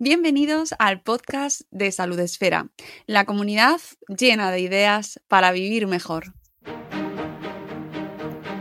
Bienvenidos 0.00 0.74
al 0.80 1.02
podcast 1.02 1.60
de 1.70 1.92
Salud 1.92 2.18
Esfera, 2.18 2.68
la 3.06 3.26
comunidad 3.26 3.80
llena 4.08 4.50
de 4.50 4.58
ideas 4.58 5.20
para 5.28 5.52
vivir 5.52 5.86
mejor. 5.86 6.34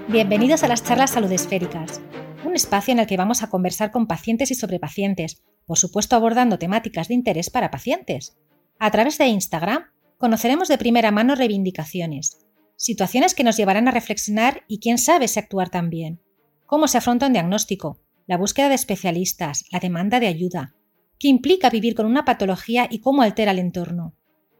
Bienvenidos 0.07 0.61
a 0.61 0.67
las 0.67 0.83
charlas 0.83 1.09
salud 1.09 1.31
esféricas, 1.31 2.01
un 2.45 2.53
espacio 2.53 2.91
en 2.91 2.99
el 2.99 3.07
que 3.07 3.17
vamos 3.17 3.41
a 3.41 3.49
conversar 3.49 3.89
con 3.89 4.05
pacientes 4.05 4.51
y 4.51 4.55
sobre 4.55 4.79
pacientes, 4.79 5.41
por 5.65 5.79
supuesto 5.79 6.15
abordando 6.15 6.59
temáticas 6.59 7.07
de 7.07 7.15
interés 7.15 7.49
para 7.49 7.71
pacientes. 7.71 8.37
A 8.77 8.91
través 8.91 9.17
de 9.17 9.25
Instagram 9.25 9.85
conoceremos 10.19 10.67
de 10.67 10.77
primera 10.77 11.09
mano 11.09 11.33
reivindicaciones, 11.33 12.45
situaciones 12.75 13.33
que 13.33 13.43
nos 13.43 13.57
llevarán 13.57 13.87
a 13.87 13.91
reflexionar 13.91 14.65
y 14.67 14.79
quién 14.79 14.99
sabe 14.99 15.27
si 15.27 15.39
actuar 15.39 15.71
también, 15.71 16.21
cómo 16.67 16.87
se 16.87 16.99
afronta 16.99 17.25
un 17.25 17.33
diagnóstico, 17.33 17.99
la 18.27 18.37
búsqueda 18.37 18.69
de 18.69 18.75
especialistas, 18.75 19.65
la 19.71 19.79
demanda 19.79 20.19
de 20.19 20.27
ayuda, 20.27 20.75
qué 21.23 21.29
implica 21.29 21.69
vivir 21.69 21.95
con 21.95 22.05
una 22.05 22.25
patología 22.25 22.85
y 22.91 22.99
cómo 22.99 23.21
altera 23.21 23.51
el 23.51 23.59
entorno, 23.59 24.13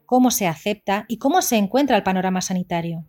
cómo 0.06 0.31
se 0.31 0.47
acepta 0.47 1.03
y 1.09 1.17
cómo 1.17 1.42
se 1.42 1.58
encuentra 1.58 1.97
el 1.97 2.03
panorama 2.03 2.39
sanitario. 2.39 3.05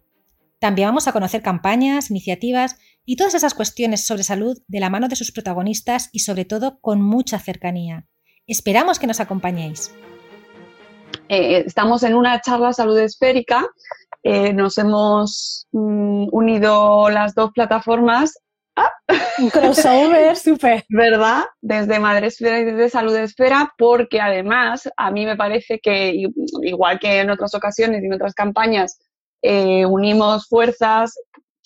También 0.58 0.88
vamos 0.88 1.06
a 1.06 1.12
conocer 1.12 1.41
campañas, 1.41 2.11
iniciativas 2.11 2.77
y 3.05 3.14
todas 3.14 3.36
esas 3.36 3.55
cuestiones 3.55 4.08
sobre 4.08 4.24
salud 4.24 4.58
de 4.66 4.80
la 4.80 4.91
mano 4.91 5.06
de 5.06 5.14
sus 5.14 5.30
protagonistas 5.30 6.08
y 6.11 6.19
sobre 6.19 6.44
todo 6.44 6.80
con 6.80 7.00
mucha 7.00 7.38
cercanía. 7.38 8.08
Esperamos 8.48 8.98
que 8.98 9.06
nos 9.06 9.20
acompañéis. 9.20 9.94
Eh, 11.28 11.62
estamos 11.64 12.02
en 12.02 12.16
una 12.16 12.41
charla 12.41 12.72
salud 12.72 12.98
esférica. 12.98 13.68
Eh, 14.24 14.52
nos 14.52 14.78
hemos 14.78 15.68
mm, 15.70 16.27
unido 16.33 17.08
las 17.08 17.36
dos 17.36 17.52
plataformas. 17.55 18.36
¡Ah! 18.77 18.91
Un 19.39 19.50
crossover, 19.50 20.36
súper. 20.36 20.84
¿Verdad? 20.89 21.44
Desde 21.61 21.98
Madre 21.98 22.28
Esfera 22.28 22.58
y 22.61 22.64
desde 22.64 22.91
Salud 22.91 23.14
Esfera, 23.17 23.72
porque 23.78 24.20
además 24.20 24.89
a 24.97 25.11
mí 25.11 25.27
me 25.27 25.36
parece 25.36 25.78
que, 25.80 26.14
igual 26.62 26.98
que 26.98 27.20
en 27.20 27.30
otras 27.30 27.55
ocasiones 27.55 28.02
y 28.02 28.06
en 28.06 28.14
otras 28.14 28.34
campañas, 28.34 28.98
eh, 29.42 29.84
unimos 29.86 30.48
fuerzas, 30.48 31.14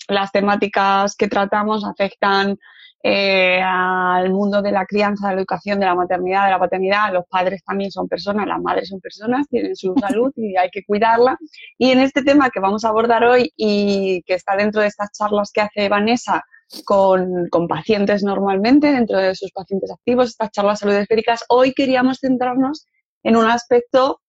las 0.07 0.31
temáticas 0.31 1.15
que 1.15 1.27
tratamos 1.27 1.85
afectan 1.85 2.57
eh, 3.01 3.61
al 3.63 4.29
mundo 4.31 4.61
de 4.61 4.73
la 4.73 4.85
crianza, 4.85 5.29
de 5.29 5.35
la 5.35 5.39
educación, 5.39 5.79
de 5.79 5.85
la 5.85 5.95
maternidad, 5.95 6.45
de 6.45 6.51
la 6.51 6.59
paternidad. 6.59 7.13
Los 7.13 7.25
padres 7.27 7.63
también 7.63 7.91
son 7.91 8.09
personas, 8.09 8.45
las 8.45 8.59
madres 8.59 8.89
son 8.89 8.99
personas, 8.99 9.47
tienen 9.47 9.75
su 9.75 9.93
salud 9.99 10.33
y 10.35 10.57
hay 10.57 10.69
que 10.69 10.83
cuidarla. 10.83 11.37
Y 11.77 11.91
en 11.91 11.99
este 11.99 12.23
tema 12.23 12.49
que 12.49 12.59
vamos 12.59 12.83
a 12.83 12.89
abordar 12.89 13.23
hoy 13.23 13.53
y 13.55 14.21
que 14.23 14.33
está 14.33 14.55
dentro 14.57 14.81
de 14.81 14.87
estas 14.87 15.11
charlas 15.11 15.51
que 15.53 15.61
hace 15.61 15.87
Vanessa 15.87 16.43
con, 16.85 17.47
con 17.49 17.67
pacientes 17.67 18.23
normalmente, 18.23 18.91
dentro 18.91 19.17
de 19.17 19.35
sus 19.35 19.51
pacientes 19.51 19.91
activos, 19.91 20.29
estas 20.29 20.51
charlas 20.51 20.79
salud 20.79 20.93
esféricas, 20.93 21.43
hoy 21.49 21.73
queríamos 21.73 22.19
centrarnos 22.19 22.85
en 23.23 23.35
un 23.35 23.45
aspecto 23.45 24.21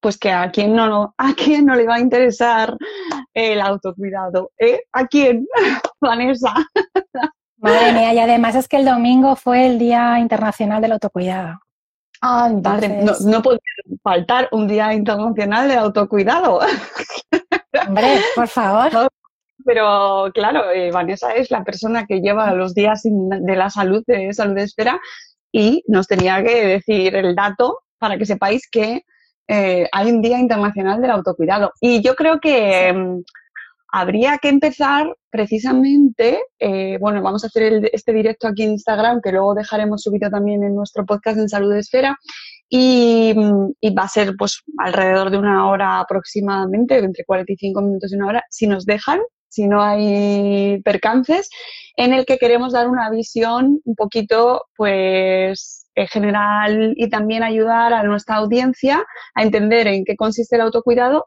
pues 0.00 0.18
que 0.18 0.30
a 0.30 0.50
quién 0.50 0.76
no, 0.76 1.14
a 1.16 1.32
quién 1.34 1.64
no 1.64 1.74
le 1.74 1.86
va 1.86 1.94
a 1.94 2.00
interesar 2.00 2.76
el 3.32 3.60
autocuidado, 3.62 4.50
¿eh? 4.58 4.82
¿A 4.92 5.06
quién? 5.06 5.46
Vanessa. 6.00 6.52
Madre 7.56 7.92
mía, 7.92 8.12
y 8.12 8.18
además 8.18 8.54
es 8.54 8.68
que 8.68 8.76
el 8.76 8.84
domingo 8.84 9.34
fue 9.34 9.64
el 9.64 9.78
Día 9.78 10.18
Internacional 10.18 10.82
del 10.82 10.92
Autocuidado. 10.92 11.58
Ay, 12.20 12.54
no, 13.02 13.12
no 13.24 13.42
puede 13.42 13.60
faltar 14.02 14.48
un 14.52 14.68
Día 14.68 14.92
Internacional 14.92 15.68
del 15.68 15.78
Autocuidado. 15.78 16.60
Hombre, 17.86 18.20
por 18.34 18.48
favor. 18.48 19.10
Pero 19.64 20.30
claro, 20.34 20.70
eh, 20.70 20.90
Vanessa 20.90 21.32
es 21.32 21.50
la 21.50 21.64
persona 21.64 22.06
que 22.06 22.20
lleva 22.20 22.54
los 22.54 22.74
días 22.74 23.02
de 23.04 23.56
la 23.56 23.70
salud, 23.70 24.02
de 24.06 24.32
salud 24.32 24.54
de 24.54 24.62
espera, 24.62 25.00
y 25.52 25.82
nos 25.86 26.06
tenía 26.06 26.42
que 26.42 26.66
decir 26.66 27.14
el 27.14 27.34
dato 27.34 27.80
para 27.98 28.18
que 28.18 28.26
sepáis 28.26 28.68
que 28.70 29.02
eh, 29.48 29.88
hay 29.92 30.10
un 30.10 30.20
Día 30.20 30.38
Internacional 30.38 31.00
del 31.00 31.10
Autocuidado. 31.10 31.72
Y 31.80 32.02
yo 32.02 32.14
creo 32.14 32.40
que 32.40 32.92
mm, 32.92 33.22
habría 33.92 34.38
que 34.38 34.48
empezar 34.48 35.06
precisamente, 35.30 36.40
eh, 36.58 36.98
bueno, 37.00 37.22
vamos 37.22 37.44
a 37.44 37.46
hacer 37.46 37.88
este 37.92 38.12
directo 38.12 38.48
aquí 38.48 38.64
en 38.64 38.72
Instagram, 38.72 39.20
que 39.22 39.32
luego 39.32 39.54
dejaremos 39.54 40.02
subido 40.02 40.30
también 40.30 40.64
en 40.64 40.74
nuestro 40.74 41.04
podcast 41.06 41.38
en 41.38 41.48
Salud 41.48 41.72
Esfera, 41.74 42.16
y, 42.68 43.34
y, 43.80 43.94
va 43.94 44.02
a 44.02 44.08
ser 44.08 44.34
pues 44.36 44.62
alrededor 44.78 45.30
de 45.30 45.38
una 45.38 45.68
hora 45.68 46.00
aproximadamente, 46.00 46.98
entre 46.98 47.24
45 47.24 47.80
minutos 47.82 48.12
y 48.12 48.16
una 48.16 48.26
hora, 48.26 48.44
si 48.50 48.66
nos 48.66 48.84
dejan, 48.84 49.20
si 49.54 49.66
no 49.66 49.82
hay 49.82 50.80
percances, 50.82 51.48
en 51.96 52.12
el 52.12 52.26
que 52.26 52.38
queremos 52.38 52.72
dar 52.72 52.88
una 52.88 53.08
visión 53.10 53.80
un 53.84 53.94
poquito, 53.94 54.66
pues, 54.76 55.86
en 55.94 56.08
general 56.08 56.94
y 56.96 57.08
también 57.08 57.42
ayudar 57.42 57.92
a 57.92 58.02
nuestra 58.02 58.36
audiencia 58.36 59.04
a 59.34 59.42
entender 59.42 59.86
en 59.86 60.04
qué 60.04 60.16
consiste 60.16 60.56
el 60.56 60.62
autocuidado 60.62 61.26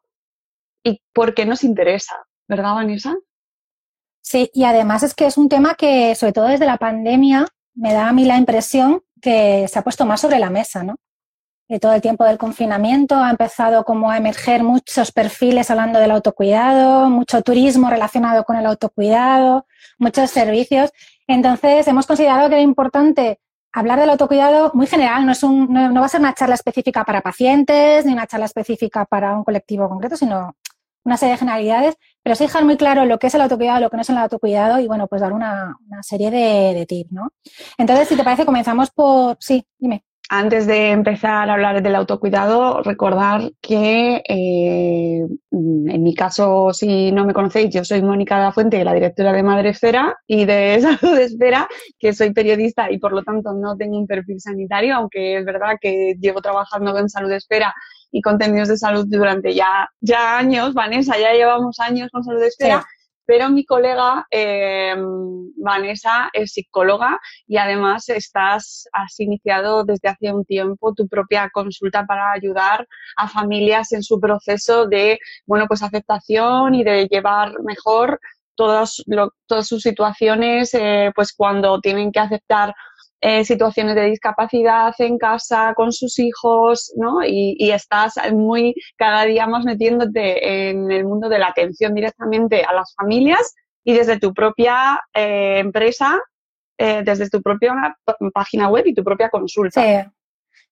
y 0.84 1.02
por 1.14 1.34
qué 1.34 1.46
nos 1.46 1.64
interesa, 1.64 2.16
¿verdad, 2.48 2.76
Vanessa? 2.76 3.16
Sí, 4.22 4.52
y 4.54 4.66
además 4.66 5.04
es 5.04 5.16
que 5.16 5.26
es 5.26 5.38
un 5.38 5.48
tema 5.48 5.76
que, 5.76 6.14
sobre 6.16 6.34
todo 6.34 6.48
desde 6.48 6.66
la 6.66 6.78
pandemia, 6.78 7.48
me 7.76 7.94
da 7.94 8.10
a 8.10 8.14
mí 8.14 8.26
la 8.26 8.38
impresión 8.38 9.02
que 9.22 9.68
se 9.70 9.80
ha 9.80 9.84
puesto 9.84 10.06
más 10.06 10.20
sobre 10.20 10.40
la 10.40 10.50
mesa, 10.50 10.84
¿no? 10.84 10.98
De 11.70 11.80
todo 11.80 11.94
el 11.94 12.02
tiempo 12.02 12.24
del 12.24 12.38
confinamiento 12.38 13.16
ha 13.16 13.30
empezado 13.30 13.84
como 13.84 14.10
a 14.10 14.18
emerger 14.18 14.64
muchos 14.64 15.12
perfiles 15.12 15.70
hablando 15.70 16.00
del 16.00 16.12
autocuidado, 16.12 17.10
mucho 17.10 17.42
turismo 17.42 17.90
relacionado 17.90 18.46
con 18.46 18.56
el 18.56 18.66
autocuidado, 18.66 19.66
muchos 19.98 20.32
servicios. 20.32 20.92
Entonces, 21.28 21.86
hemos 21.88 22.08
considerado 22.08 22.48
que 22.48 22.56
era 22.56 22.62
importante 22.62 23.42
hablar 23.74 24.00
del 24.00 24.10
autocuidado 24.10 24.72
muy 24.74 24.88
general, 24.88 25.26
no, 25.26 25.34
es 25.34 25.44
un, 25.44 25.72
no, 25.72 26.00
va 26.00 26.06
a 26.06 26.10
ser 26.10 26.22
una 26.22 26.34
charla 26.34 26.56
específica 26.56 27.04
para 27.04 27.22
pacientes 27.22 28.06
ni 28.06 28.14
una 28.14 28.28
charla 28.28 28.46
específica 28.46 29.06
para 29.06 29.36
un 29.36 29.44
colectivo 29.44 29.90
concreto, 29.90 30.16
sino 30.16 30.56
una 31.04 31.18
serie 31.18 31.34
de 31.34 31.40
generalidades, 31.40 31.96
pero 32.24 32.36
sí 32.36 32.46
dejar 32.46 32.66
muy 32.66 32.78
claro 32.78 33.06
lo 33.06 33.20
que 33.20 33.28
es 33.28 33.36
el 33.36 33.42
autocuidado, 33.42 33.82
lo 33.82 33.90
que 33.90 33.98
no 33.98 34.02
es 34.02 34.10
el 34.10 34.18
autocuidado 34.18 34.80
y, 34.80 34.88
bueno, 34.88 35.08
pues 35.08 35.22
dar 35.22 35.34
una, 35.34 35.78
una 35.90 36.02
serie 36.02 36.32
de, 36.32 36.74
de 36.74 36.86
tips, 36.86 37.12
¿no? 37.12 37.32
Entonces, 37.78 38.08
si 38.08 38.16
te 38.16 38.24
parece, 38.24 38.46
comenzamos 38.46 38.90
por... 38.92 39.38
Sí, 39.40 39.66
dime. 39.78 40.04
Antes 40.30 40.68
de 40.68 40.92
empezar 40.92 41.50
a 41.50 41.54
hablar 41.54 41.82
del 41.82 41.96
autocuidado, 41.96 42.82
recordar 42.84 43.50
que 43.62 44.22
eh, 44.28 45.26
en 45.52 46.04
mi 46.04 46.14
caso, 46.14 46.74
si 46.74 47.14
no 47.14 47.26
me 47.26 47.34
conocéis, 47.34 47.74
yo 47.74 47.86
soy 47.86 48.02
Mónica 48.02 48.38
de 48.38 48.44
la 48.44 48.52
Fuente, 48.52 48.84
la 48.84 48.94
directora 48.94 49.32
de 49.32 49.42
Madre 49.42 49.70
Esfera 49.70 50.18
y 50.28 50.44
de 50.44 50.82
Salud 51.00 51.18
Esfera, 51.18 51.70
que 51.98 52.14
soy 52.14 52.34
periodista 52.34 52.92
y 52.92 52.98
por 52.98 53.14
lo 53.14 53.24
tanto 53.24 53.54
no 53.54 53.78
tengo 53.78 53.98
un 53.98 54.06
perfil 54.06 54.42
sanitario, 54.42 54.96
aunque 54.96 55.38
es 55.38 55.46
verdad 55.46 55.78
que 55.80 56.16
llevo 56.20 56.42
trabajando 56.42 56.92
con 56.92 57.08
Salud 57.08 57.32
Esfera 57.32 57.74
y 58.12 58.22
contenidos 58.22 58.68
de 58.68 58.78
salud 58.78 59.06
durante 59.08 59.54
ya, 59.54 59.90
ya 60.02 60.38
años. 60.38 60.74
Vanessa, 60.74 61.18
ya 61.18 61.32
llevamos 61.32 61.80
años 61.80 62.10
con 62.12 62.26
Salud 62.26 62.44
Esfera 62.44 62.86
pero 63.28 63.50
mi 63.50 63.66
colega 63.66 64.26
eh, 64.32 64.96
Vanessa 65.58 66.30
es 66.32 66.54
psicóloga 66.54 67.20
y 67.46 67.58
además 67.58 68.08
estás, 68.10 68.88
has 68.94 69.20
iniciado 69.20 69.84
desde 69.84 70.08
hace 70.10 70.32
un 70.32 70.46
tiempo 70.46 70.94
tu 70.94 71.08
propia 71.08 71.50
consulta 71.52 72.06
para 72.06 72.32
ayudar 72.32 72.88
a 73.18 73.28
familias 73.28 73.92
en 73.92 74.02
su 74.02 74.20
proceso 74.20 74.88
de, 74.88 75.20
bueno, 75.46 75.66
pues 75.68 75.84
aceptación 75.84 76.74
y 76.74 76.84
de 76.86 77.08
llevar 77.08 77.52
mejor 77.64 78.20
todas, 78.56 79.04
todas 79.46 79.68
sus 79.68 79.82
situaciones, 79.84 80.74
eh, 80.74 81.12
pues 81.14 81.34
cuando 81.34 81.80
tienen 81.82 82.12
que 82.12 82.20
aceptar 82.20 82.74
eh, 83.22 83.44
situaciones 83.46 83.96
de 83.96 84.06
discapacidad 84.06 84.94
en 85.00 85.18
casa 85.18 85.74
con 85.76 85.92
sus 85.92 86.20
hijos, 86.20 86.94
¿no? 86.96 87.24
Y, 87.24 87.56
y, 87.58 87.72
estás 87.72 88.16
muy 88.32 88.76
cada 88.96 89.26
día 89.26 89.48
más 89.48 89.66
metiéndote 89.66 90.70
en 90.70 90.92
el 90.92 91.04
mundo 91.06 91.28
de 91.28 91.40
la 91.40 91.48
atención 91.48 91.96
directamente 91.96 92.64
a 92.64 92.74
las 92.74 92.94
familias 92.96 93.56
y 93.84 93.94
desde 93.94 94.20
tu 94.20 94.34
propia 94.34 95.00
eh, 95.14 95.60
empresa, 95.60 96.20
eh, 96.78 97.04
desde 97.06 97.30
tu 97.30 97.42
propia 97.42 97.74
página 98.34 98.68
web 98.68 98.86
y 98.86 98.94
tu 98.94 99.04
propia 99.04 99.30
consulta. 99.30 99.82
Sí. 99.82 100.10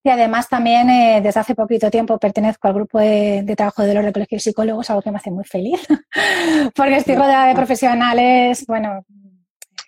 Y 0.04 0.10
además 0.10 0.50
también 0.50 0.90
eh, 0.90 1.22
desde 1.24 1.40
hace 1.40 1.56
poquito 1.56 1.90
tiempo 1.90 2.20
pertenezco 2.20 2.68
al 2.68 2.76
grupo 2.76 3.00
de, 3.00 3.42
de 3.44 3.56
trabajo 3.56 3.84
de 3.84 3.94
los 3.94 4.14
de 4.14 4.40
psicólogos, 4.40 4.90
algo 4.90 5.02
que 5.02 5.12
me 5.12 5.18
hace 5.18 5.32
muy 5.32 5.46
feliz, 5.46 5.80
porque 6.76 6.98
estoy 6.98 7.16
rodeada 7.16 7.48
de 7.48 7.56
profesionales, 7.56 8.66
bueno, 8.68 9.04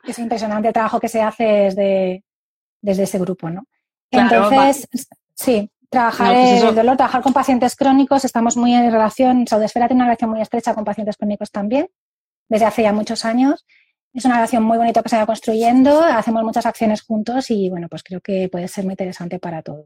es 0.07 0.18
impresionante 0.18 0.69
el 0.69 0.74
trabajo 0.74 1.00
que 1.00 1.09
se 1.09 1.21
hace 1.21 1.44
desde, 1.44 2.24
desde 2.81 3.03
ese 3.03 3.19
grupo, 3.19 3.50
¿no? 3.50 3.65
Entonces, 4.12 4.88
sí, 5.33 5.69
trabajar 5.89 6.33
pues 6.33 6.63
el 6.63 6.75
dolor, 6.75 6.97
trabajar 6.97 7.21
con 7.21 7.33
pacientes 7.33 7.75
crónicos, 7.75 8.25
estamos 8.25 8.57
muy 8.57 8.74
en 8.74 8.91
relación, 8.91 9.47
Saudesfera 9.47 9.88
tiene 9.88 10.01
una 10.01 10.09
relación 10.09 10.29
muy 10.29 10.41
estrecha 10.41 10.74
con 10.74 10.83
pacientes 10.83 11.18
crónicos 11.18 11.51
también, 11.51 11.89
desde 12.50 12.65
hace 12.65 12.83
ya 12.83 12.94
muchos 12.94 13.25
años. 13.25 13.65
Es 14.13 14.25
una 14.25 14.35
relación 14.35 14.63
muy 14.63 14.77
bonita 14.77 15.03
que 15.03 15.09
se 15.09 15.18
va 15.18 15.25
construyendo, 15.25 16.01
hacemos 16.01 16.44
muchas 16.44 16.65
acciones 16.65 17.03
juntos 17.03 17.51
y 17.51 17.69
bueno, 17.69 17.88
pues 17.88 18.01
creo 18.03 18.19
que 18.21 18.50
puede 18.50 18.68
ser 18.68 18.83
muy 18.83 18.94
interesante 18.94 19.38
para 19.38 19.62
todos. 19.62 19.85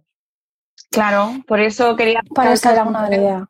Claro, 0.90 1.32
por 1.48 1.60
eso 1.60 1.96
quería... 1.96 2.22
Para 2.34 2.54
eso 2.54 2.70
era 2.70 2.84
una 2.84 3.08
idea. 3.10 3.48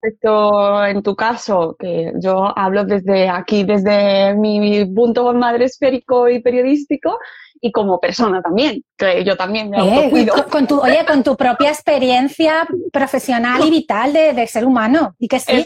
Respecto 0.00 0.84
en 0.86 1.02
tu 1.02 1.14
caso, 1.14 1.76
que 1.78 2.12
yo 2.20 2.56
hablo 2.56 2.84
desde 2.84 3.28
aquí, 3.28 3.64
desde 3.64 4.34
mi 4.34 4.84
punto 4.86 5.32
madre 5.34 5.66
esférico 5.66 6.28
y 6.28 6.40
periodístico, 6.40 7.18
y 7.64 7.72
como 7.72 7.98
persona 7.98 8.42
también, 8.42 8.84
que 8.94 9.24
yo 9.24 9.38
también 9.38 9.70
me 9.70 9.78
eh, 9.78 9.80
autocuido. 9.80 10.34
Con, 10.50 10.66
tu, 10.66 10.80
oye, 10.82 11.02
con 11.06 11.22
tu 11.22 11.34
propia 11.34 11.70
experiencia 11.70 12.68
profesional 12.92 13.64
y 13.64 13.70
vital 13.70 14.12
de, 14.12 14.46
ser 14.46 14.66
humano, 14.66 15.14
y 15.18 15.28
que 15.28 15.40
sí. 15.40 15.64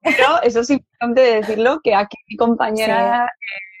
Pero 0.00 0.40
eso 0.42 0.60
es 0.60 0.70
importante 0.70 1.20
decirlo, 1.20 1.80
que 1.84 1.94
aquí 1.94 2.16
mi 2.28 2.36
compañera 2.38 3.26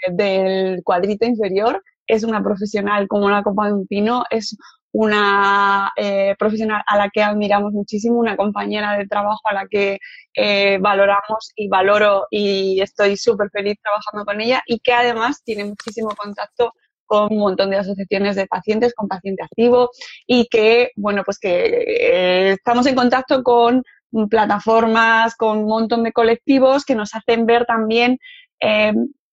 eh, 0.06 0.12
del 0.12 0.82
cuadrito 0.84 1.24
inferior 1.24 1.82
es 2.06 2.22
una 2.22 2.42
profesional 2.42 3.08
como 3.08 3.24
una 3.24 3.42
copa 3.42 3.68
de 3.68 3.72
un 3.72 3.86
pino, 3.86 4.24
es 4.28 4.58
una 4.92 5.90
eh, 5.96 6.36
profesional 6.38 6.82
a 6.86 6.98
la 6.98 7.08
que 7.08 7.22
admiramos 7.22 7.72
muchísimo, 7.72 8.18
una 8.18 8.36
compañera 8.36 8.98
de 8.98 9.06
trabajo 9.06 9.40
a 9.44 9.54
la 9.54 9.66
que 9.70 10.00
eh, 10.34 10.76
valoramos 10.82 11.50
y 11.56 11.68
valoro 11.68 12.26
y 12.30 12.78
estoy 12.82 13.16
súper 13.16 13.48
feliz 13.50 13.78
trabajando 13.82 14.26
con 14.26 14.42
ella 14.42 14.62
y 14.66 14.80
que 14.80 14.92
además 14.92 15.42
tiene 15.42 15.64
muchísimo 15.64 16.10
contacto 16.14 16.74
con 17.06 17.32
un 17.32 17.38
montón 17.38 17.70
de 17.70 17.78
asociaciones 17.78 18.36
de 18.36 18.46
pacientes, 18.46 18.94
con 18.94 19.08
paciente 19.08 19.42
activo 19.42 19.90
y 20.26 20.46
que, 20.46 20.90
bueno, 20.96 21.22
pues 21.24 21.38
que 21.38 21.66
eh, 21.66 22.50
estamos 22.52 22.86
en 22.86 22.94
contacto 22.94 23.42
con 23.42 23.82
plataformas, 24.30 25.34
con 25.34 25.58
un 25.58 25.66
montón 25.66 26.04
de 26.04 26.12
colectivos 26.12 26.84
que 26.84 26.94
nos 26.94 27.14
hacen 27.14 27.46
ver 27.46 27.66
también, 27.66 28.18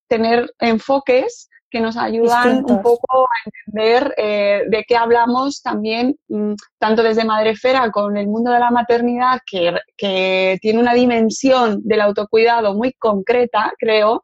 tener 0.07 0.51
enfoques 0.59 1.50
que 1.71 1.79
nos 1.79 1.95
ayudan 1.97 2.63
un 2.67 2.81
poco 2.81 3.23
a 3.23 3.29
entender 3.45 4.13
eh, 4.17 4.63
de 4.67 4.83
qué 4.87 4.97
hablamos 4.97 5.61
también, 5.61 6.17
mm, 6.27 6.53
tanto 6.77 7.01
desde 7.01 7.23
Madrefera 7.23 7.89
con 7.91 8.17
el 8.17 8.27
mundo 8.27 8.51
de 8.51 8.59
la 8.59 8.71
maternidad, 8.71 9.39
que, 9.49 9.73
que, 9.97 10.59
tiene 10.61 10.79
una 10.79 10.93
dimensión 10.93 11.81
del 11.83 12.01
autocuidado 12.01 12.75
muy 12.75 12.93
concreta, 12.93 13.73
creo, 13.79 14.23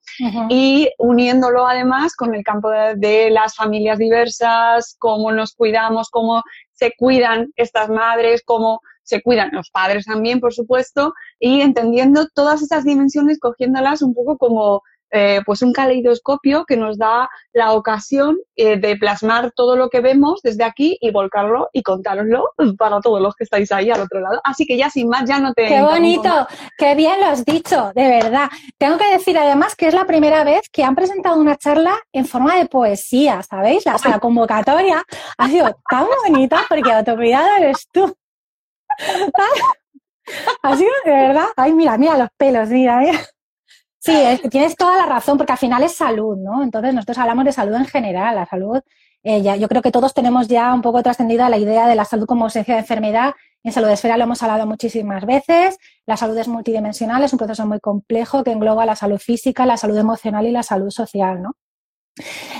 y 0.50 0.90
uniéndolo 1.00 1.66
además 1.66 2.16
con 2.16 2.36
el 2.36 2.44
campo 2.44 2.70
de, 2.70 3.30
las 3.32 3.56
familias 3.56 3.98
diversas, 3.98 4.96
cómo 5.00 5.32
nos 5.32 5.54
cuidamos, 5.54 6.10
cómo 6.10 6.44
se 6.74 6.94
cuidan 6.98 7.48
estas 7.56 7.90
madres, 7.90 8.44
cómo 8.46 8.82
se 9.04 9.22
cuidan 9.22 9.52
los 9.54 9.70
padres 9.70 10.06
también, 10.06 10.42
por 10.42 10.54
supuesto, 10.54 11.14
y 11.40 11.62
entendiendo 11.62 12.28
todas 12.34 12.62
esas 12.62 12.84
dimensiones, 12.84 13.40
cogiéndolas 13.40 14.02
un 14.02 14.14
poco 14.14 14.38
como 14.38 14.82
eh, 15.12 15.42
pues 15.46 15.62
un 15.62 15.74
caleidoscopio 15.74 16.66
que 16.66 16.78
nos 16.78 16.98
da 16.98 17.30
la 17.54 17.74
ocasión 17.74 18.38
eh, 18.56 18.78
de 18.78 18.98
plasmar 18.98 19.52
todo 19.56 19.76
lo 19.76 19.90
que 19.90 20.02
vemos 20.02 20.42
desde 20.44 20.64
aquí 20.64 20.98
y 21.00 21.12
volcarlo 21.12 21.70
y 21.72 21.84
contároslo 21.84 22.52
para 22.78 23.00
todos 23.00 23.22
los 23.22 23.36
que 23.36 23.44
estáis 23.46 23.72
ahí 23.72 23.90
al 23.90 24.02
otro 24.02 24.20
lado. 24.20 24.42
Así 24.44 24.66
que 24.66 24.78
ya 24.78 24.90
sin 24.90 25.08
más, 25.08 25.28
ya 25.28 25.40
no 25.40 25.54
te... 25.54 25.68
Qué 25.68 25.82
bonito, 25.82 26.48
qué 26.78 26.96
bien 26.96 27.20
lo 27.20 27.28
has 27.28 27.46
dicho, 27.46 27.92
de 27.96 28.08
verdad. 28.08 28.50
Tengo 28.78 28.98
que 28.98 29.12
decir 29.12 29.38
además 29.38 29.76
que 29.76 29.88
es 29.88 29.94
la 29.94 30.06
primera 30.06 30.44
vez 30.44 30.70
que 30.72 30.84
han 30.84 30.96
presentado 30.96 31.40
una 31.40 31.56
charla 31.56 31.98
en 32.12 32.26
forma 32.26 32.56
de 32.58 32.66
poesía, 32.66 33.42
¿sabéis? 33.44 33.86
La, 33.86 33.98
la 34.04 34.20
convocatoria 34.20 35.04
ha 35.38 35.48
sido 35.48 35.76
tan 35.90 36.08
bonita 36.24 36.66
porque 36.68 36.92
autocuidado 36.92 37.48
eres 37.58 37.88
tú. 37.92 38.14
Ha 40.62 40.76
sido 40.76 40.92
de 41.06 41.12
verdad. 41.12 41.48
Ay, 41.56 41.72
mira, 41.72 41.98
mira 41.98 42.18
los 42.18 42.30
pelos, 42.38 42.68
mira, 42.68 42.98
mira. 43.00 43.20
Sí, 44.00 44.14
tienes 44.50 44.76
toda 44.76 44.98
la 44.98 45.06
razón, 45.06 45.38
porque 45.38 45.54
al 45.54 45.58
final 45.58 45.84
es 45.84 45.96
salud, 45.96 46.38
¿no? 46.38 46.64
Entonces 46.64 46.94
nosotros 46.94 47.18
hablamos 47.18 47.46
de 47.46 47.52
salud 47.52 47.76
en 47.76 47.86
general, 47.86 48.36
la 48.36 48.46
salud, 48.46 48.80
eh, 49.24 49.42
ya, 49.42 49.56
yo 49.56 49.68
creo 49.68 49.82
que 49.82 49.92
todos 49.92 50.14
tenemos 50.14 50.48
ya 50.48 50.74
un 50.74 50.82
poco 50.82 51.02
trascendida 51.04 51.50
la 51.50 51.58
idea 51.58 51.88
de 51.88 51.96
la 51.96 52.06
salud 52.06 52.26
como 52.26 52.46
ausencia 52.46 52.76
de 52.76 52.82
enfermedad. 52.82 53.34
En 53.64 53.74
salud 53.74 53.90
esfera 53.90 54.16
lo 54.16 54.24
hemos 54.24 54.42
hablado 54.44 54.66
muchísimas 54.66 55.26
veces. 55.26 55.78
La 56.06 56.16
salud 56.16 56.38
es 56.38 56.48
multidimensional, 56.48 57.24
es 57.24 57.34
un 57.34 57.40
proceso 57.40 57.66
muy 57.66 57.80
complejo 57.80 58.44
que 58.44 58.52
engloba 58.52 58.86
la 58.86 58.96
salud 58.96 59.20
física, 59.20 59.66
la 59.66 59.76
salud 59.76 59.98
emocional 59.98 60.46
y 60.46 60.52
la 60.52 60.64
salud 60.64 60.92
social, 60.92 61.42
¿no? 61.42 61.56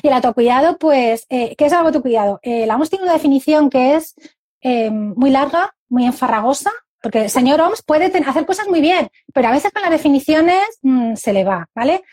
Y 0.04 0.08
el 0.08 0.14
autocuidado, 0.14 0.78
pues, 0.78 1.26
eh, 1.30 1.56
¿qué 1.56 1.66
es 1.66 1.72
el 1.72 1.80
autocuidado? 1.80 2.40
Eh, 2.42 2.66
la 2.66 2.76
hemos 2.76 2.90
tenido 2.90 3.06
una 3.06 3.14
definición 3.14 3.70
que 3.70 3.96
es 3.96 4.16
eh, 4.62 4.92
muy 4.92 5.30
larga, 5.30 5.74
muy 5.90 6.06
enfarragosa, 6.06 6.72
porque 7.02 7.24
el 7.24 7.30
señor 7.30 7.62
OMS 7.62 7.84
puede 7.84 8.06
hacer 8.06 8.46
cosas 8.46 8.68
muy 8.68 8.82
bien, 8.82 9.10
pero 9.34 9.48
a 9.48 9.52
veces 9.52 9.72
con 9.72 9.82
las 9.82 9.92
definiciones 9.92 10.62
mm, 10.82 11.16
se 11.16 11.34
le 11.34 11.44
va, 11.44 11.68
¿vale? 11.76 12.04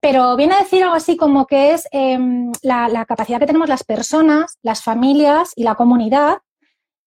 Pero 0.00 0.36
viene 0.36 0.54
a 0.54 0.58
decir 0.58 0.82
algo 0.82 0.96
así 0.96 1.16
como 1.16 1.46
que 1.46 1.72
es 1.72 1.86
em, 1.92 2.50
la, 2.62 3.04
capacidad 3.06 3.38
que 3.38 3.46
tenemos 3.46 3.68
las 3.68 3.84
personas, 3.84 4.58
las 4.62 4.82
familias 4.82 5.52
y 5.54 5.62
la 5.62 5.76
comunidad 5.76 6.38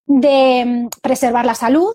de 0.05 0.59
em, 0.59 0.89
preservar 1.01 1.45
la 1.45 1.55
salud, 1.55 1.93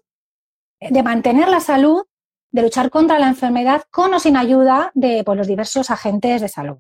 de 0.81 1.03
mantener 1.03 1.49
la 1.49 1.61
salud, 1.61 2.05
de 2.53 2.63
luchar 2.63 2.91
contra 2.91 3.19
la 3.19 3.29
enfermedad 3.29 3.85
con 3.91 4.13
o 4.13 4.21
sin 4.21 4.37
ayuda 4.37 4.91
de 4.95 5.23
pues, 5.25 5.39
los 5.39 5.47
diversos 5.47 5.91
agentes 5.91 6.41
de 6.41 6.49
salud. 6.49 6.79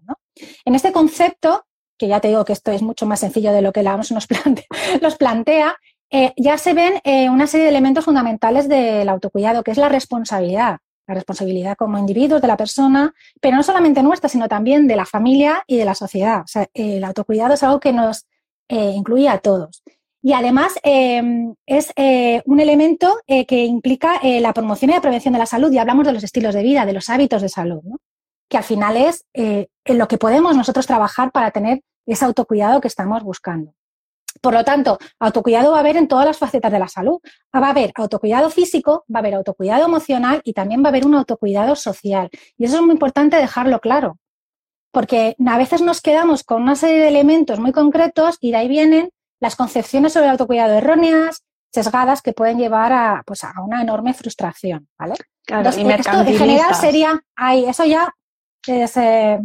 En 0.64 0.74
este 0.74 0.92
concepto, 0.92 1.64
que 1.96 2.08
ya 2.08 2.20
te 2.20 2.28
digo 2.28 2.44
que 2.44 2.52
esto 2.52 2.72
es 2.72 2.82
mucho 2.82 3.06
más 3.06 3.20
sencillo 3.20 3.52
de 3.52 3.62
lo 3.62 3.72
que 3.72 3.82
la 3.82 3.94
OMS 3.94 4.12
nos 4.12 4.26
nos 5.02 5.16
plantea 5.16 5.76
eh, 6.10 6.32
ya 6.36 6.58
se 6.58 6.74
ven 6.74 6.94
eh, 7.04 7.30
una 7.30 7.46
serie 7.46 7.64
de 7.64 7.70
elementos 7.70 8.04
fundamentales 8.04 8.68
del 8.68 9.08
autocuidado, 9.08 9.62
que 9.62 9.70
es 9.70 9.78
la 9.78 9.88
responsabilidad, 9.88 10.78
la 11.06 11.14
responsabilidad 11.14 11.76
como 11.76 11.98
individuos 11.98 12.42
de 12.42 12.48
la 12.48 12.56
persona, 12.56 13.14
pero 13.40 13.56
no 13.56 13.62
solamente 13.62 14.02
nuestra, 14.02 14.28
sino 14.28 14.48
también 14.48 14.88
de 14.88 14.96
la 14.96 15.06
familia 15.06 15.62
y 15.68 15.76
de 15.76 15.84
la 15.84 15.94
sociedad. 15.94 16.42
O 16.42 16.48
sea, 16.48 16.66
el 16.74 17.04
autocuidado 17.04 17.54
es 17.54 17.62
algo 17.62 17.78
que 17.78 17.92
nos 17.92 18.26
eh, 18.68 18.92
incluye 18.94 19.28
a 19.28 19.38
todos. 19.38 19.82
Y 20.22 20.32
además 20.34 20.74
em, 20.82 21.54
es 21.64 21.94
un 22.44 22.60
elemento 22.60 23.20
que 23.26 23.64
implica 23.64 24.20
la 24.22 24.52
promoción 24.52 24.90
y 24.90 24.94
la 24.94 25.00
prevención 25.00 25.32
de 25.32 25.38
la 25.38 25.46
salud, 25.46 25.72
y 25.72 25.78
hablamos 25.78 26.06
de 26.06 26.12
los 26.12 26.22
estilos 26.22 26.54
de 26.54 26.62
vida, 26.62 26.84
de 26.84 26.92
los 26.92 27.08
hábitos 27.08 27.40
de 27.40 27.48
salud, 27.48 27.80
que 28.46 28.58
al 28.58 28.64
final 28.64 28.98
es 28.98 29.24
en 29.32 29.66
lo 29.86 30.08
que 30.08 30.18
podemos 30.18 30.54
nosotros 30.54 30.86
trabajar 30.86 31.32
para 31.32 31.52
tener 31.52 31.80
ese 32.04 32.26
autocuidado 32.26 32.82
que 32.82 32.88
estamos 32.88 33.22
buscando. 33.22 33.72
Por 34.40 34.54
lo 34.54 34.64
tanto, 34.64 34.98
autocuidado 35.18 35.72
va 35.72 35.78
a 35.78 35.80
haber 35.80 35.96
en 35.96 36.08
todas 36.08 36.24
las 36.24 36.38
facetas 36.38 36.72
de 36.72 36.78
la 36.78 36.88
salud. 36.88 37.18
Va 37.54 37.66
a 37.66 37.70
haber 37.70 37.92
autocuidado 37.94 38.50
físico, 38.50 39.04
va 39.14 39.18
a 39.18 39.20
haber 39.20 39.34
autocuidado 39.34 39.84
emocional 39.84 40.40
y 40.44 40.54
también 40.54 40.82
va 40.82 40.86
a 40.86 40.88
haber 40.88 41.06
un 41.06 41.14
autocuidado 41.14 41.76
social. 41.76 42.30
Y 42.56 42.64
eso 42.64 42.76
es 42.76 42.82
muy 42.82 42.92
importante 42.92 43.36
dejarlo 43.36 43.80
claro, 43.80 44.18
porque 44.92 45.36
a 45.46 45.58
veces 45.58 45.82
nos 45.82 46.00
quedamos 46.00 46.42
con 46.42 46.62
una 46.62 46.74
serie 46.74 47.00
de 47.00 47.08
elementos 47.08 47.60
muy 47.60 47.72
concretos 47.72 48.38
y 48.40 48.50
de 48.50 48.56
ahí 48.56 48.68
vienen 48.68 49.10
las 49.40 49.56
concepciones 49.56 50.12
sobre 50.12 50.26
el 50.26 50.32
autocuidado 50.32 50.74
erróneas, 50.74 51.44
sesgadas, 51.72 52.22
que 52.22 52.32
pueden 52.32 52.58
llevar 52.58 52.92
a, 52.92 53.22
pues, 53.26 53.44
a 53.44 53.52
una 53.64 53.82
enorme 53.82 54.14
frustración. 54.14 54.88
¿vale? 54.98 55.14
Claro, 55.44 55.70
y 55.76 55.90
esto 55.90 56.20
en 56.20 56.36
general 56.36 56.74
sería, 56.74 57.20
ay, 57.36 57.64
eso 57.64 57.84
ya 57.84 58.12
es, 58.66 58.96
eh, 58.96 59.38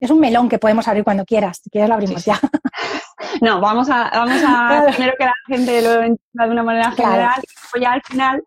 es 0.00 0.10
un 0.10 0.20
melón 0.20 0.48
que 0.48 0.58
podemos 0.58 0.86
abrir 0.86 1.04
cuando 1.04 1.24
quieras. 1.24 1.60
Si 1.62 1.70
quieres 1.70 1.88
lo 1.88 1.94
abrimos 1.94 2.24
ya. 2.24 2.38
No, 3.40 3.60
vamos 3.60 3.88
a, 3.90 4.10
vamos 4.10 4.42
a 4.46 4.86
primero 4.94 5.14
que 5.18 5.24
la 5.24 5.34
gente 5.46 5.82
lo 5.82 5.92
entienda 6.02 6.46
de 6.46 6.50
una 6.50 6.62
manera 6.62 6.92
general 6.92 7.42
y 7.74 7.80
ya 7.80 7.92
al 7.92 8.02
final 8.02 8.42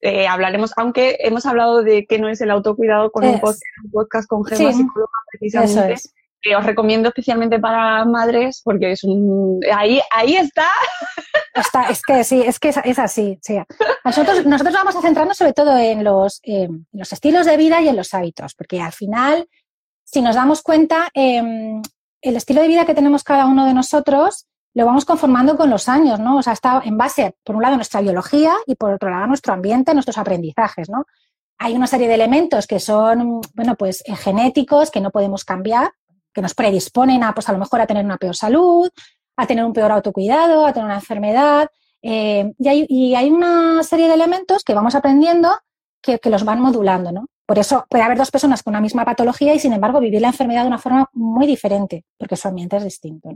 eh, 0.00 0.26
hablaremos, 0.26 0.72
aunque 0.76 1.16
hemos 1.20 1.46
hablado 1.46 1.82
de 1.82 2.06
que 2.06 2.18
no 2.18 2.28
es 2.28 2.40
el 2.40 2.50
autocuidado 2.50 3.10
con 3.10 3.24
un, 3.24 3.40
podcast, 3.40 4.28
con 4.28 4.44
Gemma 4.44 4.72
psicóloga 4.72 5.12
precisamente. 5.30 6.00
Que 6.42 6.54
os 6.54 6.66
recomiendo 6.66 7.08
especialmente 7.08 7.58
para 7.58 8.04
madres 8.04 8.60
porque 8.62 8.92
es 8.92 9.02
un 9.02 9.60
ahí 9.74 10.02
ahí 10.14 10.36
está. 10.36 10.66
está 11.54 11.88
es 11.88 12.02
que 12.02 12.22
sí 12.22 12.42
es 12.44 12.58
que 12.58 12.68
es, 12.68 12.98
así 12.98 13.38
sí. 13.40 13.58
nosotros 14.04 14.44
nosotros 14.44 14.74
vamos 14.74 14.94
a 14.94 15.00
centrarnos 15.00 15.38
sobre 15.38 15.54
todo 15.54 15.78
en 15.78 16.04
los, 16.04 16.40
en 16.42 16.86
los 16.92 17.10
estilos 17.14 17.46
de 17.46 17.56
vida 17.56 17.80
y 17.80 17.88
en 17.88 17.96
los 17.96 18.12
hábitos 18.12 18.54
porque 18.54 18.82
al 18.82 18.92
final 18.92 19.48
si 20.04 20.20
nos 20.20 20.34
damos 20.34 20.62
cuenta 20.62 21.08
eh, 21.14 21.80
el 22.24 22.36
estilo 22.36 22.62
de 22.62 22.68
vida 22.68 22.86
que 22.86 22.94
tenemos 22.94 23.22
cada 23.22 23.46
uno 23.46 23.66
de 23.66 23.74
nosotros 23.74 24.46
lo 24.72 24.86
vamos 24.86 25.04
conformando 25.04 25.56
con 25.56 25.70
los 25.70 25.88
años, 25.88 26.18
¿no? 26.18 26.38
O 26.38 26.42
sea, 26.42 26.52
está 26.52 26.82
en 26.84 26.96
base, 26.98 27.36
por 27.44 27.54
un 27.54 27.62
lado, 27.62 27.76
nuestra 27.76 28.00
biología 28.00 28.54
y 28.66 28.74
por 28.74 28.92
otro 28.92 29.08
lado, 29.08 29.26
nuestro 29.28 29.52
ambiente, 29.52 29.94
nuestros 29.94 30.18
aprendizajes, 30.18 30.88
¿no? 30.90 31.04
Hay 31.58 31.74
una 31.74 31.86
serie 31.86 32.08
de 32.08 32.14
elementos 32.14 32.66
que 32.66 32.80
son, 32.80 33.40
bueno, 33.54 33.76
pues 33.76 34.02
eh, 34.06 34.16
genéticos, 34.16 34.90
que 34.90 35.00
no 35.00 35.10
podemos 35.10 35.44
cambiar, 35.44 35.92
que 36.32 36.42
nos 36.42 36.54
predisponen 36.54 37.22
a, 37.22 37.32
pues 37.34 37.48
a 37.48 37.52
lo 37.52 37.58
mejor 37.58 37.80
a 37.82 37.86
tener 37.86 38.04
una 38.04 38.16
peor 38.16 38.34
salud, 38.34 38.90
a 39.36 39.46
tener 39.46 39.64
un 39.64 39.72
peor 39.72 39.92
autocuidado, 39.92 40.66
a 40.66 40.72
tener 40.72 40.86
una 40.86 40.96
enfermedad. 40.96 41.68
Eh, 42.02 42.52
y, 42.58 42.68
hay, 42.68 42.86
y, 42.88 43.14
hay, 43.14 43.30
una 43.30 43.82
serie 43.84 44.08
de 44.08 44.14
elementos 44.14 44.64
que 44.64 44.74
vamos 44.74 44.96
aprendiendo 44.96 45.50
que, 46.02 46.18
que 46.18 46.30
los 46.30 46.44
van 46.44 46.60
modulando, 46.60 47.12
¿no? 47.12 47.26
Por 47.46 47.58
eso 47.58 47.84
puede 47.88 48.04
haber 48.04 48.18
dos 48.18 48.30
personas 48.30 48.62
con 48.62 48.72
una 48.72 48.80
misma 48.80 49.04
patología 49.04 49.54
y, 49.54 49.58
sin 49.58 49.72
embargo, 49.72 50.00
vivir 50.00 50.20
la 50.20 50.28
enfermedad 50.28 50.62
de 50.62 50.68
una 50.68 50.78
forma 50.78 51.08
muy 51.12 51.46
diferente, 51.46 52.04
porque 52.18 52.36
su 52.36 52.48
ambiente 52.48 52.76
es 52.76 52.84
distinto. 52.84 53.30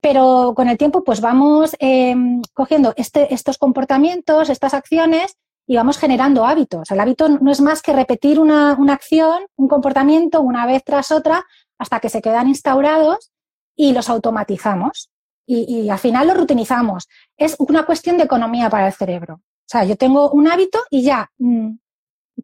pero 0.00 0.52
con 0.54 0.68
el 0.68 0.78
tiempo 0.78 1.02
pues 1.02 1.20
vamos 1.20 1.74
em, 1.80 2.40
cogiendo 2.54 2.94
este, 2.96 3.34
estos 3.34 3.58
comportamientos, 3.58 4.48
estas 4.48 4.72
acciones 4.72 5.36
y 5.68 5.76
vamos 5.76 5.98
generando 5.98 6.46
hábitos. 6.46 6.90
El 6.90 6.98
hábito 6.98 7.28
no 7.28 7.50
es 7.52 7.60
más 7.60 7.82
que 7.82 7.92
repetir 7.92 8.40
una, 8.40 8.72
acción, 8.88 9.44
un 9.54 9.68
comportamiento 9.68 10.40
una 10.40 10.64
vez 10.64 10.82
tras 10.82 11.12
otra 11.12 11.44
hasta 11.78 12.00
que 12.00 12.08
se 12.08 12.22
quedan 12.22 12.48
instaurados 12.48 13.30
y 13.76 13.92
los 13.92 14.08
automatizamos. 14.08 15.10
Y, 15.46 15.88
al 15.88 15.98
final 15.98 16.26
lo 16.26 16.34
rutinizamos. 16.34 17.08
Es 17.36 17.56
una 17.58 17.86
cuestión 17.86 18.18
de 18.18 18.24
economía 18.24 18.68
para 18.68 18.86
el 18.86 18.92
cerebro. 18.92 19.36
O 19.36 19.70
sea, 19.70 19.84
yo 19.84 19.96
tengo 19.96 20.30
un 20.30 20.46
hábito 20.48 20.78
y 20.90 21.02
ya 21.02 21.30
mm, 21.38 21.70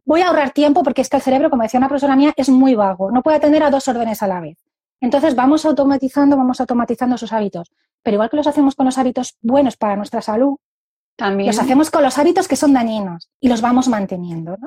voy 0.05 0.21
a 0.21 0.27
ahorrar 0.27 0.51
tiempo 0.51 0.83
porque 0.83 1.01
es 1.01 1.09
que 1.09 1.17
el 1.17 1.23
cerebro, 1.23 1.49
como 1.49 1.63
decía 1.63 1.79
una 1.79 1.89
profesora 1.89 2.15
mía, 2.15 2.33
es 2.37 2.49
muy 2.49 2.75
vago. 2.75 3.11
No 3.11 3.23
puede 3.23 3.37
atender 3.37 3.63
a 3.63 3.69
dos 3.69 3.87
órdenes 3.87 4.21
a 4.23 4.27
la 4.27 4.39
vez. 4.39 4.57
Entonces 5.01 5.35
vamos 5.35 5.65
automatizando, 5.65 6.37
vamos 6.37 6.59
automatizando 6.61 7.15
esos 7.15 7.33
hábitos. 7.33 7.71
Pero 8.03 8.15
igual 8.15 8.29
que 8.29 8.37
los 8.37 8.47
hacemos 8.47 8.75
con 8.75 8.85
los 8.85 8.97
hábitos 8.97 9.37
buenos 9.41 9.77
para 9.77 9.95
nuestra 9.95 10.21
salud, 10.21 10.57
también 11.15 11.47
los 11.47 11.59
hacemos 11.59 11.89
con 11.89 12.03
los 12.03 12.17
hábitos 12.17 12.47
que 12.47 12.55
son 12.55 12.73
dañinos 12.73 13.29
y 13.39 13.49
los 13.49 13.61
vamos 13.61 13.87
manteniendo. 13.87 14.57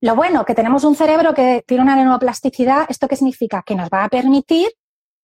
Lo 0.00 0.14
bueno, 0.14 0.44
que 0.44 0.54
tenemos 0.54 0.84
un 0.84 0.94
cerebro 0.94 1.34
que 1.34 1.64
tiene 1.66 1.82
una 1.82 1.96
neuroplasticidad, 1.96 2.86
¿esto 2.88 3.08
qué 3.08 3.16
significa? 3.16 3.62
Que 3.66 3.74
nos 3.74 3.88
va 3.88 4.04
a 4.04 4.08
permitir 4.08 4.68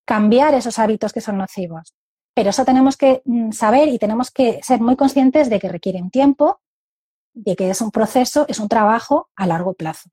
cambiar 0.05 0.55
esos 0.55 0.79
hábitos 0.79 1.13
que 1.13 1.21
son 1.21 1.39
nocivos. 1.39 1.95
Pero 2.35 2.51
eso 2.51 2.65
tenemos 2.65 2.97
que 2.97 3.23
mm, 3.25 3.53
saber 3.53 3.89
y 3.89 3.99
tenemos 3.99 4.31
que 4.31 4.61
ser 4.63 4.81
muy 4.81 4.97
conscientes 4.97 5.49
de 5.49 5.61
que 5.61 5.69
requieren 5.69 6.11
tiempo, 6.11 6.61
de 7.35 7.57
que 7.57 7.71
es 7.71 7.81
un 7.81 7.91
proceso, 7.91 8.47
es 8.49 8.59
un 8.59 8.69
trabajo 8.69 9.29
a 9.37 9.47
largo 9.47 9.75
plazo. 9.75 10.09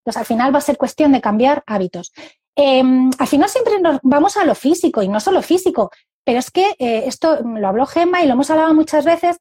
Entonces, 0.00 0.20
al 0.20 0.26
final 0.26 0.54
va 0.54 0.58
a 0.58 0.62
ser 0.62 0.78
cuestión 0.78 1.12
de 1.12 1.20
cambiar 1.20 1.62
hábitos. 1.66 2.12
Em, 2.56 3.10
al 3.18 3.26
final 3.26 3.48
siempre 3.48 3.80
nos 3.80 3.98
vamos 4.02 4.36
a 4.36 4.44
lo 4.44 4.54
físico 4.54 5.02
y 5.02 5.08
no 5.08 5.20
solo 5.20 5.42
físico, 5.42 5.90
pero 6.24 6.38
es 6.38 6.50
que 6.50 6.74
eh, 6.78 7.04
esto 7.06 7.40
lo 7.42 7.68
habló 7.68 7.86
Gemma 7.86 8.22
y 8.22 8.26
lo 8.26 8.34
hemos 8.34 8.50
hablado 8.50 8.74
muchas 8.74 9.04
veces. 9.04 9.38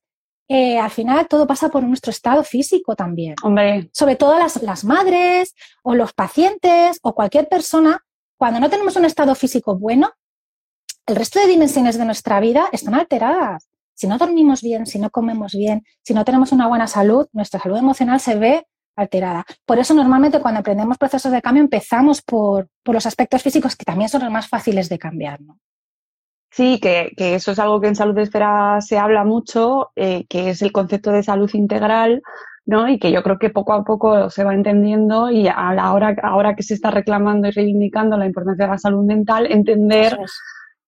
Eh, 0.47 0.77
al 0.77 0.91
final 0.91 1.27
todo 1.27 1.47
pasa 1.47 1.69
por 1.69 1.83
nuestro 1.83 2.11
estado 2.11 2.43
físico 2.43 2.95
también. 2.95 3.35
Hombre. 3.43 3.89
Sobre 3.93 4.15
todo 4.15 4.37
las, 4.37 4.61
las 4.61 4.83
madres 4.83 5.55
o 5.83 5.95
los 5.95 6.13
pacientes 6.13 6.99
o 7.03 7.15
cualquier 7.15 7.47
persona, 7.47 8.03
cuando 8.37 8.59
no 8.59 8.69
tenemos 8.69 8.95
un 8.95 9.05
estado 9.05 9.33
físico 9.35 9.77
bueno, 9.77 10.11
el 11.05 11.15
resto 11.15 11.39
de 11.39 11.47
dimensiones 11.47 11.97
de 11.97 12.05
nuestra 12.05 12.39
vida 12.39 12.67
están 12.71 12.95
alteradas. 12.95 13.70
Si 14.01 14.07
no 14.07 14.17
dormimos 14.17 14.63
bien, 14.63 14.87
si 14.87 14.97
no 14.97 15.11
comemos 15.11 15.51
bien, 15.51 15.83
si 16.01 16.15
no 16.15 16.25
tenemos 16.25 16.51
una 16.51 16.67
buena 16.67 16.87
salud, 16.87 17.27
nuestra 17.33 17.59
salud 17.59 17.77
emocional 17.77 18.19
se 18.19 18.35
ve 18.35 18.65
alterada. 18.95 19.45
Por 19.63 19.77
eso 19.77 19.93
normalmente 19.93 20.39
cuando 20.39 20.61
aprendemos 20.61 20.97
procesos 20.97 21.31
de 21.31 21.39
cambio 21.39 21.61
empezamos 21.61 22.23
por, 22.23 22.67
los 22.83 23.05
aspectos 23.05 23.43
físicos 23.43 23.75
que 23.75 23.85
también 23.85 24.09
son 24.09 24.23
los 24.23 24.31
más 24.31 24.47
fáciles 24.47 24.89
de 24.89 24.97
cambiar. 24.97 25.37
Sí, 26.49 26.79
que, 26.79 27.11
eso 27.15 27.51
es 27.51 27.59
algo 27.59 27.79
que 27.79 27.89
en 27.89 27.95
salud 27.95 28.15
de 28.15 28.23
esfera 28.23 28.81
se 28.81 28.97
habla 28.97 29.23
mucho, 29.23 29.91
eh, 29.95 30.25
que 30.27 30.49
es 30.49 30.63
el 30.63 30.71
concepto 30.71 31.11
de 31.11 31.21
salud 31.21 31.51
integral, 31.53 32.23
¿no? 32.65 32.89
Y 32.89 32.97
que 32.97 33.11
yo 33.11 33.21
creo 33.21 33.37
que 33.37 33.51
poco 33.51 33.73
a 33.73 33.83
poco 33.83 34.31
se 34.31 34.43
va 34.43 34.55
entendiendo 34.55 35.29
y 35.29 35.47
a 35.47 35.75
la 35.75 35.93
hora, 35.93 36.15
ahora 36.23 36.55
que 36.55 36.63
se 36.63 36.73
está 36.73 36.89
reclamando 36.89 37.49
y 37.49 37.51
reivindicando 37.51 38.17
la 38.17 38.25
importancia 38.25 38.65
de 38.65 38.71
la 38.71 38.79
salud 38.79 39.05
mental, 39.05 39.45
entender 39.51 40.17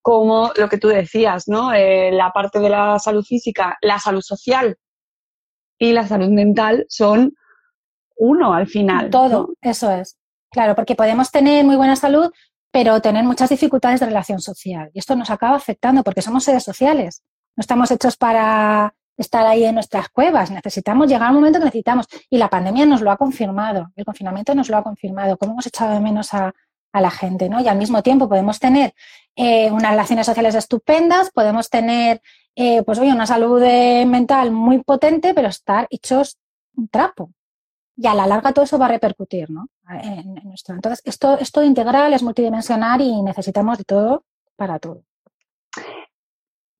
cómo 0.03 0.51
lo 0.57 0.69
que 0.69 0.77
tú 0.77 0.89
decías, 0.89 1.47
¿no? 1.47 1.73
Eh, 1.73 2.11
la 2.11 2.31
parte 2.31 2.59
de 2.59 2.69
la 2.69 2.99
salud 2.99 3.23
física, 3.23 3.77
la 3.81 3.97
salud 3.97 4.21
social 4.21 4.77
y 5.79 5.93
la 5.93 6.05
salud 6.05 6.29
mental 6.29 6.85
son 6.89 7.35
uno 8.17 8.53
al 8.53 8.67
final. 8.67 9.09
Todo, 9.09 9.53
eso 9.61 9.89
es. 9.89 10.19
Claro, 10.51 10.75
porque 10.75 10.95
podemos 10.95 11.31
tener 11.31 11.65
muy 11.65 11.77
buena 11.77 11.95
salud, 11.95 12.29
pero 12.69 13.01
tener 13.01 13.23
muchas 13.23 13.49
dificultades 13.49 14.01
de 14.01 14.05
relación 14.05 14.39
social. 14.41 14.91
Y 14.93 14.99
esto 14.99 15.15
nos 15.15 15.31
acaba 15.31 15.55
afectando 15.55 16.03
porque 16.03 16.21
somos 16.21 16.43
seres 16.43 16.63
sociales. 16.63 17.23
No 17.55 17.61
estamos 17.61 17.89
hechos 17.89 18.17
para 18.17 18.93
estar 19.15 19.45
ahí 19.45 19.63
en 19.63 19.75
nuestras 19.75 20.09
cuevas. 20.09 20.51
Necesitamos 20.51 21.07
llegar 21.07 21.29
al 21.29 21.33
momento 21.33 21.59
que 21.59 21.65
necesitamos. 21.65 22.07
Y 22.29 22.37
la 22.37 22.49
pandemia 22.49 22.85
nos 22.85 23.01
lo 23.01 23.09
ha 23.09 23.17
confirmado. 23.17 23.87
El 23.95 24.03
confinamiento 24.03 24.53
nos 24.53 24.69
lo 24.69 24.77
ha 24.77 24.83
confirmado. 24.83 25.37
Cómo 25.37 25.53
hemos 25.53 25.65
echado 25.65 25.93
de 25.93 26.01
menos 26.01 26.33
a, 26.33 26.53
la 27.01 27.11
gente, 27.11 27.49
¿no? 27.49 27.61
Y 27.61 27.67
al 27.67 27.77
mismo 27.77 28.03
tiempo 28.03 28.29
podemos 28.29 28.59
tener 28.59 28.93
eh, 29.35 29.71
unas 29.71 29.91
relaciones 29.91 30.25
sociales 30.25 30.55
estupendas, 30.55 31.31
podemos 31.31 31.69
tener, 31.69 32.21
eh, 32.55 32.83
pues 32.83 32.99
oye, 32.99 33.11
una 33.11 33.25
salud 33.25 33.61
eh, 33.63 34.05
mental 34.05 34.51
muy 34.51 34.83
potente, 34.83 35.33
pero 35.33 35.47
estar 35.47 35.87
hechos 35.89 36.37
un 36.75 36.87
trapo 36.87 37.31
y 37.95 38.07
a 38.07 38.13
la 38.13 38.27
larga 38.27 38.53
todo 38.53 38.65
eso 38.65 38.79
va 38.79 38.85
a 38.85 38.89
repercutir 38.89 39.49
¿no? 39.49 39.67
en, 39.89 40.35
nuestro. 40.43 40.75
Entonces, 40.75 41.01
esto 41.05 41.37
es 41.39 41.51
todo 41.51 41.63
integral, 41.63 42.13
es 42.13 42.23
multidimensional 42.23 43.01
y 43.01 43.21
necesitamos 43.21 43.77
de 43.77 43.83
todo 43.83 44.23
para 44.55 44.79
todo. 44.79 45.03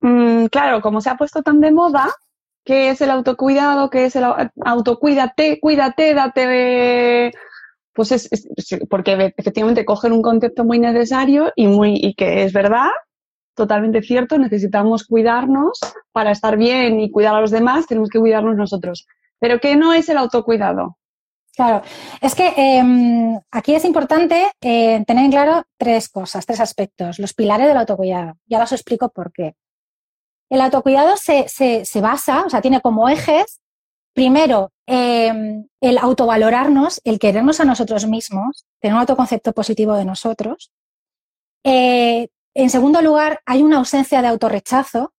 Mm, 0.00 0.46
claro, 0.46 0.80
como 0.80 1.00
se 1.00 1.10
ha 1.10 1.16
puesto 1.16 1.42
tan 1.42 1.60
de 1.60 1.72
moda, 1.72 2.08
¿qué 2.64 2.90
es 2.90 3.00
el 3.00 3.10
autocuidado? 3.10 3.90
¿Qué 3.90 4.06
es 4.06 4.16
el 4.16 4.24
autocuídate? 4.64 5.60
Cuídate, 5.60 6.14
date. 6.14 7.32
Pues 7.94 8.12
es, 8.12 8.28
porque 8.90 9.32
efectivamente 9.36 9.84
cogen 9.84 10.12
un 10.12 10.22
concepto 10.22 10.64
muy 10.64 10.78
necesario 10.78 11.52
y, 11.54 11.68
muy, 11.68 11.94
y 11.94 12.14
que 12.14 12.42
es 12.42 12.52
verdad, 12.52 12.90
totalmente 13.54 14.02
cierto, 14.02 14.36
necesitamos 14.36 15.06
cuidarnos 15.06 15.78
para 16.12 16.32
estar 16.32 16.56
bien 16.56 17.00
y 17.00 17.10
cuidar 17.10 17.36
a 17.36 17.40
los 17.40 17.52
demás, 17.52 17.86
tenemos 17.86 18.10
que 18.10 18.18
cuidarnos 18.18 18.56
nosotros. 18.56 19.06
Pero 19.38 19.60
¿qué 19.60 19.76
no 19.76 19.92
es 19.92 20.08
el 20.08 20.18
autocuidado? 20.18 20.98
Claro, 21.56 21.82
es 22.20 22.34
que 22.34 22.52
em, 22.56 23.38
aquí 23.52 23.74
es 23.74 23.84
importante 23.84 24.50
eh, 24.60 25.04
tener 25.06 25.24
en 25.24 25.30
claro 25.30 25.62
tres 25.76 26.08
cosas, 26.08 26.44
tres 26.46 26.58
aspectos, 26.58 27.20
los 27.20 27.32
pilares 27.32 27.68
del 27.68 27.76
autocuidado. 27.76 28.38
Ya 28.46 28.62
os 28.62 28.72
explico 28.72 29.10
por 29.10 29.32
qué. 29.32 29.54
El 30.50 30.60
autocuidado 30.60 31.16
se, 31.16 31.46
basa, 32.00 32.44
o 32.44 32.50
sea, 32.50 32.60
tiene 32.60 32.80
como 32.80 33.08
ejes, 33.08 33.60
primero, 34.14 34.72
em, 34.86 35.66
el 35.80 35.98
autovalorarnos, 35.98 37.00
el 37.04 37.18
querernos 37.18 37.60
a 37.60 37.64
nosotros 37.64 38.06
mismos, 38.06 38.64
tener 38.80 38.94
un 38.94 39.00
autoconcepto 39.00 39.52
positivo 39.52 39.94
de 39.94 40.04
nosotros. 40.04 40.72
Eh, 41.64 42.28
en 42.54 42.70
segundo 42.70 43.02
lugar, 43.02 43.40
hay 43.44 43.62
una 43.62 43.78
ausencia 43.78 44.22
de 44.22 44.28
autorrechazo, 44.28 45.12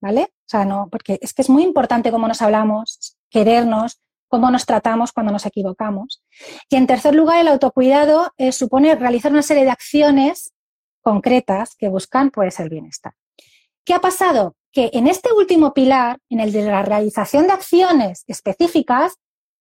¿vale? 0.00 0.24
O 0.24 0.48
sea, 0.48 0.64
no, 0.64 0.88
porque 0.90 1.18
es 1.22 1.32
que 1.32 1.42
es 1.42 1.48
muy 1.48 1.62
importante 1.62 2.10
cómo 2.10 2.28
nos 2.28 2.42
hablamos, 2.42 3.16
querernos, 3.30 4.00
cómo 4.28 4.50
nos 4.50 4.66
tratamos 4.66 5.12
cuando 5.12 5.32
nos 5.32 5.46
equivocamos. 5.46 6.22
Y 6.68 6.76
en 6.76 6.86
tercer 6.86 7.14
lugar, 7.14 7.40
el 7.40 7.48
autocuidado 7.48 8.32
eh, 8.36 8.52
supone 8.52 8.94
realizar 8.94 9.32
una 9.32 9.42
serie 9.42 9.64
de 9.64 9.70
acciones 9.70 10.52
concretas 11.00 11.74
que 11.76 11.88
buscan 11.88 12.30
pues, 12.30 12.60
el 12.60 12.68
bienestar. 12.68 13.14
¿Qué 13.84 13.94
ha 13.94 14.00
pasado? 14.00 14.54
Que 14.72 14.90
en 14.94 15.06
este 15.06 15.32
último 15.32 15.74
pilar, 15.74 16.18
en 16.30 16.40
el 16.40 16.52
de 16.52 16.64
la 16.64 16.82
realización 16.82 17.46
de 17.46 17.52
acciones 17.52 18.24
específicas, 18.26 19.14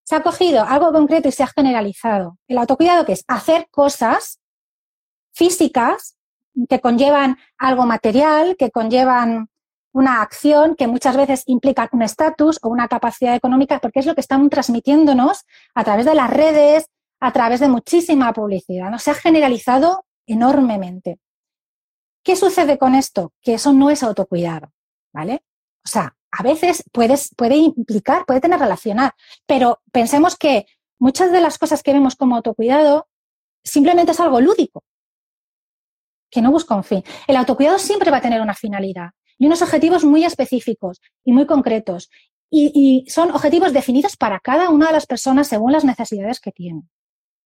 se 0.04 0.16
ha 0.16 0.24
cogido 0.24 0.64
algo 0.64 0.92
concreto 0.92 1.28
y 1.28 1.32
se 1.32 1.44
ha 1.44 1.48
generalizado. 1.48 2.38
El 2.48 2.58
autocuidado, 2.58 3.06
que 3.06 3.14
es 3.14 3.24
hacer 3.28 3.68
cosas 3.70 4.40
físicas 5.34 6.18
que 6.70 6.80
conllevan 6.80 7.38
algo 7.58 7.86
material, 7.86 8.56
que 8.58 8.72
conllevan 8.72 9.50
una 9.94 10.22
acción 10.22 10.76
que 10.76 10.88
muchas 10.88 11.18
veces 11.18 11.44
implica 11.46 11.90
un 11.92 12.02
estatus 12.02 12.60
o 12.62 12.70
una 12.70 12.88
capacidad 12.88 13.36
económica, 13.36 13.80
porque 13.80 14.00
es 14.00 14.06
lo 14.06 14.16
que 14.16 14.22
están 14.22 14.50
transmitiéndonos 14.50 15.46
a 15.76 15.84
través 15.84 16.06
de 16.06 16.16
las 16.16 16.30
redes, 16.30 16.86
a 17.20 17.32
través 17.34 17.60
de 17.60 17.68
muchísima 17.68 18.32
publicidad. 18.34 18.90
¿no? 18.90 19.00
Se 19.00 19.12
ha 19.12 19.16
generalizado 19.16 20.06
enormemente. 20.26 21.20
¿Qué 22.24 22.36
sucede 22.36 22.78
con 22.78 22.96
esto? 22.96 23.34
Que 23.42 23.56
eso 23.56 23.74
no 23.74 23.90
es 23.90 24.04
autocuidado, 24.04 24.72
¿vale? 25.14 25.44
O 25.84 25.88
sea, 25.88 26.16
a 26.32 26.44
veces 26.44 26.84
puedes, 26.92 27.34
puede 27.36 27.56
implicar, 27.56 28.26
puede 28.26 28.42
tener 28.42 28.60
relacionar, 28.60 29.14
pero 29.46 29.82
pensemos 29.92 30.38
que 30.38 30.66
muchas 31.00 31.32
de 31.32 31.42
las 31.42 31.58
cosas 31.58 31.84
que 31.84 31.94
vemos 31.94 32.16
como 32.16 32.36
autocuidado 32.36 33.08
simplemente 33.64 34.14
es 34.14 34.20
algo 34.20 34.40
lúdico, 34.40 34.84
que 36.30 36.42
no 36.42 36.52
busca 36.52 36.76
un 36.76 36.84
fin. 36.84 37.04
El 37.28 37.36
autocuidado 37.36 37.80
siempre 37.80 38.12
va 38.12 38.18
a 38.18 38.22
tener 38.22 38.42
una 38.42 38.54
finalidad 38.54 39.12
y 39.38 39.48
unos 39.48 39.62
objetivos 39.62 40.06
muy 40.06 40.24
específicos 40.24 41.02
y 41.26 41.34
muy 41.34 41.46
concretos. 41.46 42.10
Y, 42.54 43.06
son 43.08 43.32
objetivos 43.32 43.72
definidos 43.72 44.18
para 44.18 44.40
cada 44.40 44.70
una 44.70 44.88
de 44.88 44.94
las 44.94 45.06
personas 45.06 45.48
según 45.48 45.72
las 45.72 45.86
necesidades 45.86 46.40
que 46.40 46.52
tienen. 46.52 46.90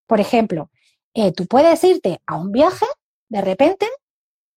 Por 0.07 0.19
ejemplo, 0.19 0.71
eh, 1.13 1.31
tú 1.31 1.45
puedes 1.45 1.83
irte 1.83 2.21
a 2.25 2.35
un 2.37 2.51
viaje 2.51 2.85
de 3.29 3.41
repente, 3.41 3.87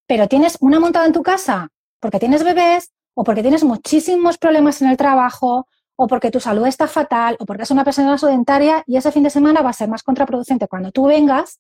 pero 0.06 0.26
tienes 0.26 0.56
una 0.60 0.80
montada 0.80 1.06
en 1.06 1.12
tu 1.12 1.22
casa 1.22 1.68
porque 2.00 2.18
tienes 2.18 2.44
bebés 2.44 2.92
o 3.18 3.24
porque 3.24 3.42
tienes 3.42 3.64
muchísimos 3.64 4.38
problemas 4.38 4.80
en 4.82 4.88
el 4.88 4.96
trabajo 4.96 5.66
o 5.96 6.06
porque 6.06 6.30
tu 6.30 6.38
salud 6.38 6.66
está 6.66 6.86
fatal 6.86 7.36
o 7.40 7.46
porque 7.46 7.62
eres 7.62 7.70
una 7.72 7.84
persona 7.84 8.16
sedentaria 8.16 8.84
y 8.86 8.96
ese 8.96 9.10
fin 9.10 9.24
de 9.24 9.30
semana 9.30 9.62
va 9.62 9.70
a 9.70 9.72
ser 9.72 9.88
más 9.88 10.02
contraproducente 10.04 10.68
cuando 10.68 10.92
tú 10.92 11.06
vengas, 11.06 11.58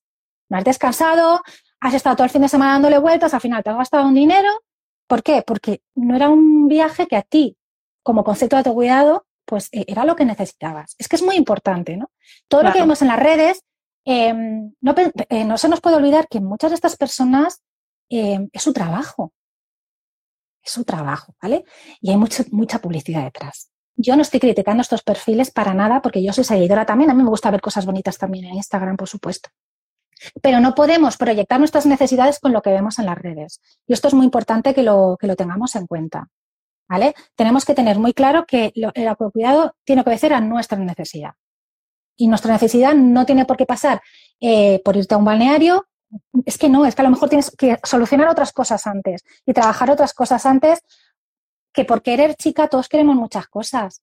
no 0.48 0.58
has 0.58 0.64
descansado, 0.64 1.42
has 1.80 1.94
estado 1.94 2.16
todo 2.16 2.24
el 2.24 2.30
fin 2.30 2.42
de 2.42 2.48
semana 2.48 2.74
dándole 2.74 2.98
vueltas, 2.98 3.34
al 3.34 3.40
final 3.40 3.64
te 3.64 3.70
has 3.70 3.76
gastado 3.76 4.06
un 4.06 4.14
dinero 4.14 4.48
¿Por 5.08 5.22
qué? 5.22 5.42
Porque 5.44 5.82
no 5.94 6.14
era 6.14 6.28
un 6.28 6.68
viaje 6.68 7.06
que 7.06 7.16
a 7.16 7.22
ti, 7.22 7.56
como 8.04 8.22
concepto 8.22 8.56
de 8.56 8.58
autocuidado, 8.58 9.26
pues 9.46 9.70
eh, 9.72 9.86
era 9.88 10.04
lo 10.04 10.14
que 10.14 10.26
necesitabas. 10.26 10.94
Es 10.98 11.08
que 11.08 11.16
es 11.16 11.22
muy 11.22 11.34
importante, 11.34 11.96
¿no? 11.96 12.10
Todo 12.46 12.62
lo 12.62 12.72
que 12.72 12.80
vemos 12.80 13.00
en 13.00 13.08
las 13.08 13.18
redes, 13.18 13.64
em, 14.04 14.74
eh, 15.30 15.44
no, 15.44 15.58
se 15.58 15.68
nos 15.70 15.80
puede 15.80 15.96
olvidar 15.96 16.28
que 16.28 16.40
muchas 16.40 16.70
de 16.70 16.74
estas 16.74 16.96
personas 16.96 17.62
em, 18.10 18.50
es 18.52 18.62
su 18.62 18.74
trabajo. 18.74 19.32
Es 20.68 20.72
su 20.74 20.84
trabajo, 20.84 21.34
¿vale? 21.42 21.64
Y 22.00 22.10
hay 22.10 22.16
mucha 22.16 22.78
publicidad 22.78 23.24
detrás. 23.24 23.70
Yo 24.00 24.14
no 24.14 24.22
estoy 24.22 24.38
criticando 24.38 24.80
estos 24.80 25.02
perfiles 25.02 25.50
para 25.50 25.74
nada 25.74 26.00
porque 26.00 26.22
yo 26.22 26.32
soy 26.32 26.44
seguidora 26.44 26.86
también. 26.86 27.10
A 27.10 27.14
mí 27.14 27.22
me 27.24 27.28
gusta 27.28 27.50
ver 27.50 27.60
cosas 27.60 27.84
bonitas 27.84 28.16
también 28.16 28.44
en 28.44 28.54
Instagram, 28.54 28.96
por 28.96 29.08
supuesto. 29.08 29.50
Pero 30.40 30.60
no 30.60 30.76
podemos 30.76 31.16
proyectar 31.16 31.58
nuestras 31.58 31.84
necesidades 31.84 32.38
con 32.38 32.52
lo 32.52 32.62
que 32.62 32.70
vemos 32.70 33.00
en 33.00 33.06
las 33.06 33.18
redes. 33.18 33.60
Y 33.88 33.92
esto 33.92 34.06
es 34.06 34.14
muy 34.14 34.24
importante 34.24 34.72
que 34.72 34.84
lo, 34.84 35.16
que 35.18 35.26
lo 35.26 35.34
tengamos 35.34 35.74
en 35.74 35.88
cuenta. 35.88 36.28
¿Vale? 36.88 37.14
Tenemos 37.34 37.64
que 37.64 37.74
tener 37.74 37.98
muy 37.98 38.14
claro 38.14 38.46
que 38.46 38.72
el 38.74 39.08
autocuidado 39.08 39.74
tiene 39.84 40.04
que 40.04 40.10
obedecer 40.10 40.32
a 40.32 40.40
nuestra 40.40 40.78
necesidad. 40.78 41.32
Y 42.16 42.28
nuestra 42.28 42.52
necesidad 42.52 42.94
no 42.94 43.26
tiene 43.26 43.46
por 43.46 43.56
qué 43.56 43.66
pasar 43.66 44.00
eh, 44.40 44.80
por 44.84 44.96
irte 44.96 45.14
a 45.14 45.18
un 45.18 45.24
balneario. 45.24 45.87
Es 46.46 46.58
que 46.58 46.68
no, 46.68 46.86
es 46.86 46.94
que 46.94 47.02
a 47.02 47.04
lo 47.04 47.10
mejor 47.10 47.28
tienes 47.28 47.54
que 47.56 47.78
solucionar 47.82 48.28
otras 48.28 48.52
cosas 48.52 48.86
antes 48.86 49.24
y 49.44 49.52
trabajar 49.52 49.90
otras 49.90 50.14
cosas 50.14 50.46
antes 50.46 50.80
que 51.72 51.84
por 51.84 52.02
querer 52.02 52.34
chica 52.34 52.68
todos 52.68 52.88
queremos 52.88 53.16
muchas 53.16 53.46
cosas. 53.48 54.02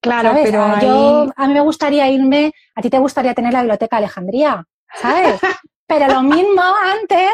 Claro, 0.00 0.32
pero 0.42 0.80
yo 0.80 1.30
a 1.36 1.46
mí 1.46 1.54
me 1.54 1.60
gustaría 1.60 2.08
irme, 2.08 2.52
a 2.74 2.80
ti 2.80 2.88
te 2.88 2.98
gustaría 2.98 3.34
tener 3.34 3.52
la 3.52 3.60
biblioteca 3.60 3.98
Alejandría, 3.98 4.64
¿sabes? 4.94 5.40
pero 5.86 6.06
lo 6.06 6.22
mismo 6.22 6.62
antes, 6.62 7.32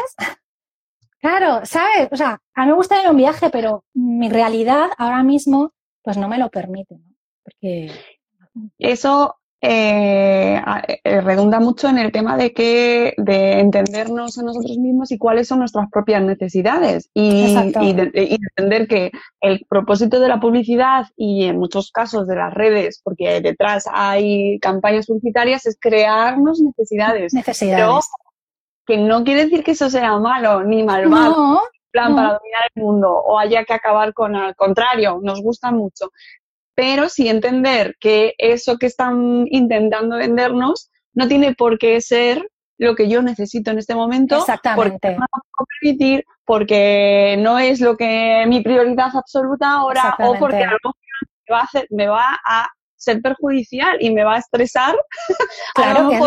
claro, 1.19 1.65
¿sabes? 1.65 2.09
O 2.11 2.17
sea, 2.17 2.41
a 2.53 2.61
mí 2.61 2.67
me 2.67 2.73
gustaría 2.73 3.09
un 3.09 3.17
viaje, 3.17 3.49
pero 3.49 3.85
mi 3.93 4.29
realidad 4.29 4.89
ahora 4.97 5.23
mismo 5.23 5.71
pues 6.01 6.17
no 6.17 6.27
me 6.27 6.37
lo 6.37 6.49
permite, 6.49 6.95
¿no? 6.95 7.15
Porque 7.43 7.91
eso 8.77 9.35
eh, 9.59 10.61
eh, 11.03 11.21
redunda 11.21 11.59
mucho 11.59 11.89
en 11.89 11.97
el 11.97 12.11
tema 12.11 12.37
de 12.37 12.53
que 12.53 13.15
de 13.17 13.59
entendernos 13.59 14.37
a 14.37 14.43
nosotros 14.43 14.77
mismos 14.77 15.11
y 15.11 15.17
cuáles 15.17 15.47
son 15.47 15.59
nuestras 15.59 15.89
propias 15.89 16.21
necesidades 16.21 17.09
y, 17.15 17.55
entender 17.55 18.87
que 18.87 19.11
el 19.41 19.65
propósito 19.67 20.19
de 20.19 20.27
la 20.27 20.39
publicidad 20.39 21.07
y 21.15 21.45
en 21.45 21.57
muchos 21.57 21.91
casos 21.91 22.27
de 22.27 22.35
las 22.35 22.53
redes, 22.53 23.01
porque 23.03 23.41
detrás 23.41 23.89
hay 23.91 24.59
campañas 24.59 25.07
publicitarias, 25.07 25.65
es 25.65 25.75
crearnos 25.79 26.61
necesidades. 26.61 27.33
Necesidades. 27.33 28.05
que 28.85 28.97
no 28.97 29.23
quiere 29.23 29.45
decir 29.45 29.63
que 29.63 29.71
eso 29.71 29.89
sea 29.89 30.19
malo 30.19 30.63
ni 30.63 30.83
malvado. 30.83 31.61
plan 31.89 32.15
para 32.15 32.33
dominar 32.33 32.61
el 32.75 32.83
mundo 32.83 33.11
o 33.11 33.39
haya 33.39 33.65
que 33.65 33.73
acabar 33.73 34.13
con 34.13 34.35
al 34.35 34.55
contrario, 34.55 35.19
nos 35.23 35.41
gusta 35.41 35.71
mucho 35.71 36.11
pero 36.77 37.09
sí 37.09 37.27
entender 37.27 37.97
que 37.99 38.35
eso 38.37 38.77
que 38.77 38.85
están 38.85 39.47
intentando 39.49 40.17
vendernos 40.17 40.91
no 41.15 41.27
tiene 41.27 41.55
por 41.55 41.79
qué 41.79 41.99
ser 42.01 42.47
lo 42.77 42.95
que 42.95 43.09
yo 43.09 43.23
necesito 43.23 43.71
en 43.71 43.79
este 43.79 43.95
momento. 43.95 44.37
Exactamente. 44.37 44.91
Porque 44.91 45.15
no 45.15 45.21
me 45.21 45.27
puedo 45.57 45.67
permitir, 45.81 46.23
porque 46.45 47.35
no 47.39 47.57
es 47.57 47.81
lo 47.81 47.97
que 47.97 48.45
mi 48.47 48.61
prioridad 48.61 49.09
absoluta 49.15 49.71
ahora, 49.71 50.15
o 50.19 50.37
porque 50.37 50.63
algo 50.63 50.93
me 51.47 51.55
va 51.55 51.61
a 51.61 51.63
hacer, 51.63 51.87
me 51.89 52.07
va 52.07 52.39
a 52.45 52.67
ser 52.95 53.23
perjudicial 53.23 53.97
y 53.99 54.11
me 54.11 54.23
va 54.23 54.35
a 54.35 54.39
estresar. 54.39 54.95
Claro, 55.73 56.09
que 56.09 56.17
es 56.17 56.21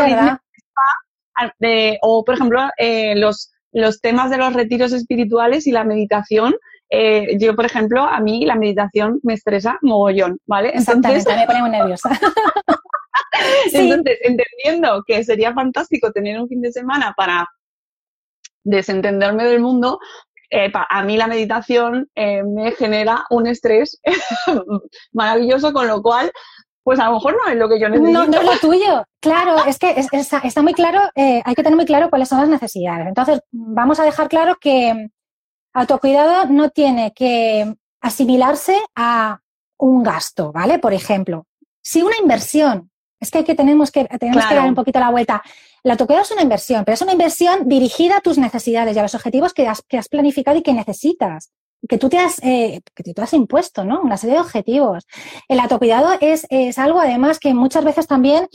o, 2.02 2.24
por 2.24 2.34
ejemplo, 2.34 2.68
eh, 2.76 3.14
los, 3.14 3.52
los 3.70 4.00
temas 4.00 4.30
de 4.30 4.36
los 4.36 4.52
retiros 4.52 4.92
espirituales 4.92 5.68
y 5.68 5.70
la 5.70 5.84
meditación, 5.84 6.56
eh, 6.90 7.38
yo, 7.38 7.54
por 7.54 7.64
ejemplo, 7.64 8.02
a 8.02 8.18
mí 8.18 8.44
la 8.44 8.56
meditación 8.56 9.20
me 9.22 9.34
estresa 9.34 9.78
mogollón, 9.80 10.38
¿vale? 10.46 10.72
Entonces, 10.74 11.24
me 11.24 11.46
pone 11.46 11.60
muy 11.60 11.70
nerviosa. 11.70 12.10
Entonces, 13.72 14.18
entendiendo 14.22 15.02
que 15.06 15.22
sería 15.22 15.54
fantástico 15.54 16.10
tener 16.10 16.40
un 16.40 16.48
fin 16.48 16.60
de 16.60 16.72
semana 16.72 17.14
para 17.16 17.46
desentenderme 18.64 19.44
del 19.44 19.60
mundo, 19.60 20.00
eh, 20.50 20.70
a 20.74 21.04
mí 21.04 21.16
la 21.16 21.28
meditación 21.28 22.10
eh, 22.16 22.42
me 22.42 22.72
genera 22.72 23.24
un 23.30 23.46
estrés 23.46 24.00
maravilloso, 25.12 25.72
con 25.72 25.86
lo 25.86 26.02
cual, 26.02 26.32
pues 26.82 26.98
a 26.98 27.06
lo 27.06 27.14
mejor 27.14 27.36
no 27.36 27.52
es 27.52 27.56
lo 27.56 27.68
que 27.68 27.78
yo 27.78 27.88
necesito. 27.88 28.18
No, 28.18 28.26
no 28.26 28.40
es 28.40 28.44
lo 28.44 28.58
tuyo. 28.58 29.04
Claro, 29.20 29.54
es 29.64 29.78
que 29.78 29.94
está, 29.96 30.62
muy 30.62 30.74
claro, 30.74 31.00
hay 31.14 31.54
que 31.54 31.62
tener 31.62 31.76
muy 31.76 31.86
claro 31.86 32.10
cuáles 32.10 32.28
son 32.28 32.40
las 32.40 32.48
necesidades. 32.48 33.06
Entonces, 33.06 33.40
vamos 33.52 34.00
a 34.00 34.04
dejar 34.04 34.28
claro 34.28 34.56
que 34.60 35.08
Autocuidado 35.72 36.46
no 36.46 36.70
tiene 36.70 37.12
que 37.12 37.74
asimilarse 38.00 38.78
a 38.96 39.40
un 39.78 40.02
gasto, 40.02 40.52
¿vale? 40.52 40.78
Por 40.78 40.92
ejemplo, 40.92 41.46
si 41.82 42.02
una 42.02 42.16
inversión, 42.20 42.90
es 43.18 43.30
que, 43.30 43.44
que 43.44 43.54
tenemos 43.54 43.90
que, 43.90 44.04
tenemos 44.04 44.44
que 44.46 44.54
dar 44.54 44.68
un 44.68 44.74
poquito 44.74 44.98
la 44.98 45.10
vuelta. 45.10 45.42
El 45.82 45.90
autocuidado 45.90 46.24
es 46.24 46.30
una 46.30 46.42
inversión, 46.42 46.84
pero 46.84 46.94
es 46.94 47.02
una 47.02 47.12
inversión 47.12 47.68
dirigida 47.68 48.18
a 48.18 48.20
tus 48.20 48.38
necesidades 48.38 48.96
y 48.96 48.98
a 48.98 49.02
los 49.02 49.14
objetivos 49.14 49.52
que 49.52 49.68
has, 49.68 49.82
que 49.82 49.98
has 49.98 50.08
planificado 50.08 50.58
y 50.58 50.62
que 50.62 50.72
necesitas 50.72 51.52
que 51.88 51.98
tú 51.98 52.08
te 52.08 52.18
has, 52.18 52.38
eh, 52.42 52.80
que 52.94 53.14
tú 53.14 53.22
has 53.22 53.32
impuesto, 53.32 53.84
¿no? 53.84 54.02
Una 54.02 54.16
serie 54.16 54.36
de 54.36 54.42
objetivos. 54.42 55.06
El 55.48 55.60
autocuidado 55.60 56.10
es, 56.20 56.46
es 56.50 56.78
algo, 56.78 57.00
además, 57.00 57.38
que 57.38 57.54
muchas 57.54 57.84
veces 57.84 58.06
también 58.06 58.48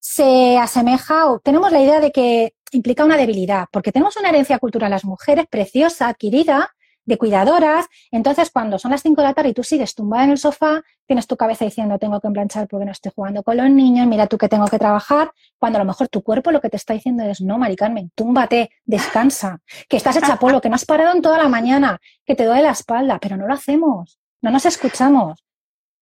se 0.00 0.58
asemeja 0.58 1.30
o 1.30 1.38
tenemos 1.38 1.70
la 1.70 1.80
idea 1.80 2.00
de 2.00 2.10
que 2.10 2.54
implica 2.72 3.04
una 3.04 3.16
debilidad, 3.16 3.66
porque 3.70 3.92
tenemos 3.92 4.16
una 4.16 4.30
herencia 4.30 4.58
cultural 4.58 4.90
las 4.90 5.04
mujeres 5.04 5.46
preciosa, 5.48 6.08
adquirida, 6.08 6.70
de 7.04 7.18
cuidadoras. 7.18 7.86
Entonces, 8.10 8.50
cuando 8.50 8.78
son 8.78 8.90
las 8.90 9.02
5 9.02 9.20
de 9.20 9.28
la 9.28 9.34
tarde 9.34 9.50
y 9.50 9.54
tú 9.54 9.62
sigues 9.62 9.94
tumbada 9.94 10.24
en 10.24 10.30
el 10.30 10.38
sofá, 10.38 10.82
tienes 11.06 11.26
tu 11.26 11.36
cabeza 11.36 11.64
diciendo, 11.64 11.98
tengo 11.98 12.20
que 12.20 12.28
planchar 12.30 12.68
porque 12.68 12.86
no 12.86 12.92
estoy 12.92 13.12
jugando 13.14 13.42
con 13.42 13.56
los 13.56 13.70
niños, 13.70 14.06
mira 14.06 14.26
tú 14.26 14.38
que 14.38 14.48
tengo 14.48 14.66
que 14.66 14.78
trabajar, 14.78 15.32
cuando 15.58 15.78
a 15.78 15.82
lo 15.82 15.86
mejor 15.86 16.08
tu 16.08 16.22
cuerpo 16.22 16.50
lo 16.52 16.60
que 16.60 16.70
te 16.70 16.76
está 16.76 16.94
diciendo 16.94 17.24
es, 17.24 17.40
no, 17.40 17.58
Mari 17.58 17.76
Carmen, 17.76 18.10
túmbate, 18.14 18.70
descansa, 18.84 19.58
que 19.88 19.96
estás 19.96 20.16
hecha 20.16 20.36
polvo, 20.36 20.60
que 20.60 20.68
no 20.68 20.76
has 20.76 20.84
parado 20.84 21.14
en 21.14 21.22
toda 21.22 21.38
la 21.38 21.48
mañana, 21.48 22.00
que 22.24 22.34
te 22.34 22.44
duele 22.44 22.62
la 22.62 22.70
espalda, 22.70 23.18
pero 23.20 23.36
no 23.36 23.46
lo 23.46 23.54
hacemos, 23.54 24.18
no 24.40 24.50
nos 24.50 24.66
escuchamos. 24.66 25.42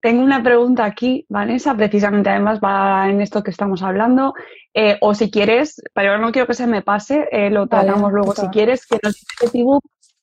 Tengo 0.00 0.22
una 0.22 0.42
pregunta 0.42 0.84
aquí, 0.84 1.26
Vanessa, 1.28 1.74
precisamente 1.74 2.30
además 2.30 2.58
va 2.58 3.08
en 3.08 3.20
esto 3.20 3.42
que 3.42 3.50
estamos 3.50 3.82
hablando. 3.82 4.32
Eh, 4.72 4.96
o 5.00 5.14
si 5.14 5.30
quieres, 5.30 5.82
pero 5.92 6.16
no 6.18 6.32
quiero 6.32 6.46
que 6.46 6.54
se 6.54 6.66
me 6.66 6.80
pase, 6.80 7.28
eh, 7.32 7.50
lo 7.50 7.66
tratamos 7.66 8.12
luego 8.12 8.34
si 8.34 8.48
quieres, 8.48 8.86
que 8.86 8.98
nos 9.02 9.14
dice 9.52 9.60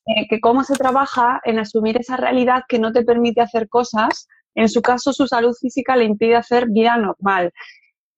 eh, 0.06 0.26
que 0.28 0.40
cómo 0.40 0.64
se 0.64 0.74
trabaja 0.74 1.40
en 1.44 1.58
asumir 1.58 1.98
esa 1.98 2.16
realidad 2.16 2.62
que 2.66 2.78
no 2.78 2.92
te 2.92 3.04
permite 3.04 3.40
hacer 3.42 3.68
cosas. 3.68 4.26
En 4.54 4.68
su 4.68 4.80
caso, 4.82 5.12
su 5.12 5.26
salud 5.26 5.54
física 5.60 5.96
le 5.96 6.04
impide 6.04 6.34
hacer 6.34 6.68
vida 6.70 6.96
normal. 6.96 7.52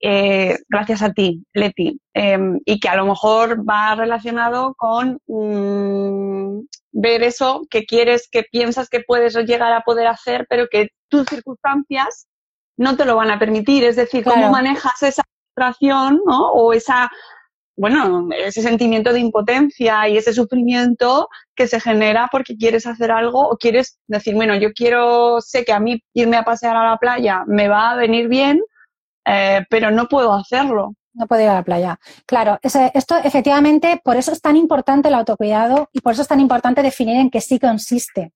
Eh, 0.02 0.56
gracias 0.68 1.02
a 1.02 1.12
ti, 1.12 1.44
Leti, 1.52 2.00
em, 2.14 2.58
y 2.64 2.80
que 2.80 2.88
a 2.88 2.96
lo 2.96 3.04
mejor 3.04 3.68
va 3.68 3.94
relacionado 3.96 4.74
con 4.74 5.18
mm, 5.26 6.60
ver 6.92 7.22
eso 7.22 7.62
que 7.70 7.84
quieres, 7.84 8.28
que 8.30 8.44
piensas 8.44 8.88
que 8.88 9.00
puedes 9.00 9.34
llegar 9.36 9.72
a 9.72 9.82
poder 9.82 10.06
hacer, 10.06 10.46
pero 10.48 10.66
que 10.70 10.88
tus 11.08 11.26
circunstancias 11.26 12.26
no 12.76 12.96
te 12.96 13.04
lo 13.04 13.16
van 13.16 13.30
a 13.30 13.38
permitir. 13.38 13.84
Es 13.84 13.96
decir, 13.96 14.24
cómo 14.24 14.50
manejas 14.50 15.02
esa 15.02 15.22
frustración 15.54 16.20
¿no? 16.26 16.50
o 16.52 16.72
esa, 16.72 17.10
bueno, 17.76 18.28
ese 18.36 18.62
sentimiento 18.62 19.12
de 19.12 19.20
impotencia 19.20 20.08
y 20.08 20.16
ese 20.16 20.32
sufrimiento 20.32 21.28
que 21.54 21.66
se 21.66 21.80
genera 21.80 22.28
porque 22.32 22.56
quieres 22.56 22.86
hacer 22.86 23.10
algo 23.10 23.48
o 23.48 23.56
quieres 23.56 23.98
decir, 24.06 24.34
bueno, 24.34 24.56
yo 24.56 24.72
quiero, 24.72 25.40
sé 25.40 25.64
que 25.64 25.72
a 25.72 25.80
mí 25.80 26.02
irme 26.14 26.36
a 26.36 26.44
pasear 26.44 26.76
a 26.76 26.90
la 26.90 26.96
playa 26.96 27.44
me 27.46 27.68
va 27.68 27.90
a 27.90 27.96
venir 27.96 28.28
bien, 28.28 28.62
eh, 29.26 29.64
pero 29.70 29.90
no 29.90 30.06
puedo 30.08 30.32
hacerlo. 30.32 30.94
No 31.12 31.26
puedo 31.26 31.42
ir 31.42 31.48
a 31.48 31.54
la 31.54 31.62
playa. 31.62 31.98
Claro, 32.26 32.58
esto 32.62 33.16
efectivamente, 33.22 34.00
por 34.02 34.16
eso 34.16 34.32
es 34.32 34.40
tan 34.40 34.56
importante 34.56 35.08
el 35.08 35.14
autocuidado 35.14 35.88
y 35.92 36.00
por 36.00 36.12
eso 36.12 36.22
es 36.22 36.28
tan 36.28 36.40
importante 36.40 36.82
definir 36.82 37.16
en 37.16 37.30
qué 37.30 37.40
sí 37.40 37.58
consiste. 37.58 38.32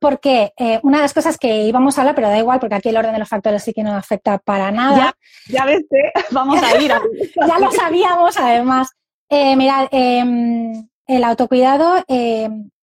Porque 0.00 0.54
eh, 0.56 0.80
una 0.82 0.96
de 0.98 1.02
las 1.02 1.12
cosas 1.12 1.36
que 1.36 1.64
íbamos 1.64 1.98
a 1.98 2.00
hablar, 2.00 2.14
pero 2.14 2.28
da 2.28 2.38
igual, 2.38 2.58
porque 2.58 2.74
aquí 2.74 2.88
el 2.88 2.96
orden 2.96 3.12
de 3.12 3.18
los 3.18 3.28
factores 3.28 3.62
sí 3.62 3.74
que 3.74 3.82
no 3.82 3.94
afecta 3.94 4.38
para 4.38 4.70
nada. 4.70 5.14
Ya, 5.46 5.58
ya 5.58 5.64
ves, 5.66 5.82
¿eh? 5.90 6.12
vamos 6.30 6.62
a 6.62 6.80
ir. 6.80 6.90
A... 6.90 7.02
ya 7.46 7.58
lo 7.58 7.70
sabíamos, 7.70 8.36
además. 8.38 8.88
Eh, 9.28 9.54
mirad, 9.56 9.88
em, 9.90 10.88
el 11.06 11.24
autocuidado, 11.24 12.02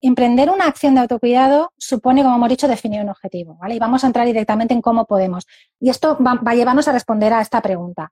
emprender 0.01 0.49
una 0.49 0.65
acción 0.65 0.93
de 0.93 1.01
autocuidado 1.01 1.71
supone, 1.77 2.23
como 2.23 2.35
hemos 2.35 2.49
dicho, 2.49 2.67
definir 2.67 3.01
un 3.01 3.09
objetivo, 3.09 3.55
¿vale? 3.55 3.75
Y 3.75 3.79
vamos 3.79 4.03
a 4.03 4.07
entrar 4.07 4.25
directamente 4.25 4.73
en 4.73 4.81
cómo 4.81 5.05
podemos. 5.05 5.47
Y 5.79 5.89
esto 5.89 6.17
va, 6.23 6.35
va 6.35 6.51
a 6.51 6.55
llevarnos 6.55 6.87
a 6.87 6.91
responder 6.91 7.33
a 7.33 7.41
esta 7.41 7.61
pregunta. 7.61 8.11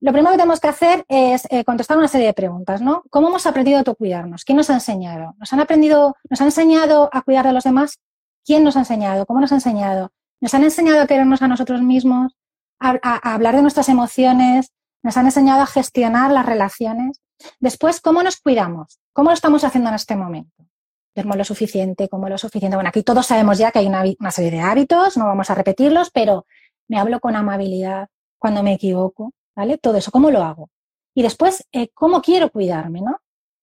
Lo 0.00 0.12
primero 0.12 0.32
que 0.32 0.38
tenemos 0.38 0.60
que 0.60 0.68
hacer 0.68 1.04
es 1.08 1.46
eh, 1.50 1.64
contestar 1.64 1.96
una 1.96 2.08
serie 2.08 2.26
de 2.26 2.34
preguntas, 2.34 2.82
¿no? 2.82 3.04
¿Cómo 3.08 3.28
hemos 3.28 3.46
aprendido 3.46 3.78
a 3.78 3.80
autocuidarnos? 3.80 4.44
¿Quién 4.44 4.56
nos 4.56 4.68
ha 4.68 4.74
enseñado? 4.74 5.34
¿Nos 5.38 5.52
han 5.52 5.60
aprendido, 5.60 6.16
nos 6.28 6.40
han 6.40 6.48
enseñado 6.48 7.08
a 7.12 7.22
cuidar 7.22 7.46
de 7.46 7.52
los 7.52 7.64
demás? 7.64 7.98
¿Quién 8.44 8.62
nos 8.62 8.76
ha 8.76 8.80
enseñado? 8.80 9.24
¿Cómo 9.24 9.40
nos 9.40 9.52
ha 9.52 9.54
enseñado? 9.54 10.12
¿Nos 10.40 10.52
han 10.52 10.64
enseñado 10.64 11.00
a 11.00 11.06
querernos 11.06 11.40
a 11.40 11.48
nosotros 11.48 11.80
mismos? 11.80 12.36
A, 12.78 12.92
hablar 13.34 13.56
de 13.56 13.62
nuestras 13.62 13.88
emociones? 13.88 14.70
¿Nos 15.02 15.16
han 15.16 15.24
enseñado 15.24 15.62
a 15.62 15.66
gestionar 15.66 16.30
las 16.30 16.44
relaciones? 16.44 17.22
Después, 17.58 18.02
¿cómo 18.02 18.22
nos 18.22 18.36
cuidamos? 18.36 19.00
¿Cómo 19.14 19.30
lo 19.30 19.34
estamos 19.34 19.64
haciendo 19.64 19.88
en 19.88 19.96
este 19.96 20.14
momento? 20.14 20.66
¿Duermo 21.14 21.36
lo 21.36 21.44
suficiente? 21.44 22.10
¿Cómo 22.10 22.28
lo 22.28 22.36
suficiente? 22.36 22.76
Bueno, 22.76 22.90
aquí 22.90 23.02
todos 23.02 23.26
sabemos 23.26 23.56
ya 23.56 23.70
que 23.70 23.78
hay 23.78 23.86
una 23.86 24.30
serie 24.30 24.50
de 24.50 24.60
hábitos, 24.60 25.16
no 25.16 25.24
vamos 25.24 25.48
a 25.48 25.54
repetirlos, 25.54 26.10
pero 26.10 26.44
me 26.86 26.98
hablo 26.98 27.18
con 27.20 27.34
amabilidad 27.34 28.08
cuando 28.38 28.62
me 28.62 28.74
equivoco, 28.74 29.32
¿vale? 29.56 29.78
Todo 29.78 29.96
eso, 29.96 30.10
¿cómo 30.10 30.30
lo 30.30 30.42
hago? 30.42 30.70
Y 31.14 31.22
después, 31.22 31.66
eh, 31.72 31.88
¿cómo 31.94 32.20
quiero 32.20 32.50
cuidarme, 32.50 33.00
no? 33.00 33.18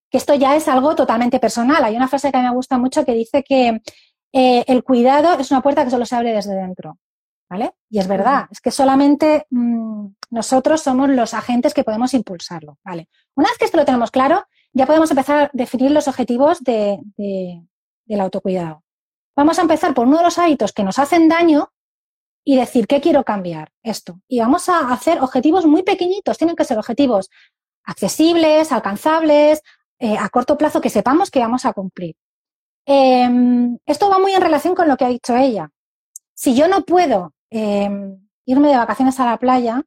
Que 0.09 0.17
esto 0.17 0.33
ya 0.33 0.55
es 0.55 0.67
algo 0.67 0.95
totalmente 0.95 1.39
personal. 1.39 1.83
Hay 1.83 1.95
una 1.95 2.07
frase 2.07 2.31
que 2.31 2.39
me 2.39 2.51
gusta 2.51 2.77
mucho 2.77 3.05
que 3.05 3.13
dice 3.13 3.43
que 3.43 3.81
eh, 4.33 4.65
el 4.67 4.83
cuidado 4.83 5.39
es 5.39 5.51
una 5.51 5.61
puerta 5.61 5.83
que 5.83 5.91
solo 5.91 6.05
se 6.05 6.15
abre 6.15 6.33
desde 6.33 6.55
dentro. 6.55 6.97
¿Vale? 7.49 7.75
Y 7.89 7.99
es 7.99 8.07
verdad, 8.07 8.47
es 8.49 8.59
que 8.59 8.71
solamente 8.71 9.45
mm, 9.51 10.07
nosotros 10.31 10.81
somos 10.81 11.09
los 11.09 11.35
agentes 11.35 11.75
que 11.75 11.83
podemos 11.83 12.15
impulsarlo. 12.15 12.79
¿vale? 12.83 13.09
Una 13.35 13.49
vez 13.49 13.57
que 13.59 13.65
esto 13.65 13.77
lo 13.77 13.85
tenemos 13.85 14.09
claro, 14.09 14.47
ya 14.71 14.87
podemos 14.87 15.11
empezar 15.11 15.43
a 15.43 15.49
definir 15.53 15.91
los 15.91 16.07
objetivos 16.07 16.63
de, 16.63 16.99
del 17.15 18.21
autocuidado. 18.21 18.83
Vamos 19.35 19.59
a 19.59 19.63
empezar 19.63 19.93
por 19.93 20.07
uno 20.07 20.17
de 20.17 20.23
los 20.23 20.39
hábitos 20.39 20.73
que 20.73 20.83
nos 20.83 20.97
hacen 20.97 21.29
daño 21.29 21.72
y 22.43 22.57
decir, 22.57 22.87
¿qué 22.87 22.99
quiero 23.01 23.23
cambiar? 23.23 23.71
Esto. 23.83 24.19
Y 24.27 24.39
vamos 24.39 24.67
a 24.69 24.91
hacer 24.91 25.21
objetivos 25.21 25.65
muy 25.65 25.83
pequeñitos. 25.83 26.37
Tienen 26.37 26.55
que 26.55 26.65
ser 26.65 26.77
objetivos 26.77 27.29
accesibles, 27.85 28.71
alcanzables, 28.71 29.61
eh, 29.99 30.17
a 30.17 30.29
corto 30.29 30.57
plazo, 30.57 30.81
que 30.81 30.89
sepamos 30.89 31.31
que 31.31 31.39
vamos 31.39 31.65
a 31.65 31.73
cumplir. 31.73 32.15
Em, 32.85 33.77
esto 33.85 34.09
va 34.09 34.19
muy 34.19 34.33
en 34.33 34.41
relación 34.41 34.75
con 34.75 34.87
lo 34.87 34.97
que 34.97 35.05
ha 35.05 35.09
dicho 35.09 35.35
ella. 35.35 35.69
Si 36.33 36.55
yo 36.55 36.67
no 36.67 36.83
puedo 36.83 37.33
em, 37.49 38.27
irme 38.45 38.69
de 38.69 38.77
vacaciones 38.77 39.19
a 39.19 39.25
la 39.25 39.37
playa, 39.37 39.83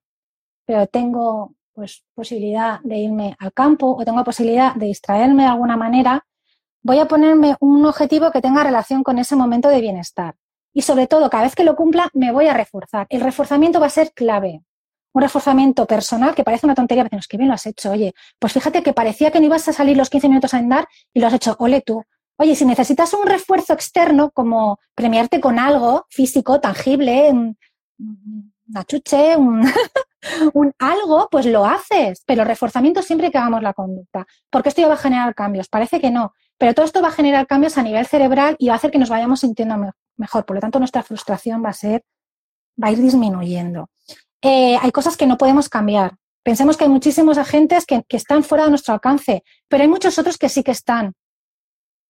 pero 0.64 0.86
tengo 0.86 1.54
pues, 1.74 2.04
posibilidad 2.14 2.80
de 2.82 2.98
irme 2.98 3.36
al 3.38 3.52
campo 3.52 3.96
o 3.98 4.04
tengo 4.04 4.24
posibilidad 4.24 4.74
de 4.74 4.86
distraerme 4.86 5.42
de 5.42 5.50
alguna 5.50 5.76
manera, 5.76 6.26
voy 6.82 7.00
a 7.00 7.06
ponerme 7.06 7.56
un 7.60 7.84
objetivo 7.84 8.30
que 8.30 8.40
tenga 8.40 8.64
relación 8.64 9.02
con 9.02 9.18
ese 9.18 9.36
momento 9.36 9.68
de 9.68 9.80
bienestar. 9.80 10.36
Y 10.76 10.82
sobre 10.82 11.06
todo, 11.06 11.30
cada 11.30 11.44
vez 11.44 11.54
que 11.54 11.64
lo 11.64 11.74
cumpla, 11.74 12.10
me 12.12 12.32
voy 12.32 12.48
a 12.48 12.52
reforzar. 12.52 13.06
El 13.08 13.22
reforzamiento 13.22 13.80
va 13.80 13.86
a 13.86 13.88
ser 13.88 14.12
clave. 14.12 14.60
Un 15.14 15.22
reforzamiento 15.22 15.86
personal 15.86 16.34
que 16.34 16.44
parece 16.44 16.66
una 16.66 16.74
tontería, 16.74 17.02
pero 17.04 17.18
es 17.18 17.26
que 17.26 17.38
bien 17.38 17.48
lo 17.48 17.54
has 17.54 17.64
hecho. 17.64 17.92
Oye, 17.92 18.12
pues 18.38 18.52
fíjate 18.52 18.82
que 18.82 18.92
parecía 18.92 19.30
que 19.30 19.40
no 19.40 19.46
ibas 19.46 19.66
a 19.68 19.72
salir 19.72 19.96
los 19.96 20.10
15 20.10 20.28
minutos 20.28 20.52
a 20.52 20.58
andar 20.58 20.86
y 21.14 21.20
lo 21.20 21.28
has 21.28 21.32
hecho. 21.32 21.56
Ole 21.60 21.80
tú. 21.80 22.04
Oye, 22.36 22.54
si 22.54 22.66
necesitas 22.66 23.14
un 23.14 23.24
refuerzo 23.24 23.72
externo, 23.72 24.30
como 24.32 24.78
premiarte 24.94 25.40
con 25.40 25.58
algo 25.58 26.04
físico, 26.10 26.60
tangible, 26.60 27.30
una 27.98 28.84
chuche, 28.84 29.34
un, 29.34 29.62
un, 30.52 30.74
algo, 30.78 31.28
pues 31.30 31.46
lo 31.46 31.64
haces. 31.64 32.22
Pero 32.26 32.44
reforzamiento 32.44 33.00
siempre 33.00 33.30
que 33.30 33.38
hagamos 33.38 33.62
la 33.62 33.72
conducta. 33.72 34.26
Porque 34.50 34.68
esto 34.68 34.82
ya 34.82 34.88
va 34.88 34.94
a 34.94 34.98
generar 34.98 35.34
cambios. 35.34 35.68
Parece 35.68 36.02
que 36.02 36.10
no. 36.10 36.34
Pero 36.58 36.74
todo 36.74 36.84
esto 36.84 37.00
va 37.00 37.08
a 37.08 37.12
generar 37.12 37.46
cambios 37.46 37.78
a 37.78 37.82
nivel 37.82 38.04
cerebral 38.04 38.56
y 38.58 38.68
va 38.68 38.74
a 38.74 38.76
hacer 38.76 38.90
que 38.90 38.98
nos 38.98 39.08
vayamos 39.08 39.40
sintiendo 39.40 39.78
mejor. 40.16 40.44
Por 40.44 40.56
lo 40.56 40.60
tanto, 40.60 40.78
nuestra 40.78 41.02
frustración 41.02 41.64
va 41.64 41.70
a 41.70 41.74
ser, 41.74 42.04
va 42.82 42.88
a 42.88 42.92
ir 42.92 42.98
disminuyendo. 42.98 43.90
Eh, 44.42 44.76
hay 44.80 44.92
cosas 44.92 45.16
que 45.16 45.26
no 45.26 45.36
podemos 45.36 45.68
cambiar. 45.68 46.16
Pensemos 46.44 46.76
que 46.76 46.84
hay 46.84 46.90
muchísimos 46.90 47.38
agentes 47.38 47.86
que, 47.86 48.04
están 48.10 48.44
fuera 48.44 48.64
de 48.64 48.70
nuestro 48.70 48.94
alcance, 48.94 49.42
pero 49.66 49.82
hay 49.82 49.88
muchos 49.88 50.16
otros 50.18 50.38
que 50.38 50.48
sí 50.48 50.62
que 50.62 50.70
están, 50.70 51.14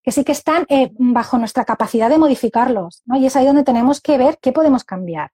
que 0.02 0.12
sí 0.12 0.24
que 0.24 0.32
están 0.32 0.66
eh, 0.68 0.90
bajo 0.98 1.38
nuestra 1.38 1.64
capacidad 1.64 2.10
de 2.10 2.18
modificarlos, 2.18 3.00
¿no? 3.06 3.16
Y 3.16 3.24
es 3.24 3.36
ahí 3.36 3.46
donde 3.46 3.64
tenemos 3.64 4.02
que 4.02 4.18
ver 4.18 4.38
qué 4.42 4.52
podemos 4.52 4.84
cambiar. 4.84 5.30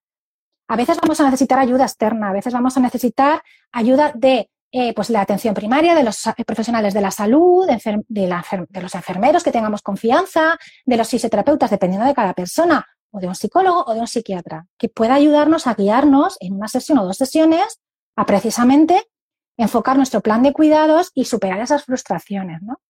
A 0.69 0.77
veces 0.77 0.99
vamos 1.03 1.21
a 1.21 1.25
necesitar 1.25 1.59
ayuda 1.59 1.83
externa, 1.83 2.29
a 2.29 2.33
veces 2.33 2.53
vamos 2.53 2.77
a 2.77 2.81
necesitar 2.81 3.43
ayuda 3.73 4.13
de 4.15 4.49
eh, 4.75 4.95
pues 4.95 5.11
la 5.11 5.21
atención 5.21 5.53
primaria 5.53 5.95
de 5.95 6.03
los 6.03 6.27
eh, 6.27 6.33
profesionales 6.47 6.95
de 6.95 7.03
la 7.03 7.11
salud, 7.11 7.67
de, 7.67 8.81
los 8.81 8.95
enfermeros 8.95 9.45
que 9.45 9.53
tengamos 9.53 9.83
confianza, 9.83 10.59
de 10.87 10.97
los 10.97 11.11
fisioterapeutas, 11.11 11.71
dependiendo 11.71 12.07
de 12.07 12.15
cada 12.15 12.33
persona, 12.33 12.87
o 13.11 13.21
de 13.21 13.29
un 13.29 13.35
psicólogo 13.35 13.85
o 13.87 13.93
de 13.93 14.01
un 14.01 14.07
psiquiatra, 14.07 14.67
que 14.79 14.89
pueda 14.89 15.15
ayudarnos 15.15 15.67
a 15.67 15.75
guiarnos 15.75 16.39
en 16.41 16.55
una 16.55 16.69
sesión 16.69 16.99
o 16.99 17.05
dos 17.05 17.19
sesiones 17.19 17.81
a 18.17 18.25
precisamente 18.25 19.11
enfocar 19.59 19.99
nuestro 19.99 20.23
plan 20.23 20.43
de 20.43 20.55
cuidados 20.55 21.11
y 21.13 21.27
superar 21.27 21.61
esas 21.61 21.85
frustraciones. 21.85 22.63
¿no? 22.63 22.81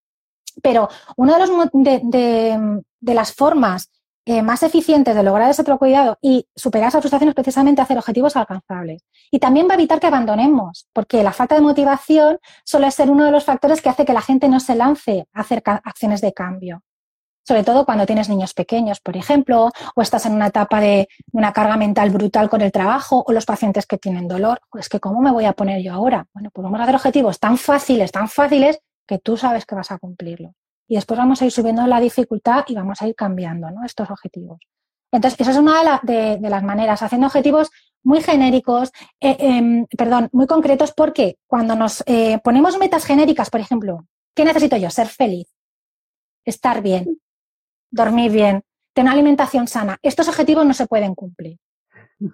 Pero 0.63 0.89
una 1.17 1.37
de, 1.37 1.47
los, 1.49 2.85
de 3.01 3.15
las 3.15 3.35
formas 3.35 3.91
eh, 4.25 4.43
más 4.43 4.63
eficientes 4.63 5.17
de 5.17 5.23
lograr 5.23 5.51
ese 5.51 5.65
cuidado 5.65 6.17
y 6.23 6.47
superar 6.55 6.89
esa 6.89 7.01
frustración 7.01 7.31
es 7.31 7.35
precisamente 7.35 7.83
hacer 7.83 7.99
objetivos 7.99 8.37
alcanzables. 8.37 9.03
Y 9.31 9.41
también 9.41 9.67
va 9.67 9.73
a 9.73 9.75
evitar 9.75 9.99
que 9.99 10.07
abandonemos, 10.07 10.87
porque 10.93 11.25
la 11.25 11.33
falta 11.33 11.57
de 11.57 11.61
motivación 11.61 12.39
suele 12.65 12.91
ser 12.93 13.11
uno 13.11 13.25
de 13.25 13.33
los 13.33 13.45
factores 13.45 13.83
que 13.83 13.89
hace 13.89 14.05
que 14.05 14.13
la 14.13 14.21
gente 14.23 14.49
no 14.49 14.61
se 14.61 14.77
lance 14.77 15.27
a 15.33 15.41
hacer 15.41 15.63
acciones 15.65 16.21
de 16.21 16.33
cambio. 16.33 16.83
Sobre 17.45 17.65
todo 17.65 17.85
cuando 17.85 18.07
tienes 18.07 18.29
niños 18.29 18.55
pequeños, 18.55 19.01
por 19.01 19.17
ejemplo, 19.17 19.71
o 19.97 20.03
estás 20.03 20.27
en 20.27 20.35
una 20.35 20.47
etapa 20.47 20.81
de 20.81 21.09
una 21.33 21.53
carga 21.53 21.77
mental 21.77 22.11
brutal 22.11 22.49
con 22.49 22.61
el 22.61 22.71
trabajo, 22.71 23.25
o 23.27 23.33
los 23.33 23.45
pacientes 23.45 23.87
que 23.87 23.99
tienen 23.99 24.29
dolor. 24.29 24.61
Es 24.79 24.89
que, 24.89 25.01
¿cómo 25.01 25.21
me 25.21 25.33
voy 25.33 25.47
a 25.47 25.53
poner 25.53 25.83
yo 25.83 25.93
ahora? 25.93 26.27
Bueno, 26.33 26.51
pues 26.53 26.63
vamos 26.63 26.79
a 26.79 26.85
hacer 26.85 26.95
objetivos 26.95 27.41
tan 27.41 27.59
fáciles, 27.59 28.13
tan 28.13 28.29
fáciles, 28.29 28.79
que 29.09 29.19
tú 29.19 29.37
sabes 29.37 29.67
que 29.67 29.75
vas 29.75 29.91
a 29.91 29.99
cumplirlo 29.99 30.55
y 30.93 30.97
después 30.97 31.17
vamos 31.17 31.41
a 31.41 31.47
ir 31.47 31.51
subiendo 31.51 31.87
la 31.87 32.01
dificultad 32.01 32.65
y 32.69 32.75
vamos 32.75 33.01
a 33.01 33.09
ir 33.09 33.15
cambiando 33.15 33.67
estos 33.83 34.11
objetivos. 34.11 34.59
Entonces, 35.11 35.41
esa 35.41 35.53
es 35.53 35.57
una 35.57 36.01
de, 36.03 36.39
las 36.43 36.63
maneras, 36.63 37.03
haciendo 37.03 37.29
objetivos 37.29 37.71
muy 38.03 38.21
genéricos, 38.21 38.93
eh, 39.19 39.39
em, 39.39 39.87
perdón, 39.97 40.29
muy 40.33 40.47
concretos, 40.47 40.93
porque 40.93 41.39
cuando 41.47 41.75
nos 41.77 42.05
eh, 42.05 42.39
ponemos 42.45 42.79
metas 42.79 43.07
genéricas, 43.07 43.49
por 43.49 43.61
ejemplo, 43.61 44.07
¿qué 44.37 44.45
necesito 44.45 44.77
yo? 44.77 44.91
Ser 44.91 45.07
feliz, 45.07 45.49
estar 46.45 46.83
bien, 46.83 47.23
dormir 47.91 48.31
bien, 48.31 48.63
tener 48.93 49.07
una 49.07 49.13
alimentación 49.13 49.69
sana. 49.69 49.97
Estos 50.03 50.29
objetivos 50.29 50.67
no 50.67 50.75
se 50.75 50.87
pueden 50.87 51.15
cumplir. 51.15 51.57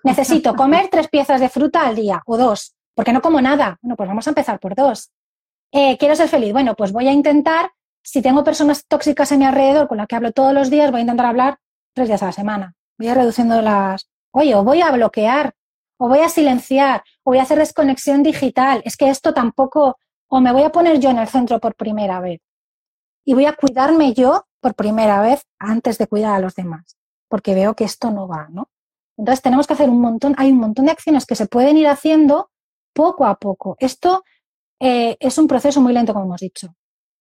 Necesito 0.03 0.57
comer 0.57 0.88
tres 0.90 1.07
piezas 1.07 1.40
de 1.40 1.49
fruta 1.49 1.87
al 1.87 1.94
día 1.94 2.23
o 2.27 2.37
dos, 2.37 2.75
porque 2.97 3.12
no 3.12 3.23
como 3.23 3.40
nada. 3.40 3.79
Bueno, 3.83 3.94
pues 3.94 4.09
vamos 4.09 4.27
a 4.27 4.31
empezar 4.31 4.59
por 4.59 4.75
dos. 4.75 5.12
Eh, 5.71 5.97
quiero 5.97 6.16
ser 6.16 6.29
feliz. 6.29 6.53
Bueno, 6.53 6.75
pues 6.75 6.90
voy 6.90 7.07
a 7.07 7.12
intentar 7.12 7.71
si 8.11 8.23
tengo 8.23 8.42
personas 8.42 8.87
tóxicas 8.87 9.33
a 9.33 9.37
mi 9.37 9.44
alrededor 9.44 9.87
con 9.87 9.99
las 9.99 10.07
que 10.07 10.16
hablo 10.16 10.33
todos 10.33 10.55
los 10.55 10.71
días, 10.71 10.90
voy 10.90 11.01
a 11.01 11.03
intentar 11.03 11.27
hablar 11.27 11.59
tres 11.94 12.09
días 12.09 12.23
a 12.23 12.27
la 12.27 12.33
semana. 12.33 12.75
Voy 12.99 13.09
a 13.09 13.11
ir 13.11 13.18
reduciendo 13.18 13.61
las. 13.61 14.09
Oye, 14.31 14.55
o 14.55 14.64
voy 14.64 14.81
a 14.81 14.90
bloquear, 14.90 15.55
o 15.99 16.09
voy 16.09 16.21
a 16.21 16.31
silenciar, 16.31 17.05
o 17.23 17.33
voy 17.33 17.38
a 17.38 17.42
hacer 17.42 17.59
desconexión 17.59 18.23
digital. 18.23 18.81
Es 18.87 18.97
que 18.97 19.11
esto 19.11 19.35
tampoco. 19.35 19.99
O 20.31 20.40
me 20.40 20.53
voy 20.53 20.62
a 20.62 20.71
poner 20.71 20.99
yo 21.01 21.11
en 21.11 21.18
el 21.18 21.29
centro 21.29 21.59
por 21.61 21.75
primera 21.75 22.18
vez. 22.21 22.40
Y 23.27 23.35
voy 23.35 23.44
a 23.44 23.53
cuidarme 23.53 24.14
yo 24.14 24.47
por 24.61 24.75
primera 24.75 25.21
vez 25.21 25.44
antes 25.59 25.99
de 25.99 26.07
cuidar 26.07 26.35
a 26.35 26.40
los 26.40 26.55
demás. 26.55 26.97
Porque 27.29 27.55
veo 27.55 27.75
que 27.75 27.85
esto 27.85 28.11
no 28.11 28.27
va, 28.27 28.49
¿no? 28.49 28.71
Entonces 29.18 29.42
tenemos 29.42 29.66
que 29.66 29.75
hacer 29.75 29.90
un 29.90 30.01
montón, 30.01 30.35
hay 30.38 30.51
un 30.51 30.59
montón 30.59 30.87
de 30.87 30.92
acciones 30.92 31.27
que 31.27 31.35
se 31.35 31.47
pueden 31.47 31.77
ir 31.77 31.88
haciendo 31.88 32.51
poco 32.94 33.27
a 33.27 33.35
poco. 33.35 33.77
Esto 33.79 34.25
eh, 34.81 35.18
es 35.21 35.37
un 35.37 35.47
proceso 35.47 35.83
muy 35.83 35.92
lento, 35.92 36.14
como 36.14 36.25
hemos 36.25 36.40
dicho. 36.40 36.75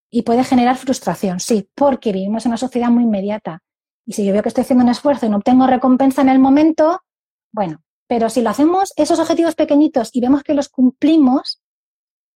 Y 0.09 0.21
puede 0.21 0.43
generar 0.43 0.77
frustración, 0.77 1.39
sí, 1.39 1.69
porque 1.75 2.13
vivimos 2.13 2.45
en 2.45 2.51
una 2.51 2.57
sociedad 2.57 2.89
muy 2.89 3.03
inmediata. 3.03 3.61
Y 4.05 4.13
si 4.13 4.25
yo 4.25 4.31
veo 4.31 4.41
que 4.41 4.49
estoy 4.49 4.61
haciendo 4.61 4.85
un 4.85 4.89
esfuerzo 4.89 5.25
y 5.25 5.29
no 5.29 5.37
obtengo 5.37 5.67
recompensa 5.67 6.21
en 6.21 6.29
el 6.29 6.39
momento, 6.39 7.01
bueno, 7.51 7.81
pero 8.07 8.29
si 8.29 8.41
lo 8.41 8.49
hacemos 8.49 8.93
esos 8.95 9.19
objetivos 9.19 9.55
pequeñitos 9.55 10.09
y 10.13 10.21
vemos 10.21 10.43
que 10.43 10.53
los 10.53 10.69
cumplimos, 10.69 11.61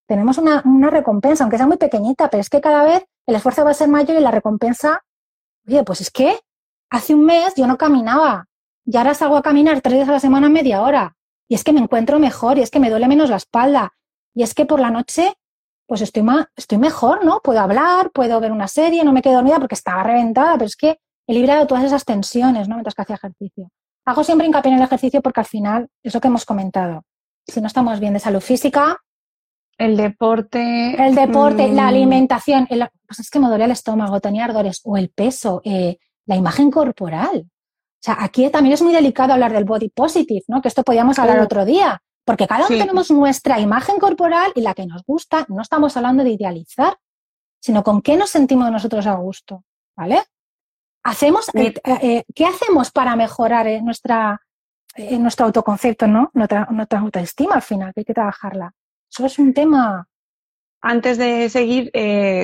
tenemos 0.08 0.38
una, 0.38 0.62
recompensa, 0.90 1.46
aunque 1.46 1.58
sea 1.58 1.68
muy 1.68 1.78
pequeñita, 1.78 2.30
pero 2.30 2.42
es 2.42 2.50
que 2.50 2.60
cada 2.60 2.84
vez 2.84 3.06
el 3.26 3.36
esfuerzo 3.36 3.64
va 3.64 3.72
a 3.72 3.74
ser 3.74 3.88
mayor 3.88 4.18
y 4.18 4.22
la 4.22 4.32
recompensa, 4.32 5.06
oye, 5.66 5.84
pues 5.86 6.02
es 6.02 6.12
que 6.12 6.38
hace 6.90 7.16
un 7.16 7.24
mes 7.24 7.54
yo 7.56 7.66
no 7.68 7.78
caminaba 7.78 8.50
y 8.86 8.98
ahora 8.98 9.14
salgo 9.14 9.38
a 9.38 9.42
caminar 9.42 9.80
tres 9.80 9.96
días 9.96 10.10
a 10.10 10.14
la 10.14 10.20
semana 10.20 10.50
media 10.50 10.82
hora 10.82 11.16
y 11.48 11.56
es 11.56 11.64
que 11.64 11.72
me 11.72 11.80
encuentro 11.80 12.20
mejor 12.20 12.58
y 12.58 12.62
es 12.62 12.70
que 12.70 12.82
me 12.82 12.90
duele 12.90 13.08
menos 13.08 13.30
la 13.30 13.38
espalda 13.38 13.94
y 14.34 14.44
es 14.44 14.54
que 14.54 14.66
por 14.66 14.82
la 14.82 14.92
noche 14.92 15.34
pues 15.92 16.00
estoy, 16.00 16.24
estoy 16.56 16.78
mejor, 16.78 17.26
¿no? 17.26 17.42
Puedo 17.44 17.60
hablar, 17.60 18.12
puedo 18.12 18.40
ver 18.40 18.54
una 18.54 18.70
serie, 18.70 19.04
no 19.04 19.12
me 19.12 19.22
quedo 19.22 19.34
dormida 19.34 19.60
porque 19.60 19.76
estaba 19.76 20.02
reventada, 20.04 20.54
pero 20.54 20.64
es 20.64 20.78
que 20.78 21.00
he 21.28 21.34
librado 21.34 21.68
todas 21.68 21.84
esas 21.84 22.06
tensiones, 22.06 22.70
¿no? 22.70 22.76
Mientras 22.76 22.96
que 22.96 23.02
hacía 23.02 23.18
ejercicio. 23.18 23.70
Hago 24.06 24.24
siempre 24.24 24.48
hincapié 24.48 24.72
en 24.72 24.78
el 24.78 24.86
ejercicio 24.86 25.22
porque 25.22 25.42
al 25.42 25.48
final 25.48 25.90
es 26.02 26.14
lo 26.14 26.22
que 26.22 26.30
hemos 26.30 26.46
comentado. 26.46 27.04
Si 27.46 27.60
no 27.60 27.68
estamos 27.68 28.00
bien 28.00 28.14
de 28.14 28.22
salud 28.22 28.40
física. 28.40 29.00
El 29.78 29.98
deporte. 29.98 30.96
El 30.98 31.14
deporte, 31.14 31.68
la 31.68 31.84
mm. 31.84 31.88
alimentación. 31.88 32.68
pues 32.70 33.20
es 33.20 33.30
que 33.30 33.40
me 33.40 33.50
dolía 33.50 33.66
el 33.66 33.72
estómago, 33.72 34.22
tenía 34.22 34.46
ardores. 34.46 34.80
O 34.86 34.96
el 34.96 35.10
peso, 35.10 35.60
eh, 35.66 35.98
la 36.26 36.38
imagen 36.38 36.72
corporal. 36.72 37.48
O 37.48 38.00
sea, 38.00 38.16
aquí 38.18 38.50
también 38.50 38.76
es 38.76 38.82
muy 38.82 38.94
delicado 38.94 39.34
hablar 39.34 39.52
del 39.52 39.66
body 39.66 39.90
positive, 39.90 40.44
¿no? 40.48 40.62
Que 40.62 40.70
esto 40.70 40.84
podíamos 40.84 41.20
hablar 41.20 41.42
otro 41.42 41.66
día. 41.66 42.02
Porque 42.26 42.48
cada 42.48 42.68
uno 42.68 42.78
tenemos 42.78 43.10
nuestra 43.12 43.60
imagen 43.60 43.98
corporal 43.98 44.52
y 44.56 44.62
la 44.62 44.74
que 44.74 44.86
nos 44.86 45.04
gusta. 45.04 45.46
No 45.50 45.62
estamos 45.62 45.98
hablando 45.98 46.24
de 46.24 46.32
idealizar, 46.32 46.98
sino 47.60 47.84
con 47.84 48.02
qué 48.02 48.16
nos 48.16 48.30
sentimos 48.30 48.72
nosotros 48.72 49.08
a 49.08 49.16
gusto. 49.16 49.64
¿Vale? 49.96 50.24
Hacemos, 51.04 51.50
eh, 51.56 51.74
eh, 51.84 52.24
¿Qué 52.34 52.46
hacemos 52.46 52.92
para 52.92 53.16
mejorar 53.16 53.68
eh, 53.68 53.82
nuestra, 53.82 54.40
nuestro 55.20 55.48
autoconcepto, 55.48 56.08
¿no? 56.08 56.30
Nuestra, 56.34 56.68
nuestra 56.70 57.00
autoestima 57.00 57.56
al 57.56 57.62
final, 57.62 57.94
que 57.94 58.02
hay 58.02 58.06
que 58.06 58.14
trabajarla. 58.14 58.72
Eso 59.10 59.26
es 59.26 59.40
un 59.40 59.54
tema 59.54 60.08
antes 60.84 61.20
de 61.20 61.48
seguir, 61.50 61.92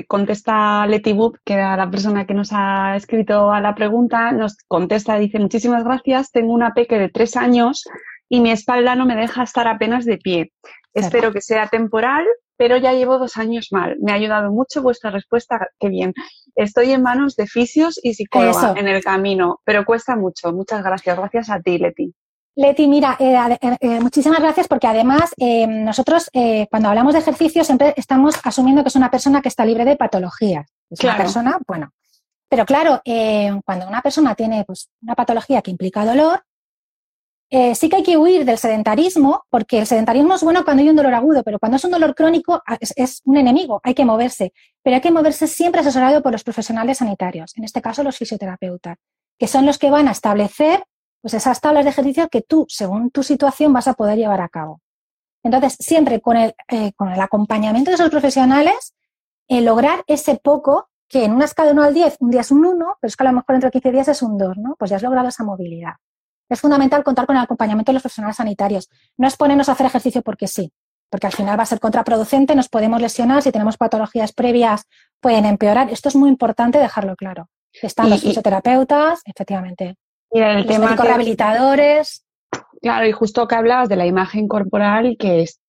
contesta 0.07 0.85
Leti 0.85 1.17
que 1.43 1.53
era 1.53 1.75
la 1.75 1.89
persona 1.89 2.27
que 2.27 2.35
nos 2.35 2.49
ha 2.51 2.95
escrito 2.95 3.51
a 3.51 3.61
la 3.61 3.73
pregunta, 3.73 4.31
nos 4.31 4.57
contesta, 4.67 5.17
dice, 5.17 5.39
muchísimas 5.39 5.83
gracias, 5.83 6.31
tengo 6.31 6.53
una 6.53 6.75
peque 6.75 6.99
de 6.99 7.09
tres 7.09 7.35
años 7.35 7.83
y 8.29 8.41
mi 8.41 8.51
espalda 8.51 8.95
no 8.95 9.05
me 9.05 9.15
deja 9.15 9.43
estar 9.43 9.67
apenas 9.67 10.05
de 10.05 10.17
pie. 10.17 10.51
Espero 10.93 11.31
que 11.31 11.41
sea 11.41 11.67
temporal 11.67 12.25
pero 12.57 12.75
ya 12.75 12.91
llevo 12.91 13.19
dos 13.19 13.37
años 13.37 13.67
mal. 13.71 13.95
Me 14.01 14.11
ha 14.11 14.15
ayudado 14.15 14.51
mucho 14.51 14.81
vuestra 14.81 15.11
respuesta, 15.11 15.67
qué 15.79 15.89
bien. 15.89 16.13
Estoy 16.55 16.91
en 16.91 17.03
manos 17.03 17.35
de 17.35 17.47
fisios 17.47 17.99
y 18.01 18.15
psicólogos 18.15 18.75
en 18.75 18.87
el 18.87 19.03
camino, 19.03 19.61
pero 19.63 19.85
cuesta 19.85 20.15
mucho. 20.15 20.51
Muchas 20.51 20.83
gracias. 20.83 21.15
Gracias 21.15 21.49
a 21.49 21.61
ti, 21.61 21.77
Leti. 21.77 22.13
Leti, 22.55 22.87
mira, 22.87 23.15
eh, 23.19 23.37
eh, 23.61 23.77
eh, 23.79 23.99
muchísimas 23.99 24.39
gracias 24.39 24.67
porque 24.67 24.87
además 24.87 25.31
nosotros 25.37 26.29
cuando 26.71 26.89
hablamos 26.89 27.13
de 27.13 27.19
ejercicio 27.19 27.63
siempre 27.63 27.93
estamos 27.95 28.35
asumiendo 28.43 28.83
que 28.83 28.89
es 28.89 28.95
una 28.95 29.11
persona 29.11 29.41
que 29.41 29.49
está 29.49 29.63
libre 29.63 29.85
de 29.85 29.95
patologías. 29.95 30.65
Es 30.89 31.03
una 31.03 31.15
persona, 31.15 31.59
bueno, 31.67 31.91
pero 32.49 32.65
claro, 32.65 33.01
cuando 33.63 33.87
una 33.87 34.01
persona 34.01 34.33
tiene 34.33 34.63
pues, 34.65 34.89
una 35.03 35.13
patología 35.13 35.61
que 35.61 35.69
implica 35.69 36.03
dolor, 36.03 36.41
sí 37.49 37.89
que 37.89 37.95
hay 37.97 38.03
que 38.03 38.17
huir 38.17 38.43
del 38.45 38.57
sedentarismo, 38.57 39.43
porque 39.49 39.79
el 39.79 39.88
sedentarismo 39.88 40.36
es 40.36 40.43
bueno 40.43 40.65
cuando 40.65 40.83
hay 40.83 40.89
un 40.89 40.95
dolor 40.95 41.13
agudo, 41.13 41.43
pero 41.43 41.60
cuando 41.60 41.77
es 41.77 41.83
un 41.86 41.91
dolor 41.91 42.13
crónico 42.13 42.62
ah, 42.65 42.77
es, 42.79 43.21
un 43.25 43.38
enemigo, 43.38 43.79
hay 43.83 43.93
que 43.93 44.05
moverse. 44.05 44.53
Pero 44.83 44.95
hay 44.95 45.01
que 45.01 45.12
moverse 45.12 45.47
siempre 45.47 45.81
asesorado 45.81 46.21
por 46.21 46.31
los 46.31 46.43
profesionales 46.43 46.97
sanitarios, 46.97 47.55
en 47.57 47.63
este 47.63 47.81
caso 47.81 48.03
los 48.03 48.17
fisioterapeutas, 48.17 48.97
que 49.38 49.47
son 49.47 49.65
los 49.65 49.77
que 49.77 49.89
van 49.89 50.07
a 50.07 50.12
establecer 50.12 50.83
pues 51.21 51.33
esas 51.33 51.62
tablas 51.62 51.83
de 51.83 51.91
ejercicio 51.91 52.27
que 52.29 52.41
tú, 52.41 52.65
según 52.69 53.12
tu 53.12 53.23
situación, 53.23 53.73
vas 53.73 53.88
a 53.88 53.93
poder 53.93 54.17
llevar 54.17 54.41
a 54.41 54.49
cabo. 54.49 54.81
Entonces, 55.43 55.77
siempre 55.79 56.21
con 56.21 56.38
el, 56.38 56.53
eh, 56.67 56.91
con 56.93 57.10
el 57.12 57.19
acompañamiento 57.19 57.91
de 57.91 57.95
esos 57.95 58.10
profesionales, 58.10 58.93
eh, 59.47 59.62
lograr 59.62 60.03
ese 60.07 60.36
poco 60.36 60.89
que 61.07 61.23
en 61.23 61.31
una 61.33 61.45
escala 61.45 61.67
de 61.67 61.73
1 61.73 61.83
al 61.83 61.93
10, 61.93 62.17
un 62.19 62.31
día 62.31 62.41
es 62.41 62.51
un 62.51 62.65
1, 62.65 62.97
pero 62.99 63.07
es 63.07 63.15
que 63.15 63.23
a 63.23 63.31
lo 63.31 63.33
mejor 63.33 63.55
entre 63.55 63.71
15 63.71 63.91
días 63.91 64.07
es 64.10 64.21
un 64.21 64.38
2, 64.38 64.57
¿no? 64.57 64.75
Pues 64.77 64.91
ya 64.91 64.97
has 64.97 65.03
logrado 65.03 65.29
esa 65.29 65.43
movilidad. 65.43 65.93
Es 66.49 66.62
fundamental 66.62 67.03
contar 67.03 67.25
con 67.25 67.36
el 67.36 67.43
acompañamiento 67.43 67.91
de 67.91 67.95
los 67.95 68.03
profesionales 68.03 68.38
sanitarios. 68.38 68.89
No 69.17 69.27
es 69.27 69.36
ponernos 69.36 69.69
a 69.69 69.73
hacer 69.73 69.86
ejercicio 69.86 70.21
porque 70.21 70.47
sí, 70.47 70.71
porque 71.10 71.27
al 71.27 71.33
final 71.33 71.57
va 71.57 71.63
a 71.63 71.67
ser 71.67 71.79
contraproducente, 71.79 72.55
nos 72.55 72.69
podemos 72.69 73.01
lesionar, 73.01 73.41
si 73.41 73.51
tenemos 73.51 73.77
patologías 73.77 74.33
previas 74.33 74.83
pueden 75.19 75.45
empeorar. 75.45 75.89
Esto 75.89 76.10
es 76.10 76.15
muy 76.15 76.29
importante 76.29 76.77
dejarlo 76.79 77.15
claro. 77.15 77.49
Están 77.73 78.10
los 78.10 78.21
fisioterapeutas, 78.21 79.21
efectivamente. 79.25 79.95
Y 80.31 80.39
el 80.39 80.57
los 80.57 80.67
tema 80.67 80.95
rehabilitadores. 80.95 82.26
Claro, 82.88 83.06
y 83.06 83.12
justo 83.12 83.50
que 83.50 83.56
hablabas 83.56 83.89
de 83.89 83.97
la 83.97 84.06
imagen 84.06 84.47
corporal, 84.47 85.17
que 85.19 85.41
es 85.41 85.60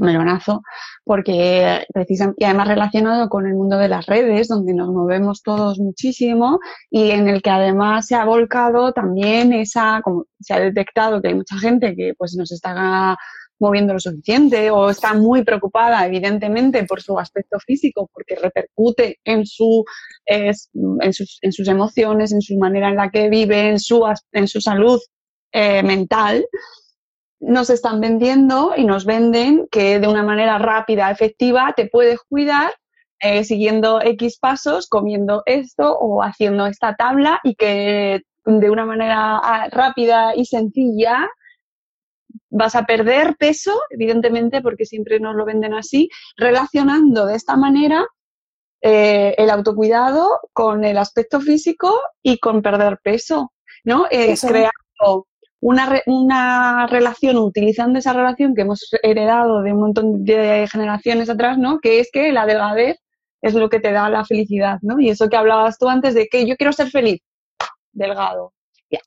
melonazo, 0.00 0.62
porque 1.02 1.84
precisamente, 1.92 2.36
y 2.40 2.44
además 2.44 2.68
relacionado 2.68 3.28
con 3.28 3.44
el 3.48 3.54
mundo 3.54 3.76
de 3.76 3.88
las 3.88 4.06
redes, 4.06 4.46
donde 4.46 4.72
nos 4.72 4.88
movemos 4.88 5.42
todos 5.42 5.80
muchísimo 5.80 6.60
y 6.92 7.10
en 7.10 7.26
el 7.26 7.42
que 7.42 7.50
además 7.50 8.06
se 8.06 8.14
ha 8.14 8.24
volcado 8.24 8.92
también 8.92 9.52
esa, 9.52 10.00
como 10.04 10.26
se 10.38 10.54
ha 10.54 10.60
detectado 10.60 11.20
que 11.20 11.26
hay 11.26 11.34
mucha 11.34 11.58
gente 11.58 11.96
que 11.96 12.12
pues 12.16 12.36
nos 12.36 12.52
está 12.52 13.16
moviendo 13.58 13.94
lo 13.94 13.98
suficiente 13.98 14.70
o 14.70 14.90
está 14.90 15.14
muy 15.14 15.42
preocupada, 15.42 16.06
evidentemente, 16.06 16.84
por 16.84 17.02
su 17.02 17.18
aspecto 17.18 17.58
físico, 17.58 18.08
porque 18.14 18.36
repercute 18.36 19.18
en, 19.24 19.44
su, 19.44 19.84
en, 20.24 20.54
sus, 21.12 21.38
en 21.42 21.50
sus 21.50 21.66
emociones, 21.66 22.30
en 22.30 22.42
su 22.42 22.56
manera 22.58 22.90
en 22.90 22.96
la 22.96 23.10
que 23.10 23.28
vive, 23.28 23.70
en 23.70 23.80
su, 23.80 24.04
en 24.30 24.46
su 24.46 24.60
salud 24.60 25.00
eh, 25.52 25.82
mental, 25.82 26.46
nos 27.40 27.70
están 27.70 28.00
vendiendo 28.00 28.74
y 28.76 28.84
nos 28.84 29.04
venden 29.04 29.68
que 29.70 30.00
de 30.00 30.08
una 30.08 30.22
manera 30.22 30.58
rápida, 30.58 31.10
efectiva, 31.10 31.72
te 31.76 31.86
puedes 31.86 32.20
cuidar 32.28 32.72
eh, 33.20 33.44
siguiendo 33.44 34.00
X 34.00 34.38
pasos, 34.38 34.88
comiendo 34.88 35.42
esto 35.46 35.96
o 35.98 36.22
haciendo 36.22 36.66
esta 36.66 36.94
tabla 36.94 37.40
y 37.42 37.54
que 37.54 38.22
de 38.44 38.70
una 38.70 38.86
manera 38.86 39.38
ah, 39.38 39.68
rápida 39.70 40.34
y 40.34 40.44
sencilla 40.44 41.28
vas 42.50 42.74
a 42.74 42.84
perder 42.84 43.36
peso, 43.36 43.78
evidentemente, 43.90 44.62
porque 44.62 44.86
siempre 44.86 45.20
nos 45.20 45.34
lo 45.34 45.44
venden 45.44 45.74
así, 45.74 46.08
relacionando 46.36 47.26
de 47.26 47.34
esta 47.34 47.56
manera 47.56 48.06
eh, 48.80 49.34
el 49.36 49.50
autocuidado 49.50 50.28
con 50.52 50.84
el 50.84 50.98
aspecto 50.98 51.40
físico 51.40 52.00
y 52.22 52.38
con 52.38 52.62
perder 52.62 52.98
peso, 53.02 53.52
¿no? 53.84 54.06
Eh, 54.10 54.34
creando 54.40 55.26
una, 55.60 56.02
una 56.06 56.86
relación, 56.86 57.36
utilizando 57.36 57.98
esa 57.98 58.12
relación 58.12 58.54
que 58.54 58.62
hemos 58.62 58.88
heredado 59.02 59.62
de 59.62 59.72
un 59.72 59.80
montón 59.80 60.24
de 60.24 60.68
generaciones 60.70 61.28
atrás, 61.28 61.58
¿no? 61.58 61.80
Que 61.80 62.00
es 62.00 62.10
que 62.12 62.32
la 62.32 62.46
delgadez 62.46 62.98
es 63.42 63.54
lo 63.54 63.68
que 63.68 63.80
te 63.80 63.92
da 63.92 64.08
la 64.08 64.24
felicidad, 64.24 64.78
¿no? 64.82 65.00
Y 65.00 65.10
eso 65.10 65.28
que 65.28 65.36
hablabas 65.36 65.78
tú 65.78 65.88
antes 65.88 66.14
de 66.14 66.28
que 66.28 66.46
yo 66.46 66.56
quiero 66.56 66.72
ser 66.72 66.90
feliz, 66.90 67.20
delgado, 67.92 68.52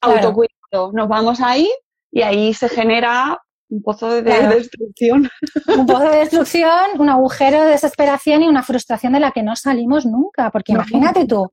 autocuidado, 0.02 0.92
nos 0.94 1.08
vamos 1.08 1.42
ahí 1.42 1.70
y 2.12 2.22
ahí 2.22 2.54
se 2.54 2.70
genera 2.70 3.42
un 3.72 3.82
pozo 3.82 4.10
de, 4.10 4.22
destrucción. 4.22 5.30
Un 5.80 5.86
pozo 5.86 6.10
de 6.10 6.18
destrucción, 6.18 7.00
un 7.00 7.10
agujero 7.10 7.64
de 7.64 7.72
desesperación 7.72 8.44
y 8.44 8.48
una 8.48 8.64
frustración 8.64 9.14
de 9.14 9.22
la 9.22 9.32
que 9.32 9.44
no 9.44 9.56
salimos 9.56 10.06
nunca. 10.06 10.52
Porque 10.52 10.74
imagínate 10.74 11.26
tú, 11.26 11.50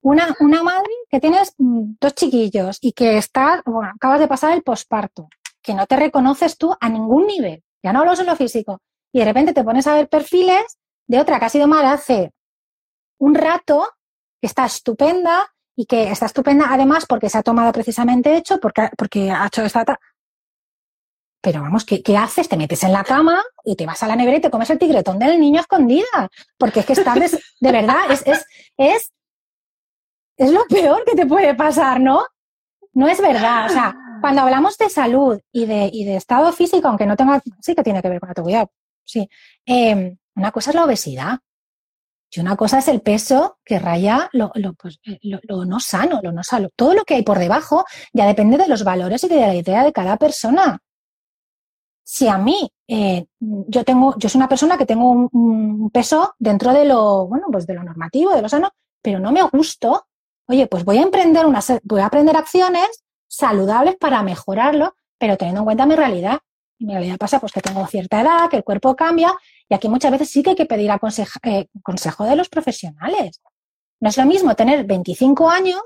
una, 0.00 0.34
una 0.40 0.62
madre 0.62 0.90
que 1.10 1.20
tienes 1.20 1.54
mm, 1.58 1.94
dos 2.00 2.14
chiquillos 2.14 2.78
y 2.80 2.92
que 2.92 3.18
está, 3.18 3.62
bueno, 3.66 3.90
acabas 3.94 4.20
de 4.20 4.28
pasar 4.28 4.52
el 4.52 4.62
posparto, 4.62 5.28
que 5.60 5.74
no 5.74 5.86
te 5.86 5.96
reconoces 5.96 6.56
tú 6.56 6.74
a 6.80 6.88
ningún 6.88 7.26
nivel, 7.26 7.62
ya 7.82 7.92
no 7.92 8.00
hablo 8.00 8.14
solo 8.14 8.36
físico, 8.36 8.78
y 9.12 9.18
de 9.18 9.24
repente 9.24 9.52
te 9.52 9.64
pones 9.64 9.86
a 9.88 9.94
ver 9.94 10.08
perfiles 10.08 10.78
de 11.08 11.18
otra 11.18 11.40
que 11.40 11.46
ha 11.46 11.50
sido 11.50 11.66
madre 11.66 11.88
hace 11.88 12.30
un 13.18 13.34
rato, 13.34 13.88
que 14.40 14.46
está 14.46 14.66
estupenda 14.66 15.52
y 15.74 15.86
que 15.86 16.10
está 16.10 16.26
estupenda 16.26 16.66
además 16.70 17.06
porque 17.06 17.28
se 17.28 17.38
ha 17.38 17.42
tomado 17.42 17.72
precisamente 17.72 18.36
hecho, 18.36 18.58
porque, 18.58 18.88
porque 18.96 19.30
ha 19.30 19.46
hecho 19.46 19.62
esta 19.62 19.98
pero 21.46 21.62
vamos, 21.62 21.84
¿qué, 21.84 22.02
¿qué, 22.02 22.16
haces? 22.16 22.48
Te 22.48 22.56
metes 22.56 22.82
en 22.82 22.92
la 22.92 23.04
cama 23.04 23.40
y 23.64 23.76
te 23.76 23.86
vas 23.86 24.02
a 24.02 24.08
la 24.08 24.16
nevera 24.16 24.38
y 24.38 24.40
te 24.40 24.50
comes 24.50 24.68
el 24.68 24.80
tigretón 24.80 25.16
del 25.16 25.38
niño 25.38 25.60
escondida. 25.60 26.28
Porque 26.58 26.80
es 26.80 26.86
que 26.86 26.94
estás, 26.94 27.38
de 27.60 27.70
verdad, 27.72 28.10
es, 28.10 28.26
es, 28.26 28.44
es, 28.76 29.12
es 30.36 30.50
lo 30.50 30.64
peor 30.66 31.04
que 31.04 31.14
te 31.14 31.24
puede 31.24 31.54
pasar, 31.54 32.00
¿no? 32.00 32.26
No 32.94 33.06
es 33.06 33.20
verdad. 33.20 33.66
O 33.66 33.68
sea, 33.68 33.96
cuando 34.20 34.42
hablamos 34.42 34.76
de 34.76 34.90
salud 34.90 35.40
y 35.52 35.66
de, 35.66 35.88
y 35.92 36.04
de 36.04 36.16
estado 36.16 36.52
físico, 36.52 36.88
aunque 36.88 37.06
no 37.06 37.14
tenga, 37.14 37.40
sí 37.60 37.76
que 37.76 37.84
tiene 37.84 38.02
que 38.02 38.08
ver 38.08 38.18
con 38.18 38.34
tu 38.34 38.42
cuidado, 38.42 38.72
sí. 39.04 39.30
Eh, 39.64 40.16
una 40.34 40.50
cosa 40.50 40.70
es 40.70 40.74
la 40.74 40.84
obesidad. 40.84 41.38
Y 42.28 42.40
una 42.40 42.56
cosa 42.56 42.80
es 42.80 42.88
el 42.88 43.02
peso 43.02 43.60
que 43.64 43.78
raya 43.78 44.28
lo, 44.32 44.50
lo, 44.56 44.74
pues, 44.74 44.98
lo, 45.22 45.38
lo, 45.44 45.64
no 45.64 45.78
sano, 45.78 46.18
lo 46.24 46.32
no 46.32 46.42
sano. 46.42 46.70
Todo 46.74 46.92
lo 46.92 47.04
que 47.04 47.14
hay 47.14 47.22
por 47.22 47.38
debajo 47.38 47.84
ya 48.12 48.26
depende 48.26 48.58
de 48.58 48.66
los 48.66 48.82
valores 48.82 49.22
y 49.22 49.28
de 49.28 49.40
la 49.40 49.54
idea 49.54 49.84
de 49.84 49.92
cada 49.92 50.16
persona 50.16 50.82
si 52.08 52.28
a 52.28 52.38
mí, 52.38 52.70
eh, 52.86 53.26
yo 53.40 53.82
tengo, 53.82 54.14
yo 54.16 54.28
soy 54.28 54.38
una 54.38 54.48
persona 54.48 54.78
que 54.78 54.86
tengo 54.86 55.10
un, 55.10 55.90
peso 55.90 56.34
dentro 56.38 56.72
de 56.72 56.84
lo, 56.84 57.26
bueno, 57.26 57.46
pues 57.50 57.66
de 57.66 57.74
lo 57.74 57.82
normativo, 57.82 58.32
de 58.32 58.42
lo 58.42 58.48
sano, 58.48 58.70
pero 59.02 59.18
no 59.18 59.32
me 59.32 59.42
gusto, 59.42 60.06
oye, 60.46 60.68
pues 60.68 60.84
voy 60.84 60.98
a 60.98 61.02
emprender 61.02 61.46
una, 61.46 61.58
voy 61.82 62.00
a 62.00 62.06
aprender 62.06 62.36
acciones 62.36 63.04
saludables 63.26 63.96
para 63.96 64.22
mejorarlo, 64.22 64.94
pero 65.18 65.36
teniendo 65.36 65.62
en 65.62 65.64
cuenta 65.64 65.84
mi 65.84 65.96
realidad. 65.96 66.38
Y 66.78 66.86
mi 66.86 66.92
realidad 66.92 67.18
pasa 67.18 67.40
pues 67.40 67.52
que 67.52 67.60
tengo 67.60 67.84
cierta 67.88 68.20
edad, 68.20 68.48
que 68.48 68.58
el 68.58 68.64
cuerpo 68.64 68.94
cambia, 68.94 69.34
y 69.68 69.74
aquí 69.74 69.88
muchas 69.88 70.12
veces 70.12 70.30
sí 70.30 70.44
que 70.44 70.50
hay 70.50 70.56
que 70.56 70.66
pedir 70.66 70.92
eh, 71.42 71.66
consejo 71.82 72.24
de 72.24 72.36
los 72.36 72.48
profesionales. 72.48 73.40
No 73.98 74.10
es 74.10 74.16
lo 74.16 74.26
mismo 74.26 74.54
tener 74.54 74.84
25 74.84 75.50
años 75.50 75.80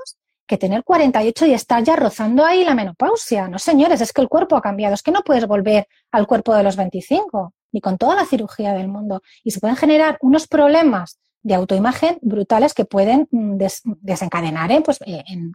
que 0.50 0.58
tener 0.58 0.82
48 0.82 1.46
y 1.46 1.54
estar 1.54 1.80
ya 1.84 1.94
rozando 1.94 2.44
ahí 2.44 2.64
la 2.64 2.74
menopausia. 2.74 3.46
No, 3.46 3.60
señores, 3.60 4.00
es 4.00 4.12
que 4.12 4.20
el 4.20 4.28
cuerpo 4.28 4.56
ha 4.56 4.60
cambiado, 4.60 4.94
es 4.94 5.02
que 5.02 5.12
no 5.12 5.22
puedes 5.22 5.46
volver 5.46 5.86
al 6.10 6.26
cuerpo 6.26 6.52
de 6.56 6.64
los 6.64 6.74
25, 6.74 7.54
ni 7.70 7.80
con 7.80 7.96
toda 7.96 8.16
la 8.16 8.26
cirugía 8.26 8.72
del 8.72 8.88
mundo. 8.88 9.22
Y 9.44 9.52
se 9.52 9.60
pueden 9.60 9.76
generar 9.76 10.18
unos 10.22 10.48
problemas 10.48 11.20
de 11.42 11.54
autoimagen 11.54 12.18
brutales 12.20 12.74
que 12.74 12.84
pueden 12.84 13.28
mm, 13.30 13.58
desencadenar 14.00 14.72
¿eh? 14.72 14.82
pues, 14.84 15.00
eh, 15.06 15.22
en, 15.28 15.52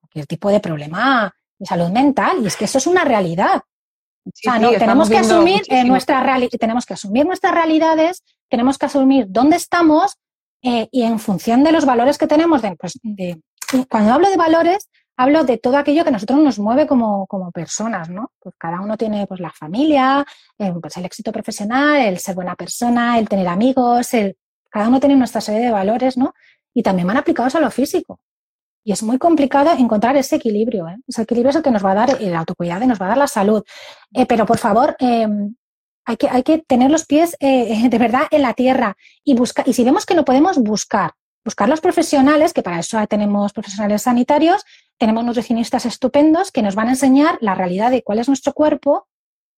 cualquier 0.00 0.26
tipo 0.26 0.50
de 0.50 0.60
problema 0.60 1.34
de 1.58 1.64
salud 1.64 1.88
mental. 1.88 2.40
Y 2.42 2.46
es 2.46 2.56
que 2.56 2.66
eso 2.66 2.76
es 2.76 2.86
una 2.86 3.04
realidad. 3.04 3.62
tenemos 4.44 5.08
que 5.08 5.16
asumir 5.16 5.62
eh, 5.68 5.84
nuestra 5.84 6.22
tenemos 6.60 6.84
que 6.84 6.92
asumir 6.92 7.24
nuestras 7.24 7.54
realidades, 7.54 8.22
tenemos 8.50 8.76
que 8.76 8.84
asumir 8.84 9.24
dónde 9.30 9.56
estamos 9.56 10.18
y 10.60 11.02
en 11.04 11.18
función 11.20 11.64
de 11.64 11.72
los 11.72 11.86
valores 11.86 12.18
que 12.18 12.26
tenemos 12.26 12.60
de, 12.60 12.76
pues, 12.76 12.98
de, 13.02 13.40
cuando 13.88 14.12
hablo 14.12 14.30
de 14.30 14.36
valores, 14.36 14.88
hablo 15.16 15.44
de 15.44 15.58
todo 15.58 15.76
aquello 15.76 16.04
que 16.04 16.10
a 16.10 16.12
nosotros 16.12 16.38
nos 16.38 16.58
mueve 16.58 16.86
como, 16.86 17.26
como 17.26 17.50
personas, 17.50 18.08
¿no? 18.08 18.32
Pues 18.38 18.54
cada 18.56 18.80
uno 18.80 18.96
tiene 18.96 19.26
pues 19.26 19.40
la 19.40 19.50
familia, 19.50 20.24
eh, 20.58 20.72
pues 20.80 20.96
el 20.96 21.04
éxito 21.04 21.32
profesional, 21.32 22.00
el 22.00 22.18
ser 22.18 22.34
buena 22.34 22.54
persona, 22.54 23.18
el 23.18 23.28
tener 23.28 23.48
amigos, 23.48 24.14
el, 24.14 24.36
cada 24.70 24.88
uno 24.88 25.00
tiene 25.00 25.16
nuestra 25.16 25.40
serie 25.40 25.60
de 25.60 25.72
valores, 25.72 26.16
¿no? 26.16 26.34
Y 26.72 26.82
también 26.82 27.08
van 27.08 27.16
aplicados 27.16 27.54
a 27.56 27.60
lo 27.60 27.70
físico. 27.70 28.20
Y 28.84 28.92
es 28.92 29.02
muy 29.02 29.18
complicado 29.18 29.72
encontrar 29.72 30.16
ese 30.16 30.36
equilibrio. 30.36 30.88
¿eh? 30.88 30.96
Ese 31.06 31.22
equilibrio 31.22 31.50
es 31.50 31.56
el 31.56 31.62
que 31.62 31.70
nos 31.70 31.84
va 31.84 31.92
a 31.92 31.94
dar 31.94 32.22
el 32.22 32.34
autocuidado 32.34 32.84
y 32.84 32.86
nos 32.86 33.00
va 33.00 33.06
a 33.06 33.08
dar 33.10 33.18
la 33.18 33.26
salud. 33.26 33.62
Eh, 34.14 34.24
pero 34.24 34.46
por 34.46 34.58
favor, 34.58 34.96
em, 34.98 35.54
hay, 36.06 36.16
que, 36.16 36.28
hay 36.28 36.42
que 36.42 36.58
tener 36.58 36.90
los 36.90 37.04
pies 37.04 37.36
eh, 37.40 37.88
de 37.90 37.98
verdad 37.98 38.22
en 38.30 38.42
la 38.42 38.54
tierra 38.54 38.96
y 39.24 39.34
buscar. 39.34 39.68
Y 39.68 39.72
si 39.72 39.84
vemos 39.84 40.06
que 40.06 40.14
no 40.14 40.24
podemos 40.24 40.58
buscar 40.58 41.12
buscar 41.44 41.68
los 41.68 41.80
profesionales, 41.80 42.52
que 42.52 42.62
para 42.62 42.78
eso 42.80 42.98
tenemos 43.06 43.52
profesionales 43.52 44.02
sanitarios, 44.02 44.64
tenemos 44.98 45.24
nutricionistas 45.24 45.86
estupendos 45.86 46.50
que 46.50 46.62
nos 46.62 46.74
van 46.74 46.88
a 46.88 46.92
enseñar 46.92 47.38
la 47.40 47.54
realidad 47.54 47.90
de 47.90 48.02
cuál 48.02 48.18
es 48.18 48.28
nuestro 48.28 48.52
cuerpo 48.52 49.08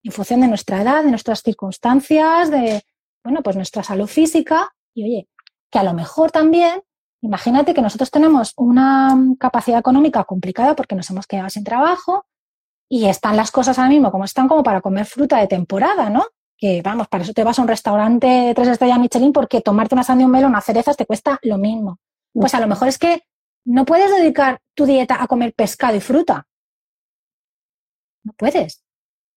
en 0.02 0.12
función 0.12 0.40
de 0.40 0.48
nuestra 0.48 0.82
edad, 0.82 1.04
de 1.04 1.10
nuestras 1.10 1.42
circunstancias, 1.42 2.50
de, 2.50 2.82
bueno, 3.24 3.42
pues 3.42 3.56
nuestra 3.56 3.82
salud 3.82 4.06
física. 4.06 4.70
Y 4.94 5.04
oye, 5.04 5.28
que 5.70 5.78
a 5.78 5.82
lo 5.82 5.94
mejor 5.94 6.30
también, 6.30 6.82
imagínate 7.22 7.74
que 7.74 7.82
nosotros 7.82 8.10
tenemos 8.10 8.54
una 8.56 9.16
capacidad 9.38 9.78
económica 9.78 10.24
complicada 10.24 10.74
porque 10.74 10.94
nos 10.94 11.08
hemos 11.10 11.26
quedado 11.26 11.50
sin 11.50 11.64
trabajo 11.64 12.26
y 12.88 13.06
están 13.06 13.36
las 13.36 13.50
cosas 13.50 13.78
ahora 13.78 13.90
mismo 13.90 14.10
como 14.10 14.24
están 14.24 14.48
como 14.48 14.62
para 14.62 14.80
comer 14.80 15.06
fruta 15.06 15.38
de 15.38 15.46
temporada, 15.46 16.10
¿no? 16.10 16.26
Que 16.60 16.82
vamos, 16.82 17.08
para 17.08 17.24
eso 17.24 17.32
te 17.32 17.42
vas 17.42 17.58
a 17.58 17.62
un 17.62 17.68
restaurante 17.68 18.52
tres 18.54 18.68
estrellas 18.68 18.98
Michelin 18.98 19.32
porque 19.32 19.62
tomarte 19.62 19.94
una 19.94 20.04
sandía, 20.04 20.26
un 20.26 20.32
melón, 20.32 20.50
unas 20.50 20.64
cerezas 20.64 20.96
te 20.96 21.06
cuesta 21.06 21.38
lo 21.42 21.56
mismo. 21.56 21.98
Pues 22.34 22.54
a 22.54 22.60
lo 22.60 22.66
mejor 22.66 22.88
es 22.88 22.98
que 22.98 23.22
no 23.64 23.84
puedes 23.84 24.10
dedicar 24.14 24.60
tu 24.74 24.84
dieta 24.84 25.22
a 25.22 25.26
comer 25.26 25.54
pescado 25.54 25.96
y 25.96 26.00
fruta. 26.00 26.46
No 28.24 28.32
puedes. 28.36 28.84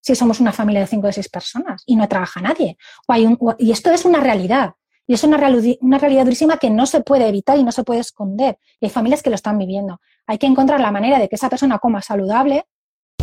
Si 0.02 0.16
somos 0.16 0.42
una 0.42 0.52
familia 0.52 0.82
de 0.82 0.88
cinco 0.88 1.08
o 1.08 1.12
seis 1.14 1.30
personas 1.30 1.84
y 1.86 1.96
no 1.96 2.08
trabaja 2.10 2.42
nadie. 2.42 2.78
O 3.08 3.14
hay 3.14 3.26
un, 3.26 3.38
y 3.58 3.72
esto 3.72 3.90
es 3.92 4.04
una 4.04 4.20
realidad. 4.20 4.74
Y 5.08 5.14
es 5.14 5.24
una, 5.24 5.38
una 5.82 5.98
realidad 5.98 6.26
durísima 6.26 6.58
que 6.58 6.70
no 6.70 6.86
se 6.86 7.02
puede 7.02 7.28
evitar 7.28 7.58
y 7.58 7.64
no 7.64 7.72
se 7.72 7.84
puede 7.84 8.02
esconder. 8.02 8.58
Y 8.80 8.86
hay 8.86 8.90
familias 8.90 9.24
que 9.24 9.30
lo 9.30 9.36
están 9.36 9.58
viviendo. 9.58 10.02
Hay 10.28 10.38
que 10.38 10.48
encontrar 10.48 10.80
la 10.80 10.92
manera 10.92 11.20
de 11.20 11.30
que 11.30 11.36
esa 11.36 11.50
persona 11.50 11.80
coma 11.80 12.02
saludable. 12.02 12.66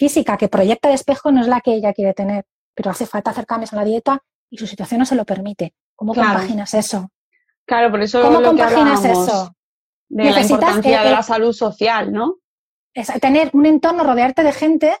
física 0.00 0.38
que 0.38 0.48
proyecta 0.48 0.88
de 0.88 0.94
espejo 0.94 1.30
no 1.30 1.42
es 1.42 1.46
la 1.46 1.60
que 1.60 1.74
ella 1.74 1.92
quiere 1.92 2.14
tener, 2.14 2.46
pero 2.74 2.90
hace 2.90 3.04
falta 3.04 3.32
hacer 3.32 3.44
cambios 3.44 3.72
en 3.74 3.78
la 3.80 3.84
dieta 3.84 4.22
y 4.48 4.56
su 4.56 4.66
situación 4.66 4.98
no 5.00 5.04
se 5.04 5.14
lo 5.14 5.26
permite. 5.26 5.74
¿Cómo 5.94 6.14
Claro. 6.14 6.30
compaginas 6.30 6.72
eso? 6.72 7.10
Claro, 7.66 7.90
por 7.90 8.00
eso 8.00 8.22
¿Cómo 8.22 8.40
lo 8.40 8.40
que 8.40 8.46
compaginas 8.46 8.98
hablábamos 9.04 9.28
eso? 9.28 9.54
de 10.08 10.24
la 10.24 10.30
Necesitas, 10.30 10.50
importancia 10.50 11.02
eh, 11.02 11.04
de 11.04 11.10
la 11.10 11.22
salud 11.22 11.52
social, 11.52 12.12
¿no? 12.12 12.36
Es 12.94 13.08
tener 13.20 13.50
un 13.52 13.66
entorno, 13.66 14.02
rodearte 14.02 14.42
de 14.42 14.52
gente 14.52 14.96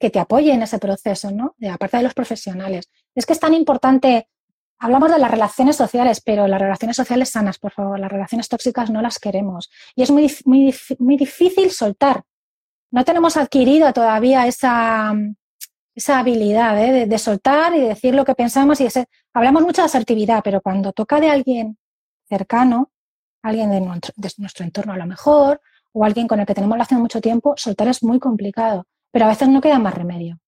que 0.00 0.08
te 0.10 0.18
apoye 0.18 0.52
en 0.52 0.62
ese 0.62 0.78
proceso, 0.78 1.30
¿no? 1.30 1.54
De, 1.58 1.68
aparte 1.68 1.98
de 1.98 2.02
los 2.04 2.14
profesionales. 2.14 2.90
Es 3.14 3.26
que 3.26 3.34
es 3.34 3.40
tan 3.40 3.52
importante, 3.52 4.28
hablamos 4.78 5.12
de 5.12 5.18
las 5.18 5.30
relaciones 5.30 5.76
sociales, 5.76 6.22
pero 6.24 6.48
las 6.48 6.60
relaciones 6.60 6.96
sociales 6.96 7.28
sanas, 7.30 7.58
por 7.58 7.72
favor, 7.72 8.00
las 8.00 8.10
relaciones 8.10 8.48
tóxicas 8.48 8.90
no 8.90 9.02
las 9.02 9.18
queremos. 9.18 9.70
Y 9.94 10.02
es 10.02 10.10
muy, 10.10 10.34
muy, 10.46 10.74
muy 10.98 11.16
difícil 11.18 11.70
soltar. 11.70 12.22
No 12.90 13.04
tenemos 13.04 13.36
adquirido 13.36 13.92
todavía 13.92 14.46
esa, 14.46 15.12
esa 15.94 16.18
habilidad 16.18 16.82
¿eh? 16.82 17.06
de, 17.06 17.18
soltar 17.18 17.74
y 17.74 17.80
de 17.80 17.88
decir 17.88 18.14
lo 18.14 18.24
que 18.24 18.34
pensamos 18.34 18.80
y 18.80 18.84
de 18.84 18.90
ser- 18.90 19.08
hablamos 19.34 19.62
mucho 19.62 19.82
de 19.82 19.86
asertividad, 19.86 20.40
pero 20.42 20.60
cuando 20.60 20.92
toca 20.92 21.20
de 21.20 21.30
alguien 21.30 21.78
cercano, 22.28 22.90
alguien 23.42 23.70
de 23.70 23.80
nuestro, 23.80 24.12
de 24.16 24.30
nuestro 24.38 24.64
entorno 24.64 24.92
a 24.92 24.96
lo 24.96 25.06
mejor, 25.06 25.60
o 25.92 26.04
alguien 26.04 26.28
con 26.28 26.40
el 26.40 26.46
que 26.46 26.54
tenemos 26.54 26.74
relación 26.74 27.00
mucho 27.00 27.20
tiempo, 27.20 27.54
soltar 27.56 27.88
es 27.88 28.02
muy 28.02 28.18
complicado, 28.18 28.86
pero 29.10 29.24
a 29.24 29.28
veces 29.28 29.48
no 29.48 29.60
queda 29.60 29.78
más 29.78 29.94
remedio. 29.94 30.38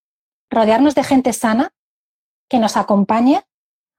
Rodearnos 0.51 0.95
de 0.95 1.05
gente 1.05 1.33
sana 1.33 1.71
que 2.49 2.59
nos 2.59 2.77
acompañe, 2.77 3.43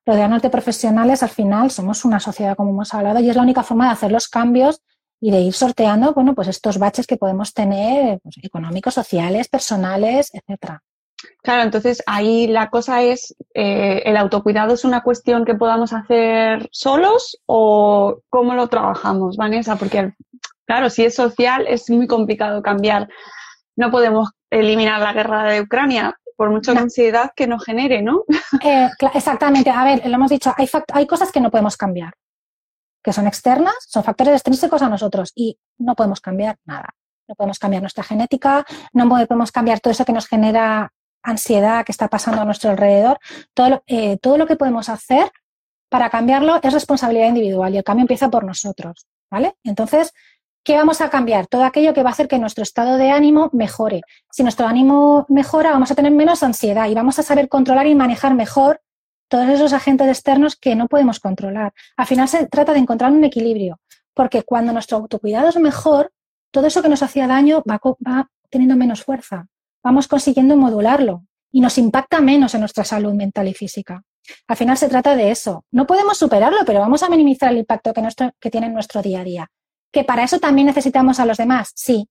rodearnos 0.06 0.42
de 0.42 0.50
profesionales, 0.50 1.24
al 1.24 1.30
final 1.30 1.72
somos 1.72 2.06
una 2.06 2.20
sociedad 2.20 2.56
como 2.56 2.72
hemos 2.72 2.94
hablado 2.94 3.20
y 3.20 3.30
es 3.30 3.36
la 3.36 3.42
única 3.44 3.64
forma 3.64 3.86
de 3.86 3.92
hacer 3.92 4.12
los 4.12 4.28
cambios 4.28 4.82
y 5.22 5.32
de 5.32 5.40
ir 5.40 5.54
sorteando, 5.54 6.14
bueno, 6.14 6.34
pues 6.36 6.48
estos 6.48 6.80
baches 6.80 7.06
que 7.08 7.16
podemos 7.16 7.54
tener, 7.54 8.20
pues, 8.24 8.36
económicos, 8.42 8.96
sociales, 8.96 9.48
personales, 9.48 10.32
etcétera. 10.34 10.82
Claro, 11.44 11.62
entonces 11.62 12.02
ahí 12.08 12.48
la 12.48 12.72
cosa 12.72 13.04
es, 13.04 13.36
eh, 13.54 14.02
¿el 14.06 14.18
autocuidado 14.18 14.74
es 14.74 14.84
una 14.84 15.02
cuestión 15.04 15.46
que 15.46 15.54
podamos 15.54 15.94
hacer 15.94 16.68
solos 16.72 17.38
o 17.46 18.22
cómo 18.30 18.56
lo 18.56 18.68
trabajamos, 18.68 19.38
Vanessa? 19.38 19.76
Porque, 19.76 20.14
claro, 20.66 20.90
si 20.90 21.06
es 21.06 21.14
social 21.14 21.66
es 21.68 21.90
muy 21.92 22.08
complicado 22.08 22.64
cambiar. 22.64 23.08
No 23.76 23.92
podemos 23.92 24.32
eliminar 24.50 25.00
la 25.00 25.14
guerra 25.14 25.44
de 25.44 25.62
Ucrania, 25.62 26.16
por 26.36 26.50
mucha 26.50 26.74
No. 26.74 26.82
ansiedad 26.82 27.32
que 27.36 27.46
nos 27.46 27.64
genere, 27.64 28.02
¿no? 28.02 28.24
Eh, 28.64 28.90
exactamente, 29.14 29.70
a 29.70 29.84
ver, 29.84 30.02
lo 30.08 30.16
hemos 30.16 30.32
dicho, 30.32 30.52
hay, 30.58 30.68
hay 30.94 31.06
cosas 31.06 31.32
que 31.32 31.40
no 31.40 31.52
podemos 31.52 31.78
cambiar, 31.78 32.14
que 33.04 33.14
son 33.14 33.28
externas, 33.28 33.76
son 33.88 34.04
factores 34.04 34.34
extrínsecos 34.34 34.82
a 34.82 34.90
nosotros 34.90 35.32
y 35.36 35.58
no 35.78 35.96
podemos 35.96 36.22
cambiar 36.22 36.58
nada. 36.66 36.96
No 37.28 37.36
podemos 37.36 37.60
cambiar 37.60 37.82
nuestra 37.82 38.04
genética, 38.04 38.66
no 38.94 39.08
podemos 39.08 39.52
cambiar 39.52 39.80
todo 39.80 39.92
eso 39.92 40.06
que 40.06 40.14
nos 40.14 40.28
genera 40.28 40.92
ansiedad 41.24 41.86
que 41.86 41.92
está 41.92 42.08
pasando 42.08 42.42
a 42.42 42.46
nuestro 42.46 42.72
alrededor. 42.72 43.20
Todo 43.54 43.70
lo, 43.70 43.84
eh, 43.88 44.18
todo 44.18 44.38
lo 44.38 44.48
que 44.48 44.56
podemos 44.56 44.90
hacer 44.90 45.32
para 45.90 46.10
cambiarlo 46.10 46.60
es 46.62 46.74
responsabilidad 46.74 47.28
individual 47.28 47.74
y 47.74 47.78
el 47.78 47.84
cambio 47.84 48.04
empieza 48.04 48.30
por 48.30 48.44
nosotros, 48.44 49.08
¿vale? 49.30 49.56
Entonces, 49.64 50.14
¿qué 50.64 50.78
vamos 50.78 51.02
a 51.02 51.10
cambiar? 51.10 51.48
Todo 51.48 51.64
aquello 51.64 51.94
que 51.94 52.04
va 52.04 52.10
a 52.10 52.14
hacer 52.14 52.28
que 52.28 52.40
nuestro 52.40 52.64
estado 52.64 52.98
de 52.98 53.12
ánimo 53.12 53.50
mejore. 53.54 54.02
Si 54.32 54.44
nuestro 54.44 54.68
ánimo 54.68 55.26
mejora, 55.30 55.72
vamos 55.72 55.92
a 55.92 55.96
tener 55.96 56.12
menos 56.12 56.44
ansiedad 56.44 56.88
y 56.88 56.96
vamos 56.96 57.20
a 57.20 57.24
saber 57.24 57.50
controlar 57.50 57.88
y 57.88 57.96
manejar 57.96 58.36
mejor 58.36 58.82
todos 59.32 59.48
esos 59.48 59.72
agentes 59.72 60.10
externos 60.10 60.58
que 60.58 60.76
no 60.76 60.89
podemos 60.89 61.22
controlar. 61.22 61.72
Al 61.96 62.06
final 62.06 62.28
se 62.28 62.48
trata 62.48 62.74
de 62.74 62.80
encontrar 62.80 63.13
un 63.13 63.24
equilibrio, 63.24 63.80
porque 64.13 64.44
cuando 64.44 64.74
nuestro 64.74 64.98
autocuidado 64.98 65.48
es 65.48 65.56
mejor, 65.56 66.12
todo 66.52 66.67
eso 66.67 66.82
que 66.82 66.89
nos 66.89 67.02
hacía 67.02 67.28
daño 67.28 67.63
va, 67.65 68.30
teniendo 68.50 68.76
menos 68.76 69.06
fuerza. 69.06 69.48
Vamos 69.82 70.10
consiguiendo 70.10 70.58
modularlo 70.58 71.24
y 71.50 71.62
nos 71.62 71.78
impacta 71.78 72.20
menos 72.20 72.56
en 72.56 72.60
nuestra 72.60 72.84
salud 72.84 73.13
mental 73.13 73.48
y 73.48 73.54
física. 73.54 74.04
Al 74.50 74.58
final 74.58 74.76
se 74.76 74.89
trata 74.89 75.15
de 75.15 75.32
eso. 75.32 75.63
No 75.72 75.88
podemos 75.88 76.17
superarlo, 76.17 76.60
pero 76.65 76.82
vamos 76.82 77.02
a 77.02 77.10
minimizar 77.10 77.54
el 77.54 77.60
impacto 77.60 77.94
que, 77.94 78.50
tiene 78.50 78.67
en 78.67 78.74
nuestro 78.74 79.02
día 79.02 79.22
a 79.22 79.24
día. 79.24 79.48
¿Que 79.94 80.04
para 80.04 80.26
eso 80.26 80.39
también 80.39 80.67
necesitamos 80.67 81.22
a 81.22 81.26
los 81.26 81.38
demás? 81.38 81.72
Sí. 81.74 82.10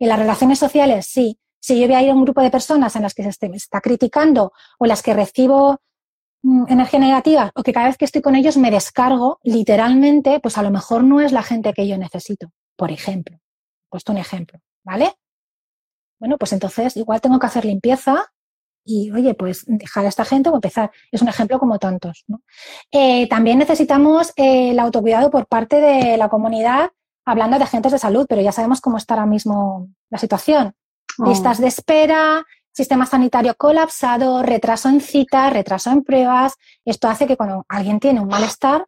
¿Y 0.00 0.06
las 0.06 0.18
relaciones 0.18 0.58
sociales? 0.58 1.06
Sí. 1.06 1.38
Si 1.60 1.78
yo 1.80 1.86
voy 1.86 1.94
a 1.94 2.02
ir 2.02 2.10
a 2.10 2.14
un 2.14 2.24
grupo 2.24 2.42
de 2.42 2.50
personas 2.50 2.96
en 2.96 3.02
las 3.02 3.14
que 3.14 3.30
se 3.30 3.48
me 3.48 3.56
está 3.56 3.80
criticando 3.80 4.52
o 4.80 4.84
en 4.84 4.88
las 4.88 5.04
que 5.04 5.14
recibo 5.14 5.80
energía 6.68 7.00
negativa 7.00 7.50
o 7.54 7.62
que 7.62 7.72
cada 7.72 7.88
vez 7.88 7.96
que 7.96 8.04
estoy 8.04 8.22
con 8.22 8.36
ellos 8.36 8.56
me 8.56 8.70
descargo 8.70 9.38
literalmente, 9.42 10.40
pues 10.40 10.58
a 10.58 10.62
lo 10.62 10.70
mejor 10.70 11.04
no 11.04 11.20
es 11.20 11.32
la 11.32 11.42
gente 11.42 11.72
que 11.72 11.86
yo 11.86 11.98
necesito, 11.98 12.50
por 12.76 12.90
ejemplo. 12.90 13.36
He 13.36 13.88
puesto 13.90 14.12
un 14.12 14.18
ejemplo, 14.18 14.60
¿vale? 14.84 15.14
Bueno, 16.18 16.38
pues 16.38 16.52
entonces 16.52 16.96
igual 16.96 17.20
tengo 17.20 17.38
que 17.38 17.46
hacer 17.46 17.64
limpieza 17.64 18.32
y, 18.84 19.10
oye, 19.10 19.34
pues 19.34 19.64
dejar 19.66 20.06
a 20.06 20.08
esta 20.08 20.24
gente 20.24 20.48
o 20.48 20.54
empezar. 20.54 20.90
Es 21.10 21.20
un 21.20 21.28
ejemplo 21.28 21.58
como 21.58 21.78
tantos. 21.78 22.24
¿no? 22.28 22.42
Eh, 22.92 23.28
también 23.28 23.58
necesitamos 23.58 24.32
eh, 24.36 24.70
el 24.70 24.78
autocuidado 24.78 25.30
por 25.30 25.46
parte 25.46 25.80
de 25.80 26.16
la 26.16 26.28
comunidad, 26.28 26.90
hablando 27.24 27.58
de 27.58 27.64
agentes 27.64 27.92
de 27.92 27.98
salud, 27.98 28.26
pero 28.28 28.40
ya 28.40 28.52
sabemos 28.52 28.80
cómo 28.80 28.96
está 28.96 29.14
ahora 29.14 29.26
mismo 29.26 29.88
la 30.08 30.18
situación. 30.18 30.74
Oh. 31.18 31.28
Listas 31.28 31.60
de 31.60 31.66
espera, 31.66 32.44
sistema 32.76 33.06
sanitario 33.06 33.54
colapsado, 33.56 34.42
retraso 34.42 34.88
en 34.90 35.00
citas, 35.00 35.52
retraso 35.52 35.90
en 35.90 36.04
pruebas. 36.04 36.54
Esto 36.84 37.08
hace 37.08 37.26
que 37.26 37.36
cuando 37.36 37.64
alguien 37.68 37.98
tiene 38.00 38.20
un 38.20 38.28
malestar 38.28 38.84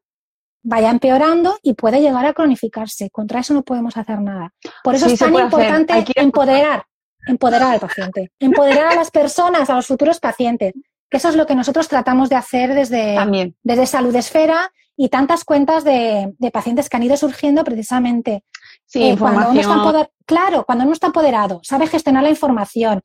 vaya 0.63 0.91
empeorando 0.91 1.57
y 1.63 1.73
puede 1.73 2.01
llegar 2.03 2.27
a 2.27 2.35
cronificarse. 2.35 3.09
Contra 3.11 3.41
eso 3.41 3.55
no 3.55 3.63
podemos 3.63 3.97
hacer 3.97 4.21
nada. 4.21 4.53
Por 4.85 4.95
eso 4.95 5.07
Sí, 5.07 5.15
es 5.15 5.19
tan 5.21 5.35
importante 5.35 6.05
empoderar, 6.17 6.85
empoderar 7.27 7.73
al 7.75 7.81
paciente, 7.81 8.31
empoderar 8.39 8.93
a 8.93 8.95
las 8.97 9.11
personas, 9.11 9.71
a 9.71 9.75
los 9.77 9.87
futuros 9.87 10.21
pacientes. 10.21 10.75
Que 11.09 11.17
eso 11.17 11.31
es 11.31 11.37
lo 11.37 11.47
que 11.47 11.55
nosotros 11.55 11.89
tratamos 11.89 12.29
de 12.29 12.37
hacer 12.37 12.75
desde, 12.75 13.15
También. 13.15 13.57
desde 13.63 13.87
Salud 13.87 14.15
Esfera 14.15 14.71
y 14.95 15.09
tantas 15.09 15.45
cuentas 15.45 15.83
de, 15.85 16.35
de 16.39 16.51
pacientes 16.51 16.91
que 16.91 16.97
han 16.99 17.05
ido 17.05 17.17
surgiendo 17.17 17.65
precisamente 17.65 18.45
Sí, 18.85 19.11
eh, 19.11 19.17
cuando 19.19 19.51
uno 19.51 19.61
está 19.61 19.75
empoder- 19.75 20.11
claro, 20.27 20.65
cuando 20.67 20.85
uno 20.85 20.93
está 20.93 21.07
empoderado, 21.07 21.61
sabe 21.63 21.87
gestionar 21.87 22.23
la 22.23 22.31
información, 22.31 23.01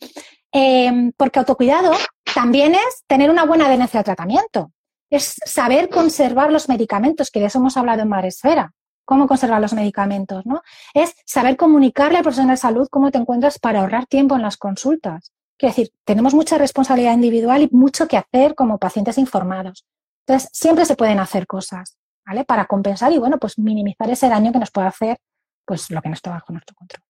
Eh, 0.54 1.12
porque 1.18 1.40
autocuidado 1.40 1.92
también 2.34 2.76
es 2.76 3.04
tener 3.08 3.30
una 3.30 3.46
buena 3.46 3.66
adherencia 3.66 4.00
al 4.00 4.06
tratamiento, 4.06 4.72
es 5.10 5.36
saber 5.46 5.90
conservar 5.90 6.52
los 6.52 6.70
medicamentos, 6.70 7.32
que 7.32 7.40
de 7.40 7.48
eso 7.48 7.60
hemos 7.60 7.78
hablado 7.78 8.02
en 8.02 8.10
Maresfera, 8.10 8.74
cómo 9.06 9.28
conservar 9.28 9.62
los 9.62 9.74
medicamentos, 9.74 10.46
¿no? 10.46 10.62
Es 10.94 11.16
saber 11.26 11.58
comunicarle 11.58 12.18
al 12.18 12.24
profesional 12.24 12.56
de 12.56 12.62
salud 12.62 12.88
cómo 12.90 13.12
te 13.12 13.18
encuentras 13.18 13.60
para 13.60 13.82
ahorrar 13.82 14.06
tiempo 14.06 14.36
en 14.36 14.42
las 14.42 14.58
consultas. 14.58 15.32
Quiero 15.58 15.72
decir, 15.72 15.92
tenemos 16.04 16.34
mucha 16.34 16.58
responsabilidad 16.58 17.14
individual 17.14 17.64
y 17.64 17.70
mucho 17.72 18.08
que 18.08 18.18
hacer 18.18 18.56
como 18.56 18.80
pacientes 18.80 19.18
informados. 19.18 19.86
Entonces, 20.26 20.50
siempre 20.54 20.86
se 20.86 20.96
pueden 20.96 21.20
hacer 21.20 21.48
cosas, 21.48 21.98
¿vale? 22.26 22.46
Para 22.46 22.66
compensar 22.66 23.12
y, 23.12 23.18
bueno, 23.18 23.38
pues 23.38 23.60
minimizar 23.60 24.10
ese 24.10 24.30
daño 24.30 24.52
que 24.52 24.60
nos 24.60 24.72
puede 24.72 24.88
hacer, 24.88 25.18
pues 25.66 25.92
lo 25.92 26.02
que 26.02 26.10
no 26.10 26.16
está 26.16 26.32
bajo 26.32 26.54
nuestro 26.54 26.76
control. 26.76 27.04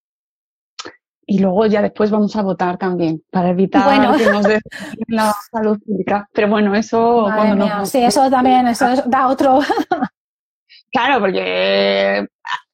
Y 1.26 1.40
luego 1.40 1.66
ya 1.68 1.82
después 1.82 2.12
vamos 2.12 2.36
a 2.36 2.42
votar 2.42 2.78
también 2.78 3.24
para 3.32 3.50
evitar 3.50 3.86
Bueno. 3.86 4.16
que 4.18 4.26
nos 4.30 4.46
la 5.08 5.34
salud 5.52 5.80
pública. 5.86 6.28
Pero 6.34 6.50
bueno, 6.50 6.76
eso 6.76 7.22
Madre 7.28 7.36
cuando 7.38 7.66
mía, 7.66 7.76
nos- 7.78 7.90
sí, 7.90 8.04
eso 8.04 8.30
también, 8.30 8.68
eso 8.68 8.88
es- 8.90 9.10
da 9.10 9.28
otro. 9.28 9.60
Claro, 10.92 11.20
porque 11.22 12.28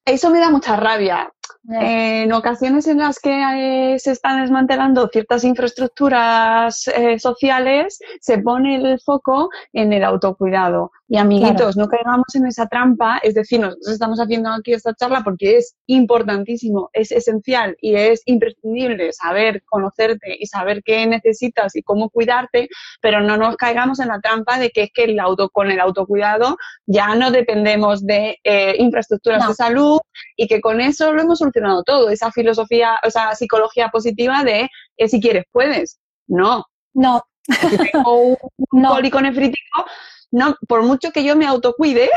eso 0.06 0.30
me 0.30 0.40
da 0.40 0.50
mucha 0.50 0.76
rabia. 0.76 1.32
Eh, 1.72 2.24
en 2.24 2.34
ocasiones 2.34 2.86
en 2.88 2.98
las 2.98 3.20
que 3.20 3.94
eh, 3.94 4.00
se 4.00 4.12
están 4.12 4.42
desmantelando 4.42 5.08
ciertas 5.08 5.44
infraestructuras 5.46 6.88
eh, 6.88 7.18
sociales, 7.20 8.00
se 8.20 8.40
pone 8.40 8.76
el 8.76 9.00
foco 9.00 9.50
en 9.72 9.94
el 9.94 10.04
autocuidado. 10.04 10.92
Y 11.12 11.18
amiguitos, 11.18 11.76
no 11.76 11.88
caigamos 11.88 12.28
en 12.36 12.46
esa 12.46 12.68
trampa. 12.68 13.18
Es 13.24 13.34
decir, 13.34 13.60
nosotros 13.60 13.94
estamos 13.94 14.20
haciendo 14.20 14.52
aquí 14.52 14.74
esta 14.74 14.94
charla 14.94 15.22
porque 15.24 15.58
es 15.58 15.76
importantísimo, 15.88 16.92
es 16.94 17.12
esencial 17.12 17.76
y 17.82 17.96
es 17.96 18.22
imprescindible 18.26 19.12
saber 19.12 19.64
conocerte 19.66 20.38
y 20.40 20.46
saber 20.46 20.84
qué 20.86 21.08
necesitas 21.08 21.76
y 21.76 21.82
cómo 21.82 22.12
cuidarte, 22.12 22.70
pero 23.02 23.22
no 23.22 23.38
nos 23.38 23.58
caigamos 23.58 24.00
en 24.00 24.10
la 24.10 24.20
trampa 24.22 24.60
de 24.60 24.70
que 24.70 24.84
es 24.84 24.90
que 24.94 25.06
el 25.06 25.20
auto, 25.20 25.50
con 25.50 25.72
el 25.72 25.80
autocuidado 25.80 26.58
ya 26.86 27.16
no 27.16 27.32
dependemos 27.32 28.06
de 28.06 28.38
eh, 28.44 28.76
infraestructuras 28.78 29.42
No. 29.42 29.48
de 29.50 29.56
salud 29.56 30.00
y 30.38 30.48
que 30.48 30.62
con 30.62 30.80
eso 30.80 31.12
lo 31.12 31.24
hemos 31.24 31.40
solucionado 31.40 31.82
todo. 31.84 32.12
Esa 32.12 32.32
filosofía, 32.32 33.00
o 33.04 33.10
sea, 33.10 33.34
psicología 33.34 33.90
positiva 33.90 34.44
de 34.44 34.70
eh, 34.98 35.08
si 35.10 35.20
quieres 35.20 35.46
puedes. 35.52 36.00
No. 36.28 36.66
No, 36.94 37.24
Si 37.48 37.78
tengo 37.92 38.22
un, 38.22 38.38
un 38.70 38.82
No. 38.84 38.90
cólico 38.90 39.20
nefrítico, 39.22 39.86
no, 40.32 40.56
por 40.68 40.84
mucho 40.84 41.12
que 41.12 41.24
yo 41.24 41.36
me 41.36 41.46
autocuide, 41.46 42.10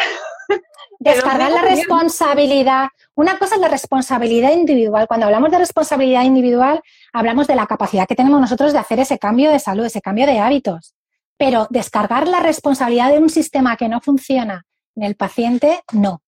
descargar 0.98 1.50
la 1.50 1.62
responsabilidad. 1.62 2.88
Una 3.14 3.38
cosa 3.38 3.56
es 3.56 3.60
la 3.60 3.68
responsabilidad 3.68 4.52
individual. 4.52 5.06
Cuando 5.08 5.26
hablamos 5.26 5.50
de 5.50 5.58
responsabilidad 5.58 6.22
individual, 6.22 6.80
hablamos 7.12 7.46
de 7.46 7.56
la 7.56 7.66
capacidad 7.66 8.06
que 8.06 8.14
tenemos 8.14 8.40
nosotros 8.40 8.72
de 8.72 8.78
hacer 8.78 9.00
ese 9.00 9.18
cambio 9.18 9.50
de 9.50 9.58
salud, 9.58 9.84
ese 9.84 10.00
cambio 10.00 10.26
de 10.26 10.38
hábitos. 10.38 10.94
Pero 11.36 11.66
descargar 11.70 12.28
la 12.28 12.40
responsabilidad 12.40 13.10
de 13.10 13.18
un 13.18 13.30
sistema 13.30 13.76
que 13.76 13.88
no 13.88 14.00
funciona 14.00 14.64
en 14.94 15.02
el 15.02 15.16
paciente, 15.16 15.82
no, 15.92 16.22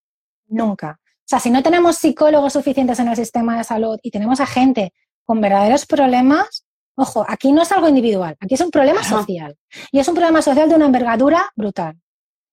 nunca. 0.46 0.98
O 1.00 1.26
sea, 1.26 1.40
si 1.40 1.50
no 1.50 1.62
tenemos 1.62 1.96
psicólogos 1.96 2.52
suficientes 2.52 2.98
en 2.98 3.08
el 3.08 3.16
sistema 3.16 3.56
de 3.56 3.64
salud 3.64 3.98
y 4.02 4.10
tenemos 4.10 4.40
a 4.40 4.46
gente 4.46 4.92
con 5.24 5.40
verdaderos 5.40 5.86
problemas, 5.86 6.63
ojo, 6.96 7.24
aquí 7.28 7.52
no 7.52 7.62
es 7.62 7.72
algo 7.72 7.88
individual, 7.88 8.36
aquí 8.40 8.54
es 8.54 8.60
un 8.60 8.70
problema 8.70 9.00
Ajá. 9.00 9.18
social. 9.18 9.56
Y 9.92 9.98
es 9.98 10.08
un 10.08 10.14
problema 10.14 10.42
social 10.42 10.68
de 10.68 10.74
una 10.76 10.86
envergadura 10.86 11.50
brutal. 11.56 12.00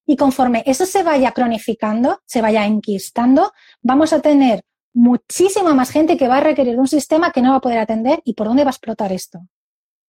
Y 0.05 0.15
conforme 0.17 0.63
eso 0.65 0.85
se 0.85 1.03
vaya 1.03 1.31
cronificando, 1.31 2.19
se 2.25 2.41
vaya 2.41 2.65
enquistando, 2.65 3.53
vamos 3.81 4.13
a 4.13 4.19
tener 4.21 4.63
muchísima 4.93 5.73
más 5.73 5.89
gente 5.91 6.17
que 6.17 6.27
va 6.27 6.37
a 6.37 6.41
requerir 6.41 6.77
un 6.79 6.87
sistema 6.87 7.31
que 7.31 7.41
no 7.41 7.51
va 7.51 7.57
a 7.57 7.61
poder 7.61 7.77
atender. 7.79 8.21
¿Y 8.25 8.33
por 8.33 8.47
dónde 8.47 8.63
va 8.63 8.69
a 8.69 8.73
explotar 8.73 9.13
esto? 9.13 9.39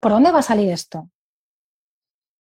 ¿Por 0.01 0.11
dónde 0.13 0.33
va 0.33 0.41
a 0.41 0.43
salir 0.43 0.71
esto? 0.71 1.09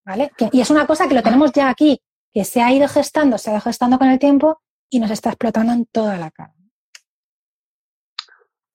¿Vale? 0.04 0.32
Que- 0.36 0.48
y 0.52 0.60
es 0.60 0.70
una 0.70 0.86
cosa 0.86 1.06
que 1.06 1.14
lo 1.14 1.22
tenemos 1.22 1.52
ya 1.52 1.68
aquí, 1.68 2.00
que 2.32 2.44
se 2.44 2.60
ha 2.62 2.72
ido 2.72 2.88
gestando, 2.88 3.38
se 3.38 3.50
ha 3.50 3.52
ido 3.54 3.60
gestando 3.60 3.98
con 3.98 4.08
el 4.08 4.18
tiempo 4.18 4.60
y 4.90 4.98
nos 4.98 5.10
está 5.10 5.28
explotando 5.30 5.72
en 5.72 5.86
toda 5.86 6.16
la 6.18 6.30
cara. 6.30 6.54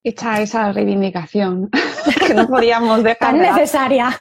Hecha 0.03 0.41
esa 0.41 0.71
reivindicación 0.71 1.69
que 2.27 2.33
no 2.33 2.47
podíamos 2.47 3.03
dejar 3.03 3.17
Tan 3.19 3.39
necesaria. 3.39 4.17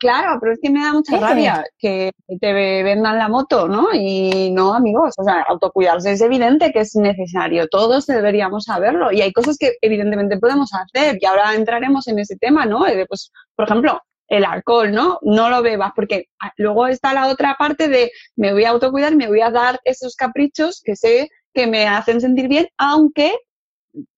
Claro, 0.00 0.38
pero 0.40 0.54
es 0.54 0.58
que 0.62 0.70
me 0.70 0.80
da 0.80 0.94
mucha 0.94 1.18
rabia 1.18 1.62
que 1.78 2.12
te 2.40 2.52
vendan 2.54 3.18
la 3.18 3.28
moto, 3.28 3.68
¿no? 3.68 3.88
Y 3.92 4.50
no, 4.50 4.72
amigos, 4.72 5.12
o 5.18 5.22
sea, 5.22 5.42
autocuidarse 5.42 6.12
es 6.12 6.22
evidente 6.22 6.72
que 6.72 6.80
es 6.80 6.96
necesario, 6.96 7.68
todos 7.68 8.06
deberíamos 8.06 8.64
saberlo 8.64 9.12
y 9.12 9.20
hay 9.20 9.30
cosas 9.30 9.58
que 9.58 9.74
evidentemente 9.82 10.38
podemos 10.38 10.70
hacer 10.72 11.18
y 11.20 11.26
ahora 11.26 11.54
entraremos 11.54 12.08
en 12.08 12.18
ese 12.18 12.36
tema, 12.36 12.64
¿no? 12.64 12.86
Eh, 12.86 13.04
Pues, 13.06 13.30
por 13.54 13.66
ejemplo, 13.66 14.00
el 14.28 14.46
alcohol, 14.46 14.90
¿no? 14.90 15.18
No 15.20 15.50
lo 15.50 15.60
bebas 15.60 15.92
porque 15.94 16.28
ah, 16.40 16.50
luego 16.56 16.86
está 16.86 17.12
la 17.12 17.28
otra 17.28 17.56
parte 17.58 17.88
de 17.88 18.10
me 18.36 18.54
voy 18.54 18.64
a 18.64 18.70
autocuidar, 18.70 19.14
me 19.14 19.28
voy 19.28 19.42
a 19.42 19.50
dar 19.50 19.80
esos 19.84 20.16
caprichos 20.16 20.80
que 20.82 20.96
sé 20.96 21.28
que 21.52 21.66
me 21.66 21.86
hacen 21.86 22.22
sentir 22.22 22.48
bien, 22.48 22.68
aunque 22.78 23.34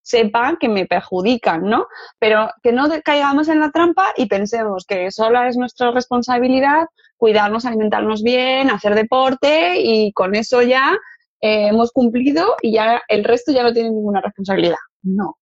sepan 0.03 0.57
que 0.61 0.68
me 0.68 0.86
perjudican, 0.86 1.64
¿no? 1.64 1.86
Pero 2.18 2.50
que 2.62 2.72
no 2.72 2.88
caigamos 3.05 3.48
en 3.48 3.61
la 3.61 3.70
trampa 3.70 4.07
y 4.16 4.26
pensemos 4.26 4.84
que 4.86 5.11
sola 5.11 5.48
es 5.48 5.57
nuestra 5.57 5.90
responsabilidad 5.92 6.86
cuidarnos, 7.22 7.64
alimentarnos 7.64 8.22
bien, 8.24 8.68
hacer 8.68 8.96
deporte 8.96 9.74
y 9.78 10.12
con 10.12 10.34
eso 10.34 10.61
ya 10.61 10.98
eh, 11.40 11.68
hemos 11.68 11.92
cumplido 11.92 12.57
y 12.61 12.72
ya 12.72 13.00
el 13.07 13.22
resto 13.22 13.53
ya 13.53 13.62
no 13.62 13.72
tiene 13.72 13.90
ninguna 13.90 14.20
responsabilidad. 14.20 14.78
No. 15.03 15.36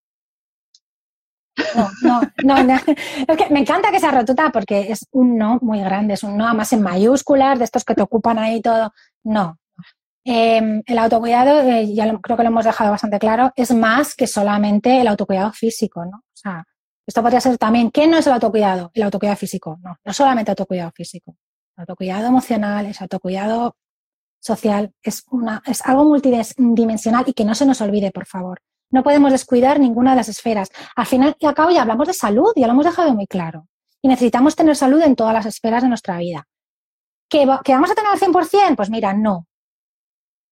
No, 1.74 1.90
no, 2.02 2.20
no, 2.44 2.62
no. 2.62 2.74
Es 2.74 3.36
que 3.36 3.48
me 3.50 3.61
encanta 3.61 3.90
que 3.90 3.98
sea 3.98 4.11
rotuta 4.11 4.50
porque 4.52 4.92
es 4.92 5.06
un 5.12 5.38
no 5.38 5.58
muy 5.62 5.80
grande, 5.80 6.14
es 6.14 6.22
un 6.22 6.36
no 6.36 6.46
además 6.46 6.70
en 6.74 6.82
mayúsculas, 6.82 7.58
de 7.58 7.64
estos 7.64 7.84
que 7.84 7.94
te 7.94 8.02
ocupan 8.02 8.38
ahí 8.38 8.61
todo. 8.61 8.92
No. 9.24 9.58
Eh, 10.25 10.83
el 10.85 10.99
autocuidado, 10.99 11.61
eh, 11.62 11.93
ya 11.95 12.07
lo- 12.07 12.21
creo 12.21 12.37
que 12.37 12.43
lo 12.43 12.49
hemos 12.51 12.64
dejado 12.64 12.91
bastante 12.91 13.18
claro, 13.18 13.53
es 13.57 13.73
más 13.75 14.14
que 14.14 14.27
solamente 14.27 15.01
el 15.01 15.09
autocuidado 15.09 15.53
físico, 15.53 16.05
¿no? 16.05 16.18
O 16.18 16.23
sea, 16.37 16.64
esto 17.07 17.23
podría 17.23 17.41
ser 17.41 17.57
también, 17.59 17.91
¿qué 17.91 18.07
no 18.07 18.18
es 18.18 18.27
el 18.27 18.35
autocuidado? 18.35 18.91
El 18.95 19.03
autocuidado 19.05 19.37
físico, 19.37 19.79
no, 19.83 19.97
no 20.05 20.12
solamente 20.12 20.51
autocuidado 20.51 20.93
físico. 20.95 21.37
El 21.77 21.83
autocuidado 21.83 22.27
emocional, 22.27 22.87
es 22.87 23.01
autocuidado 23.01 23.77
social, 24.41 24.93
es, 25.03 25.25
una, 25.31 25.62
es 25.66 25.83
algo 25.87 26.05
multidimensional 26.05 27.25
y 27.27 27.33
que 27.33 27.45
no 27.45 27.55
se 27.55 27.66
nos 27.66 27.81
olvide, 27.81 28.11
por 28.11 28.27
favor. 28.27 28.61
No 28.91 29.03
podemos 29.03 29.33
descuidar 29.33 29.81
ninguna 29.81 30.11
de 30.11 30.16
las 30.16 30.29
esferas. 30.29 30.71
Al 30.97 31.07
final 31.07 31.37
y 31.39 31.47
al 31.47 31.55
cabo 31.55 31.71
ya 31.71 31.83
hablamos 31.83 32.07
de 32.09 32.14
salud, 32.14 32.53
ya 32.57 32.66
lo 32.66 32.73
hemos 32.73 32.85
dejado 32.87 33.14
muy 33.14 33.27
claro. 33.27 33.66
Y 34.03 34.09
necesitamos 34.09 34.57
tener 34.57 34.77
salud 34.77 35.01
en 35.03 35.14
todas 35.16 35.35
las 35.35 35.47
esferas 35.47 35.83
de 35.83 35.89
nuestra 35.89 36.18
vida. 36.18 36.47
¿Que, 37.29 37.47
que 37.64 37.73
vamos 37.73 37.91
a 37.91 37.95
tener 37.95 38.11
al 38.12 38.18
100%? 38.18 38.77
Pues 38.77 38.91
mira, 38.91 39.12
no. 39.12 39.47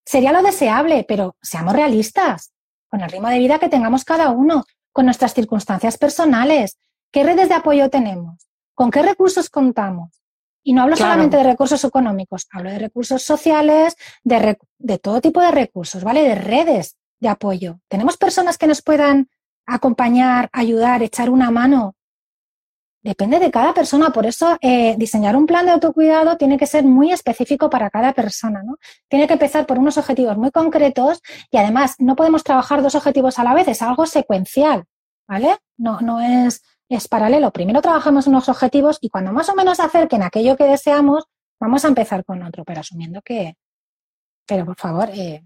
Sería 0.08 0.32
lo 0.32 0.40
deseable, 0.42 1.04
pero 1.06 1.36
seamos 1.42 1.74
realistas. 1.74 2.54
Con 2.88 3.02
el 3.02 3.10
ritmo 3.10 3.28
de 3.28 3.38
vida 3.38 3.58
que 3.58 3.68
tengamos 3.68 4.06
cada 4.06 4.30
uno, 4.30 4.64
con 4.90 5.04
nuestras 5.04 5.34
circunstancias 5.34 5.98
personales, 5.98 6.78
¿qué 7.12 7.24
redes 7.24 7.50
de 7.50 7.56
apoyo 7.56 7.90
tenemos? 7.90 8.48
¿Con 8.74 8.90
qué 8.90 9.02
recursos 9.02 9.50
contamos? 9.50 10.22
Y 10.64 10.72
no 10.72 10.80
hablo 10.82 10.96
Claro. 10.96 11.12
solamente 11.12 11.36
de 11.36 11.42
recursos 11.42 11.84
económicos, 11.84 12.46
hablo 12.50 12.70
de 12.70 12.78
recursos 12.78 13.22
sociales, 13.22 13.96
de, 14.24 14.38
rec- 14.38 14.66
de 14.78 14.98
todo 14.98 15.20
tipo 15.20 15.42
de 15.42 15.50
recursos, 15.50 16.02
¿vale? 16.02 16.22
De 16.22 16.34
redes 16.36 16.96
de 17.20 17.28
apoyo. 17.28 17.80
¿Tenemos 17.88 18.16
personas 18.16 18.56
que 18.56 18.66
nos 18.66 18.80
puedan 18.80 19.28
acompañar, 19.66 20.48
ayudar, 20.52 21.02
echar 21.02 21.28
una 21.28 21.50
mano? 21.50 21.96
Depende 23.02 23.38
de 23.38 23.50
cada 23.52 23.72
persona, 23.74 24.10
por 24.10 24.26
eso 24.26 24.56
eh, 24.60 24.96
diseñar 24.98 25.36
un 25.36 25.46
plan 25.46 25.64
de 25.64 25.72
autocuidado 25.72 26.36
tiene 26.36 26.58
que 26.58 26.66
ser 26.66 26.84
muy 26.84 27.12
específico 27.12 27.70
para 27.70 27.90
cada 27.90 28.12
persona, 28.12 28.62
¿no? 28.64 28.76
Tiene 29.08 29.28
que 29.28 29.34
empezar 29.34 29.66
por 29.66 29.78
unos 29.78 29.98
objetivos 29.98 30.36
muy 30.36 30.50
concretos 30.50 31.20
y 31.50 31.58
además 31.58 31.94
no 31.98 32.16
podemos 32.16 32.42
trabajar 32.42 32.82
dos 32.82 32.96
objetivos 32.96 33.38
a 33.38 33.44
la 33.44 33.54
vez, 33.54 33.68
es 33.68 33.82
algo 33.82 34.04
secuencial, 34.04 34.84
¿vale? 35.28 35.56
No, 35.76 36.00
no 36.00 36.20
es, 36.20 36.62
es 36.88 37.06
paralelo. 37.06 37.52
Primero 37.52 37.80
trabajamos 37.80 38.26
unos 38.26 38.48
objetivos 38.48 38.98
y 39.00 39.10
cuando 39.10 39.32
más 39.32 39.48
o 39.48 39.54
menos 39.54 39.78
acerquen 39.78 40.24
aquello 40.24 40.56
que 40.56 40.64
deseamos, 40.64 41.24
vamos 41.60 41.84
a 41.84 41.88
empezar 41.88 42.24
con 42.24 42.42
otro, 42.42 42.64
pero 42.64 42.80
asumiendo 42.80 43.22
que, 43.22 43.54
pero 44.44 44.66
por 44.66 44.76
favor, 44.76 45.08
eh, 45.10 45.44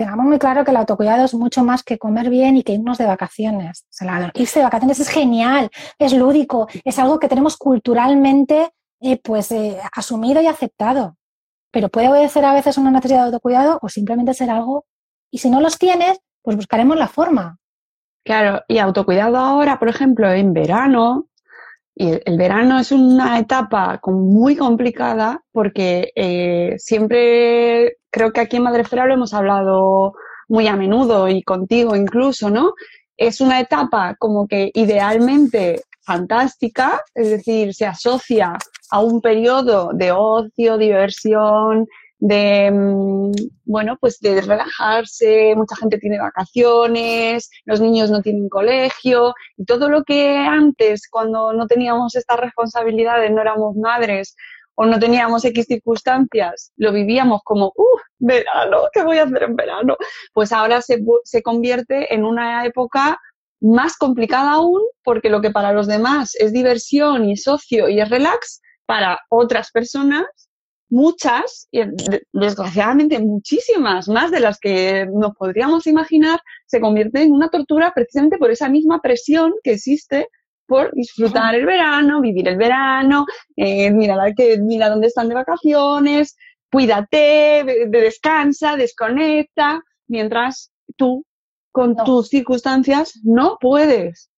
tengamos 0.00 0.24
muy 0.24 0.38
claro 0.38 0.64
que 0.64 0.70
el 0.70 0.78
autocuidado 0.78 1.26
es 1.26 1.34
mucho 1.34 1.62
más 1.62 1.82
que 1.82 1.98
comer 1.98 2.30
bien 2.30 2.56
y 2.56 2.62
que 2.62 2.72
irnos 2.72 2.96
de 2.96 3.04
vacaciones. 3.04 3.84
La- 4.00 4.30
irse 4.32 4.60
de 4.60 4.64
vacaciones 4.64 4.98
es 4.98 5.10
genial, 5.10 5.68
es 5.98 6.14
lúdico, 6.14 6.68
es 6.86 6.98
algo 6.98 7.18
que 7.18 7.28
tenemos 7.28 7.58
culturalmente 7.58 8.70
eh, 9.02 9.20
pues 9.22 9.52
eh, 9.52 9.78
asumido 9.92 10.40
y 10.40 10.46
aceptado. 10.46 11.18
Pero 11.70 11.90
puede 11.90 12.08
obedecer 12.08 12.46
a 12.46 12.54
veces 12.54 12.78
una 12.78 12.90
necesidad 12.90 13.18
de 13.18 13.24
autocuidado 13.26 13.78
o 13.82 13.90
simplemente 13.90 14.32
ser 14.32 14.48
algo. 14.48 14.86
Y 15.30 15.36
si 15.36 15.50
no 15.50 15.60
los 15.60 15.76
tienes, 15.76 16.18
pues 16.42 16.56
buscaremos 16.56 16.96
la 16.96 17.06
forma. 17.06 17.58
Claro, 18.24 18.62
y 18.68 18.78
autocuidado 18.78 19.36
ahora, 19.36 19.78
por 19.78 19.90
ejemplo, 19.90 20.32
en 20.32 20.54
verano 20.54 21.26
Y 22.00 22.18
el, 22.24 22.38
verano 22.38 22.78
es 22.78 22.92
una 22.92 23.38
etapa 23.38 24.00
muy 24.06 24.56
complicada 24.56 25.42
porque 25.52 26.10
eh, 26.16 26.74
siempre 26.78 27.98
creo 28.08 28.32
que 28.32 28.40
aquí 28.40 28.56
en 28.56 28.62
Madrefera 28.62 29.04
lo 29.04 29.12
hemos 29.12 29.34
hablado 29.34 30.14
muy 30.48 30.66
a 30.66 30.76
menudo 30.76 31.28
y 31.28 31.42
contigo 31.42 31.94
incluso, 31.94 32.48
¿no? 32.48 32.72
Es 33.18 33.42
una 33.42 33.60
etapa 33.60 34.16
como 34.18 34.48
que 34.48 34.70
idealmente 34.72 35.82
fantástica, 36.00 37.02
es 37.14 37.28
decir, 37.28 37.74
se 37.74 37.84
asocia 37.84 38.54
a 38.90 39.00
un 39.00 39.20
periodo 39.20 39.90
de 39.92 40.10
ocio, 40.10 40.78
diversión, 40.78 41.86
de, 42.20 42.70
mm, 42.70 43.32
bueno, 43.64 43.96
pues 43.98 44.20
de 44.20 44.40
relajarse, 44.42 45.54
mucha 45.56 45.74
gente 45.76 45.98
tiene 45.98 46.18
vacaciones, 46.18 47.50
los 47.64 47.80
niños 47.80 48.10
no 48.10 48.22
tienen 48.22 48.48
colegio 48.48 49.34
y 49.56 49.64
todo 49.64 49.88
lo 49.88 50.04
que 50.04 50.36
antes, 50.36 51.08
cuando 51.10 51.52
no 51.52 51.66
teníamos 51.66 52.14
estas 52.14 52.38
responsabilidades, 52.38 53.30
no 53.32 53.40
éramos 53.40 53.74
madres 53.76 54.36
o 54.74 54.86
no 54.86 54.98
teníamos 54.98 55.44
X 55.44 55.66
circunstancias, 55.66 56.72
lo 56.76 56.92
vivíamos 56.92 57.40
como, 57.44 57.72
¡uh, 57.76 57.98
verano! 58.18 58.82
¿Qué 58.92 59.02
voy 59.02 59.18
a 59.18 59.24
hacer 59.24 59.42
en 59.42 59.56
verano? 59.56 59.96
Pues 60.32 60.52
ahora 60.52 60.82
se, 60.82 61.02
se 61.24 61.42
convierte 61.42 62.14
en 62.14 62.24
una 62.24 62.64
época 62.64 63.18
más 63.60 63.96
complicada 63.96 64.52
aún 64.52 64.82
porque 65.02 65.28
lo 65.30 65.40
que 65.40 65.50
para 65.50 65.72
los 65.72 65.86
demás 65.86 66.34
es 66.38 66.52
diversión 66.52 67.28
y 67.28 67.36
socio 67.36 67.88
y 67.88 68.00
es 68.00 68.08
relax, 68.08 68.62
para 68.86 69.20
otras 69.28 69.70
personas 69.70 70.49
muchas, 70.90 71.68
y 71.70 71.80
desgraciadamente 72.32 73.18
muchísimas 73.18 74.08
más 74.08 74.30
de 74.30 74.40
las 74.40 74.58
que 74.58 75.06
nos 75.12 75.34
podríamos 75.36 75.86
imaginar, 75.86 76.40
se 76.66 76.80
convierten 76.80 77.22
en 77.22 77.32
una 77.32 77.48
tortura 77.48 77.92
precisamente 77.94 78.38
por 78.38 78.50
esa 78.50 78.68
misma 78.68 79.00
presión 79.00 79.54
que 79.62 79.72
existe 79.72 80.28
por 80.66 80.92
disfrutar 80.94 81.54
el 81.54 81.66
verano, 81.66 82.20
vivir 82.20 82.46
el 82.46 82.56
verano, 82.56 83.26
eh, 83.56 83.90
mira, 83.90 84.16
que, 84.36 84.58
mira 84.58 84.88
dónde 84.88 85.08
están 85.08 85.28
de 85.28 85.34
vacaciones, 85.34 86.36
cuídate, 86.70 87.88
descansa, 87.88 88.76
desconecta, 88.76 89.82
mientras 90.06 90.70
tú 90.96 91.24
con 91.72 91.96
tus 91.96 92.28
circunstancias 92.28 93.18
no 93.24 93.58
puedes. 93.60 94.30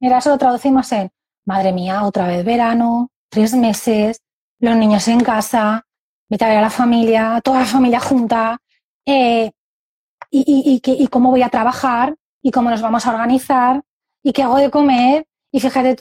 Mira, 0.00 0.18
eso 0.18 0.30
lo 0.30 0.38
traducimos 0.38 0.90
en, 0.92 1.10
madre 1.44 1.72
mía, 1.72 2.04
otra 2.04 2.26
vez 2.26 2.44
verano, 2.44 3.10
tres 3.28 3.54
meses, 3.54 4.20
los 4.60 4.76
niños 4.76 5.06
en 5.08 5.20
casa, 5.20 5.86
vete 6.28 6.44
a 6.44 6.48
ver 6.48 6.58
a 6.58 6.62
la 6.62 6.70
familia, 6.70 7.40
toda 7.42 7.60
la 7.60 7.66
familia 7.66 8.00
junta, 8.00 8.60
eh, 9.06 9.50
y, 10.30 10.80
y, 10.84 11.06
cómo 11.08 11.30
voy 11.30 11.42
a 11.42 11.48
trabajar, 11.48 12.14
y 12.42 12.50
cómo 12.50 12.68
nos 12.70 12.82
vamos 12.82 13.06
a 13.06 13.10
organizar, 13.10 13.82
y 14.22 14.32
qué 14.32 14.42
hago 14.42 14.56
de 14.56 14.70
comer, 14.70 15.26
y 15.50 15.60
fíjate, 15.60 15.96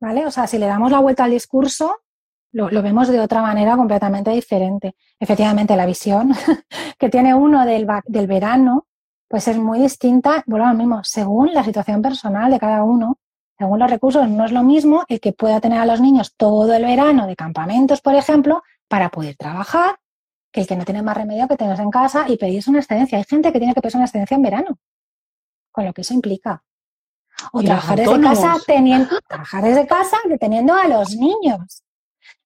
¿vale? 0.00 0.26
O 0.26 0.30
sea, 0.30 0.46
si 0.46 0.58
le 0.58 0.66
damos 0.66 0.90
la 0.90 0.98
vuelta 0.98 1.24
al 1.24 1.30
discurso, 1.30 1.96
lo, 2.52 2.82
vemos 2.82 3.08
de 3.08 3.20
otra 3.20 3.42
manera 3.42 3.76
completamente 3.76 4.30
diferente. 4.30 4.94
Efectivamente, 5.20 5.76
la 5.76 5.86
visión 5.86 6.32
que 6.98 7.08
tiene 7.08 7.34
uno 7.34 7.64
del, 7.64 7.86
del 8.06 8.26
verano, 8.26 8.86
pues 9.28 9.46
es 9.48 9.58
muy 9.58 9.78
distinta, 9.78 10.42
bueno, 10.46 10.68
lo 10.68 10.74
mismo, 10.74 11.00
según 11.04 11.52
la 11.52 11.62
situación 11.62 12.00
personal 12.02 12.50
de 12.50 12.58
cada 12.58 12.82
uno, 12.82 13.18
según 13.58 13.78
los 13.78 13.90
recursos, 13.90 14.28
no 14.28 14.44
es 14.44 14.52
lo 14.52 14.62
mismo 14.62 15.04
el 15.08 15.20
que 15.20 15.32
pueda 15.32 15.60
tener 15.60 15.80
a 15.80 15.86
los 15.86 16.00
niños 16.00 16.34
todo 16.36 16.72
el 16.74 16.84
verano 16.84 17.26
de 17.26 17.36
campamentos, 17.36 18.00
por 18.00 18.14
ejemplo, 18.14 18.62
para 18.88 19.10
poder 19.10 19.36
trabajar, 19.36 19.98
que 20.50 20.62
el 20.62 20.66
que 20.66 20.76
no 20.76 20.84
tiene 20.84 21.02
más 21.02 21.16
remedio 21.16 21.46
que 21.46 21.56
tenerse 21.56 21.82
en 21.82 21.90
casa 21.90 22.24
y 22.28 22.36
pedirse 22.36 22.70
una 22.70 22.80
excedencia. 22.80 23.18
Hay 23.18 23.24
gente 23.24 23.52
que 23.52 23.58
tiene 23.58 23.74
que 23.74 23.80
pedir 23.80 23.96
una 23.96 24.06
excedencia 24.06 24.34
en 24.34 24.42
verano, 24.42 24.78
con 25.70 25.84
lo 25.84 25.92
que 25.92 26.00
eso 26.00 26.14
implica. 26.14 26.62
O 27.52 27.62
trabajar 27.62 27.98
desde 27.98 28.20
casa 28.20 28.56
teniendo, 28.66 29.20
trabajar 29.28 29.62
desde 29.62 29.86
casa 29.86 30.16
deteniendo 30.28 30.74
a 30.74 30.88
los 30.88 31.14
niños, 31.14 31.84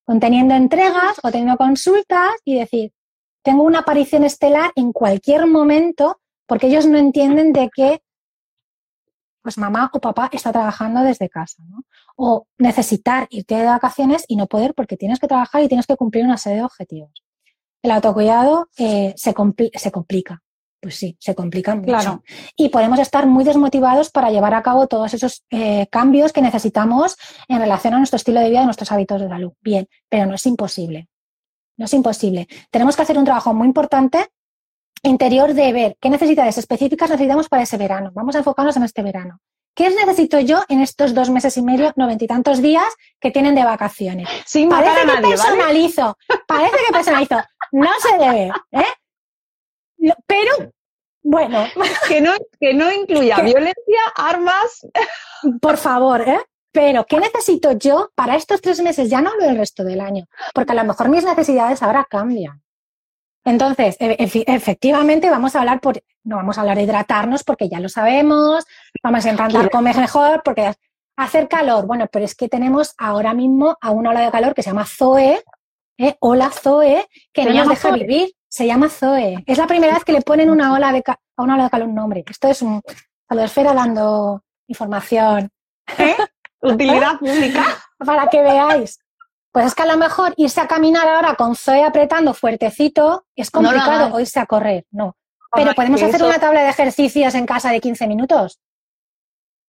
con 0.03 0.19
teniendo 0.19 0.53
entregas 0.53 1.19
o 1.23 1.31
teniendo 1.31 1.57
consultas 1.57 2.33
y 2.45 2.59
decir, 2.59 2.93
tengo 3.41 3.63
una 3.63 3.79
aparición 3.79 4.23
estelar 4.23 4.71
en 4.75 4.91
cualquier 4.91 5.47
momento 5.47 6.19
porque 6.45 6.67
ellos 6.67 6.85
no 6.85 6.97
entienden 6.97 7.53
de 7.53 7.69
qué 7.73 8.01
pues 9.43 9.57
mamá 9.57 9.91
o 9.93 9.99
papá 9.99 10.29
está 10.31 10.51
trabajando 10.51 11.01
desde 11.01 11.29
casa, 11.29 11.63
¿no? 11.67 11.83
O 12.15 12.47
necesitar 12.57 13.27
irte 13.29 13.55
de 13.55 13.65
vacaciones 13.65 14.25
y 14.27 14.37
no 14.37 14.47
poder 14.47 14.73
porque 14.73 14.97
tienes 14.97 15.19
que 15.19 15.27
trabajar 15.27 15.61
y 15.61 15.67
tienes 15.67 15.85
que 15.85 15.97
cumplir 15.97 16.23
una 16.23 16.37
serie 16.37 16.59
de 16.59 16.63
objetivos. 16.63 17.11
El 17.83 17.91
autocuidado 17.91 18.69
eh, 18.77 19.13
se, 19.17 19.35
se 19.75 19.91
complica. 19.91 20.41
Pues 20.81 20.95
sí, 20.95 21.15
se 21.19 21.35
complica 21.35 21.75
mucho. 21.75 21.87
Claro. 21.87 22.23
Y 22.57 22.69
podemos 22.69 22.99
estar 22.99 23.25
muy 23.25 23.43
desmotivados 23.43 24.09
para 24.09 24.31
llevar 24.31 24.53
a 24.53 24.63
cabo 24.63 24.87
todos 24.87 25.13
esos 25.13 25.45
eh, 25.49 25.87
cambios 25.87 26.33
que 26.33 26.41
necesitamos 26.41 27.15
en 27.47 27.59
relación 27.59 27.93
a 27.93 27.97
nuestro 27.97 28.17
estilo 28.17 28.41
de 28.41 28.49
vida 28.49 28.63
y 28.63 28.65
nuestros 28.65 28.91
hábitos 28.91 29.21
de 29.21 29.29
salud. 29.29 29.53
Bien, 29.61 29.87
pero 30.09 30.25
no 30.25 30.35
es 30.35 30.45
imposible. 30.45 31.07
No 31.77 31.85
es 31.85 31.93
imposible. 31.93 32.47
Tenemos 32.69 32.95
que 32.95 33.01
hacer 33.01 33.17
un 33.17 33.25
trabajo 33.25 33.53
muy 33.53 33.67
importante 33.67 34.27
interior 35.01 35.53
de 35.53 35.73
ver 35.73 35.97
qué 35.99 36.09
necesidades 36.09 36.57
específicas 36.57 37.09
necesitamos 37.09 37.49
para 37.49 37.63
ese 37.63 37.77
verano. 37.77 38.11
Vamos 38.13 38.35
a 38.35 38.39
enfocarnos 38.39 38.77
en 38.77 38.83
este 38.83 39.01
verano. 39.01 39.39
¿Qué 39.75 39.89
necesito 39.89 40.39
yo 40.39 40.63
en 40.69 40.81
estos 40.81 41.15
dos 41.15 41.31
meses 41.31 41.57
y 41.57 41.63
medio, 41.63 41.91
noventa 41.95 42.23
y 42.23 42.27
tantos 42.27 42.61
días 42.61 42.85
que 43.19 43.31
tienen 43.31 43.55
de 43.55 43.63
vacaciones? 43.63 44.29
parece 44.69 45.01
que 45.01 45.27
personalizo, 45.27 46.17
parece 46.47 46.77
que 46.85 46.93
personalizo. 46.93 47.37
No 47.71 47.89
se 47.99 48.17
debe, 48.19 48.51
¿eh? 48.71 50.13
Pero, 50.27 50.71
bueno. 51.23 51.65
Que 52.07 52.21
no, 52.21 52.33
que 52.59 52.73
no 52.73 52.91
incluya 52.91 53.37
violencia, 53.41 54.01
armas. 54.15 54.85
Por 55.59 55.77
favor, 55.77 56.21
¿eh? 56.21 56.39
Pero, 56.71 57.05
¿qué 57.05 57.19
necesito 57.19 57.71
yo 57.73 58.09
para 58.15 58.35
estos 58.35 58.61
tres 58.61 58.81
meses? 58.81 59.09
Ya 59.09 59.21
no 59.21 59.29
hablo 59.31 59.45
del 59.45 59.57
resto 59.57 59.83
del 59.83 60.01
año, 60.01 60.25
porque 60.53 60.71
a 60.71 60.75
lo 60.75 60.83
mejor 60.83 61.09
mis 61.09 61.23
necesidades 61.23 61.83
ahora 61.83 62.07
cambian. 62.09 62.62
Entonces, 63.45 63.97
e, 63.99 64.15
efectivamente, 64.47 65.29
vamos 65.29 65.55
a 65.55 65.59
hablar 65.59 65.81
por, 65.81 66.01
no 66.23 66.37
vamos 66.37 66.57
a 66.57 66.61
hablar 66.61 66.77
de 66.77 66.83
hidratarnos 66.83 67.43
porque 67.43 67.69
ya 67.69 67.79
lo 67.79 67.89
sabemos, 67.89 68.65
vamos 69.03 69.25
a 69.25 69.31
intentar 69.31 69.69
comer 69.69 69.97
mejor 69.97 70.41
porque 70.43 70.73
hacer 71.17 71.47
calor, 71.47 71.85
bueno, 71.85 72.07
pero 72.11 72.25
es 72.25 72.35
que 72.35 72.49
tenemos 72.49 72.95
ahora 72.97 73.33
mismo 73.33 73.77
a 73.81 73.91
una 73.91 74.11
ola 74.11 74.21
de 74.21 74.31
calor 74.31 74.53
que 74.53 74.63
se 74.63 74.69
llama 74.69 74.85
Zoe, 74.85 75.43
¿eh? 75.97 76.15
Hola 76.19 76.49
Zoe, 76.49 77.05
que 77.31 77.45
no 77.45 77.53
nos 77.53 77.69
deja 77.69 77.91
vivir, 77.91 78.31
se 78.47 78.65
llama 78.65 78.89
Zoe. 78.89 79.43
Es 79.45 79.57
la 79.57 79.67
primera 79.67 79.93
vez 79.93 80.03
que 80.03 80.13
le 80.13 80.21
ponen 80.21 80.49
una 80.49 80.73
ola 80.73 80.91
de 80.91 81.03
a 81.07 81.43
una 81.43 81.55
ola 81.55 81.65
de 81.65 81.69
calor 81.69 81.89
un 81.89 81.95
nombre. 81.95 82.23
Esto 82.29 82.47
es 82.47 82.61
un 82.61 82.81
esfera 83.29 83.73
dando 83.73 84.43
información. 84.67 85.49
¿Eh? 85.97 86.15
Utilidad 86.61 87.17
pública. 87.19 87.65
Para 87.97 88.29
que 88.29 88.41
veáis. 88.41 88.99
Pues 89.53 89.67
es 89.67 89.75
que 89.75 89.83
a 89.83 89.85
lo 89.85 89.97
mejor 89.97 90.33
irse 90.35 90.59
a 90.59 90.67
caminar 90.67 91.07
ahora 91.07 91.35
con 91.35 91.55
Zoe 91.55 91.83
apretando 91.83 92.33
fuertecito 92.33 93.27
es 93.35 93.51
complicado 93.51 94.15
o 94.15 94.19
irse 94.19 94.39
a 94.39 94.47
correr, 94.47 94.87
no. 94.89 95.15
Pero 95.51 95.75
podemos 95.75 96.01
hacer 96.01 96.23
una 96.23 96.39
tabla 96.39 96.63
de 96.63 96.69
ejercicios 96.69 97.35
en 97.35 97.45
casa 97.45 97.69
de 97.69 97.79
15 97.79 98.07
minutos. 98.07 98.59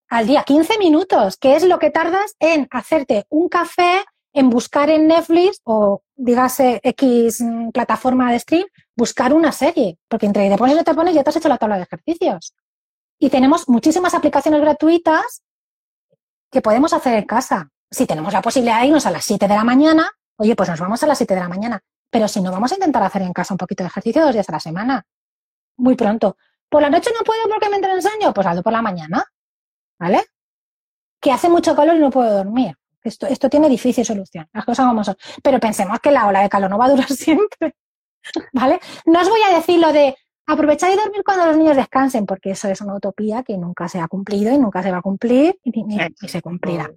Al 0.09 0.27
día, 0.27 0.43
15 0.43 0.79
minutos, 0.79 1.37
que 1.37 1.55
es 1.55 1.65
lo 1.65 1.79
que 1.79 1.91
tardas 1.91 2.35
en 2.41 2.67
hacerte 2.71 3.27
un 3.29 3.51
café, 3.51 4.03
en 4.33 4.49
buscar 4.49 4.89
en 4.89 5.07
Netflix 5.07 5.61
o 5.65 6.01
dígase 6.17 6.81
X 6.83 7.45
plataforma 7.75 8.33
de 8.33 8.39
stream, 8.39 8.65
buscar 8.97 9.35
una 9.35 9.53
serie. 9.53 9.99
Porque 10.09 10.25
entre 10.25 10.49
te 10.49 10.57
pones 10.57 10.77
y 10.77 10.79
no 10.79 10.85
te 10.85 10.95
pones 10.95 11.15
ya 11.15 11.23
te 11.23 11.29
has 11.29 11.37
hecho 11.37 11.51
la 11.51 11.59
tabla 11.59 11.77
de 11.77 11.83
ejercicios. 11.83 12.55
Y 13.19 13.29
tenemos 13.29 13.69
muchísimas 13.69 14.15
aplicaciones 14.15 14.63
gratuitas 14.63 15.43
que 16.51 16.63
podemos 16.63 16.95
hacer 16.95 17.17
en 17.17 17.27
casa 17.27 17.74
si 17.95 18.07
tenemos 18.07 18.33
la 18.33 18.43
posibilidad 18.43 18.81
de 18.81 18.89
irnos 18.89 19.07
a 19.07 19.11
las 19.11 19.25
7 19.25 19.49
de 19.49 19.55
la 19.55 19.65
mañana, 19.65 20.11
oye, 20.37 20.55
pues 20.57 20.69
nos 20.69 20.81
vamos 20.81 21.03
a 21.03 21.07
las 21.07 21.17
7 21.19 21.35
de 21.35 21.41
la 21.41 21.49
mañana. 21.49 21.81
Pero 22.11 22.29
si 22.29 22.41
no, 22.41 22.51
vamos 22.53 22.71
a 22.73 22.75
intentar 22.75 23.03
hacer 23.03 23.23
en 23.23 23.33
casa 23.33 23.55
un 23.55 23.59
poquito 23.59 23.83
de 23.83 23.89
ejercicio 23.89 24.23
dos 24.23 24.33
días 24.33 24.49
a 24.49 24.53
la 24.53 24.61
semana. 24.61 25.07
Muy 25.77 25.95
pronto. 25.95 26.37
Por 26.69 26.83
la 26.83 26.91
noche 26.91 27.11
no 27.17 27.25
puedo 27.25 27.41
porque 27.49 27.69
me 27.69 27.77
entra 27.77 27.93
el 27.93 28.03
sueño, 28.03 28.33
pues 28.33 28.47
hazlo 28.47 28.63
por 28.63 28.73
la 28.73 28.83
mañana. 28.83 29.25
¿Vale? 29.99 30.25
Que 31.21 31.33
hace 31.33 31.49
mucho 31.49 31.75
calor 31.75 31.97
y 31.97 32.01
no 32.01 32.11
puedo 32.11 32.31
dormir. 32.31 32.77
Esto, 33.03 33.27
esto 33.27 33.49
tiene 33.49 33.69
difícil 33.69 34.05
solución. 34.05 34.49
Las 34.53 34.65
cosas 34.65 34.87
como 34.87 35.05
son. 35.05 35.17
Pero 35.43 35.61
pensemos 35.61 35.99
que 36.01 36.11
la 36.11 36.27
ola 36.27 36.41
de 36.41 36.49
calor 36.49 36.71
no 36.71 36.79
va 36.79 36.87
a 36.87 36.91
durar 36.91 37.09
siempre. 37.11 37.75
¿Vale? 38.53 38.81
No 39.07 39.21
os 39.21 39.29
voy 39.29 39.41
a 39.49 39.55
decir 39.55 39.79
lo 39.79 39.93
de 39.93 40.17
aprovechar 40.47 40.93
y 40.93 40.97
dormir 40.97 41.23
cuando 41.25 41.47
los 41.47 41.57
niños 41.57 41.77
descansen, 41.77 42.27
porque 42.27 42.51
eso 42.51 42.69
es 42.69 42.81
una 42.81 42.95
utopía 42.95 43.43
que 43.43 43.57
nunca 43.57 43.89
se 43.89 44.01
ha 44.01 44.09
cumplido 44.09 44.53
y 44.53 44.59
nunca 44.59 44.83
se 44.83 44.91
va 44.91 44.99
a 44.99 45.03
cumplir 45.03 45.59
ni 45.65 45.99
se 46.29 46.43
cumplirá. 46.43 46.91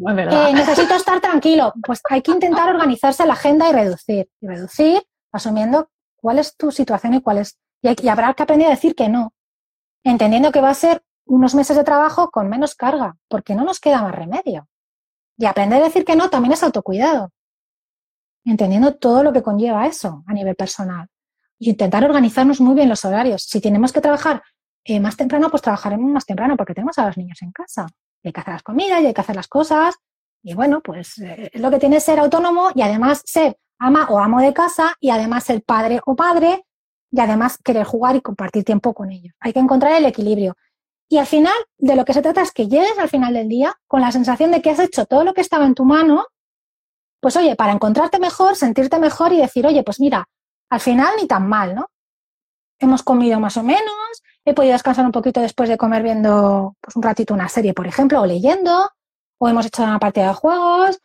Eh, 0.00 0.52
necesito 0.52 0.94
estar 0.94 1.20
tranquilo. 1.20 1.72
Pues 1.84 2.00
hay 2.08 2.22
que 2.22 2.32
intentar 2.32 2.68
organizarse 2.68 3.24
la 3.26 3.34
agenda 3.34 3.68
y 3.68 3.72
reducir. 3.72 4.30
Y 4.40 4.46
reducir 4.46 5.02
asumiendo 5.32 5.90
cuál 6.16 6.38
es 6.38 6.56
tu 6.56 6.70
situación 6.70 7.14
y 7.14 7.22
cuál 7.22 7.38
es. 7.38 7.58
Y, 7.82 8.08
habrá 8.08 8.34
que 8.34 8.42
aprender 8.42 8.68
a 8.68 8.70
decir 8.70 8.94
que 8.94 9.08
no. 9.08 9.32
Entendiendo 10.04 10.52
que 10.52 10.60
va 10.60 10.70
a 10.70 10.74
ser 10.74 11.02
unos 11.26 11.54
meses 11.54 11.76
de 11.76 11.84
trabajo 11.84 12.30
con 12.30 12.48
menos 12.48 12.74
carga, 12.74 13.16
porque 13.28 13.54
no 13.54 13.64
nos 13.64 13.80
queda 13.80 14.02
más 14.02 14.14
remedio. 14.14 14.68
Y 15.38 15.46
aprender 15.46 15.80
a 15.80 15.84
decir 15.84 16.04
que 16.04 16.16
no 16.16 16.30
también 16.30 16.52
es 16.52 16.62
autocuidado. 16.62 17.30
Entendiendo 18.44 18.94
todo 18.94 19.22
lo 19.22 19.32
que 19.32 19.42
conlleva 19.42 19.86
eso 19.86 20.22
a 20.26 20.32
nivel 20.32 20.54
personal. 20.54 21.08
Y 21.58 21.70
intentar 21.70 22.04
organizarnos 22.04 22.60
muy 22.60 22.74
bien 22.74 22.88
los 22.88 23.04
horarios. 23.04 23.42
Si 23.42 23.60
tenemos 23.60 23.92
que 23.92 24.00
trabajar 24.00 24.42
eh, 24.84 25.00
más 25.00 25.16
temprano, 25.16 25.50
pues 25.50 25.62
trabajaremos 25.62 26.10
más 26.10 26.26
temprano 26.26 26.56
porque 26.56 26.74
tenemos 26.74 26.98
a 26.98 27.06
los 27.06 27.16
niños 27.16 27.40
en 27.40 27.52
casa 27.52 27.86
hay 28.28 28.32
que 28.32 28.40
hacer 28.40 28.54
las 28.54 28.62
comidas 28.62 29.02
y 29.02 29.06
hay 29.06 29.14
que 29.14 29.20
hacer 29.20 29.36
las 29.36 29.48
cosas 29.48 29.96
Y 30.42 30.54
bueno, 30.54 30.80
pues 30.82 31.18
eh, 31.18 31.50
lo 31.54 31.70
que 31.70 31.78
tiene 31.78 32.00
ser 32.00 32.18
autónomo 32.18 32.70
y 32.74 32.82
además 32.82 33.22
ser 33.24 33.56
ama 33.78 34.06
o 34.10 34.18
amo 34.18 34.40
de 34.40 34.52
casa 34.52 34.94
y 35.00 35.10
además 35.10 35.44
ser 35.44 35.62
padre 35.62 36.00
o 36.06 36.14
padre 36.14 36.64
y 37.10 37.20
además 37.20 37.58
querer 37.58 37.84
jugar 37.84 38.16
y 38.16 38.20
compartir 38.20 38.64
tiempo 38.64 38.92
con 38.92 39.10
ellos. 39.12 39.34
Hay 39.40 39.52
que 39.52 39.60
encontrar 39.60 39.92
el 39.92 40.04
equilibrio. 40.04 40.56
Y 41.08 41.18
al 41.18 41.26
final, 41.26 41.54
de 41.78 41.94
lo 41.94 42.04
que 42.04 42.12
se 42.12 42.22
trata 42.22 42.42
es 42.42 42.50
que 42.50 42.66
llegues 42.66 42.98
al 42.98 43.08
final 43.08 43.34
del 43.34 43.48
día 43.48 43.74
con 43.86 44.00
la 44.00 44.10
sensación 44.10 44.50
de 44.50 44.60
que 44.60 44.70
has 44.70 44.80
hecho 44.80 45.06
todo 45.06 45.22
lo 45.22 45.32
que 45.32 45.42
estaba 45.42 45.64
en 45.64 45.74
tu 45.74 45.84
mano, 45.84 46.26
pues 47.20 47.36
oye, 47.36 47.56
para 47.56 47.72
encontrarte 47.72 48.18
mejor, 48.18 48.56
sentirte 48.56 48.98
mejor 48.98 49.32
y 49.32 49.38
decir, 49.38 49.66
oye, 49.66 49.82
pues 49.82 50.00
mira, 50.00 50.28
al 50.70 50.80
final 50.80 51.14
ni 51.20 51.28
tan 51.28 51.48
mal, 51.48 51.74
¿no? 51.74 51.88
Hemos 52.80 53.02
comido 53.02 53.38
más 53.38 53.56
o 53.56 53.62
menos, 53.62 54.22
he 54.44 54.54
podido 54.54 54.72
descansar 54.72 55.06
un 55.06 55.12
poquito 55.12 55.40
después 55.40 55.68
de 55.68 55.78
comer 55.78 56.02
viendo 56.02 56.76
pues, 56.80 56.96
un 56.96 57.02
ratito 57.02 57.34
una 57.34 57.48
serie, 57.48 57.74
por 57.74 57.86
ejemplo, 57.86 58.20
o 58.20 58.26
leyendo, 58.26 58.90
o 59.38 59.48
hemos 59.48 59.66
hecho 59.66 59.82
una 59.82 59.98
partida 59.98 60.28
de 60.28 60.34
juegos, 60.34 61.00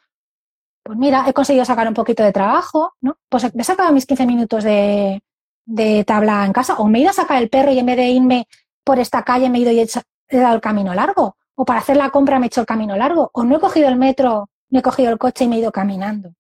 pues 0.84 0.98
mira, 0.98 1.26
he 1.28 1.34
conseguido 1.34 1.66
sacar 1.66 1.88
un 1.88 1.94
poquito 1.94 2.24
de 2.24 2.32
trabajo, 2.32 2.94
¿no? 3.02 3.18
Pues 3.30 3.44
he 3.44 3.64
sacado 3.64 3.92
mis 3.92 4.06
15 4.06 4.26
minutos 4.26 4.64
de, 4.64 5.22
de 5.66 6.04
tabla 6.04 6.46
en 6.46 6.54
casa, 6.54 6.76
o 6.76 6.88
me 6.88 6.98
he 6.98 7.02
ido 7.02 7.12
a 7.12 7.14
sacar 7.14 7.42
el 7.42 7.50
perro 7.50 7.72
y 7.72 7.80
en 7.80 7.86
vez 7.86 7.98
de 7.98 8.08
irme 8.08 8.48
por 8.84 9.00
esta 9.00 9.24
calle 9.24 9.50
me 9.50 9.60
he 9.60 9.62
ido 9.62 9.72
y 9.72 9.80
he, 9.80 10.38
dado 10.38 10.56
el 10.56 10.62
camino 10.62 10.94
largo, 10.94 11.38
o 11.56 11.66
para 11.66 11.80
hacer 11.80 11.98
la 11.98 12.10
compra 12.10 12.40
me 12.40 12.46
he 12.46 12.48
hecho 12.48 12.62
el 12.62 12.68
camino 12.68 12.96
largo, 12.96 13.30
o 13.34 13.44
no 13.44 13.58
he 13.58 13.60
cogido 13.60 13.88
el 13.88 13.98
metro, 13.98 14.50
no 14.70 14.80
he 14.80 14.82
cogido 14.82 15.12
el 15.12 15.18
coche 15.18 15.46
y 15.46 15.48
me 15.48 15.58
he 15.58 15.60
ido 15.60 15.72
caminando, 15.72 16.34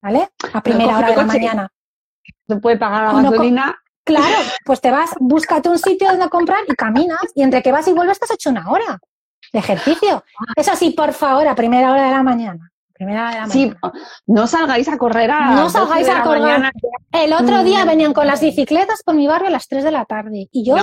¿vale? 0.00 0.28
A 0.52 0.62
primera 0.62 0.98
hora 0.98 1.10
de 1.10 1.16
la 1.16 1.24
mañana. 1.24 1.72
Se 2.48 2.56
puede 2.56 2.76
pagar 2.76 3.12
la 3.12 3.22
gasolina. 3.22 3.76
Claro, 4.06 4.38
pues 4.64 4.80
te 4.80 4.90
vas, 4.90 5.10
búscate 5.20 5.68
un 5.68 5.78
sitio 5.78 6.08
donde 6.08 6.30
comprar 6.30 6.60
y 6.66 6.74
caminas, 6.74 7.20
y 7.34 7.42
entre 7.42 7.62
que 7.62 7.72
vas 7.72 7.86
y 7.88 7.92
vuelves 7.92 8.16
estás 8.16 8.30
hecho 8.30 8.50
una 8.50 8.70
hora 8.70 8.98
de 9.52 9.58
ejercicio. 9.58 10.24
Eso 10.56 10.74
sí, 10.76 10.90
por 10.90 11.12
favor, 11.12 11.46
a 11.46 11.54
primera 11.54 11.92
hora 11.92 12.04
de 12.04 12.12
la 12.12 12.22
mañana. 12.22 12.72
Sí, 13.50 13.72
no 14.26 14.46
salgáis 14.46 14.88
a 14.88 14.96
correr 14.96 15.30
a 15.30 15.54
No 15.54 15.68
salgáis 15.68 16.08
a 16.08 16.22
correr. 16.22 16.72
El 17.12 17.32
otro 17.34 17.62
día 17.62 17.84
mm. 17.84 17.88
venían 17.88 18.12
con 18.14 18.26
las 18.26 18.40
bicicletas 18.40 19.02
por 19.04 19.14
mi 19.14 19.26
barrio 19.26 19.48
a 19.48 19.50
las 19.50 19.68
3 19.68 19.84
de 19.84 19.90
la 19.90 20.06
tarde 20.06 20.48
y 20.50 20.64
yo 20.64 20.76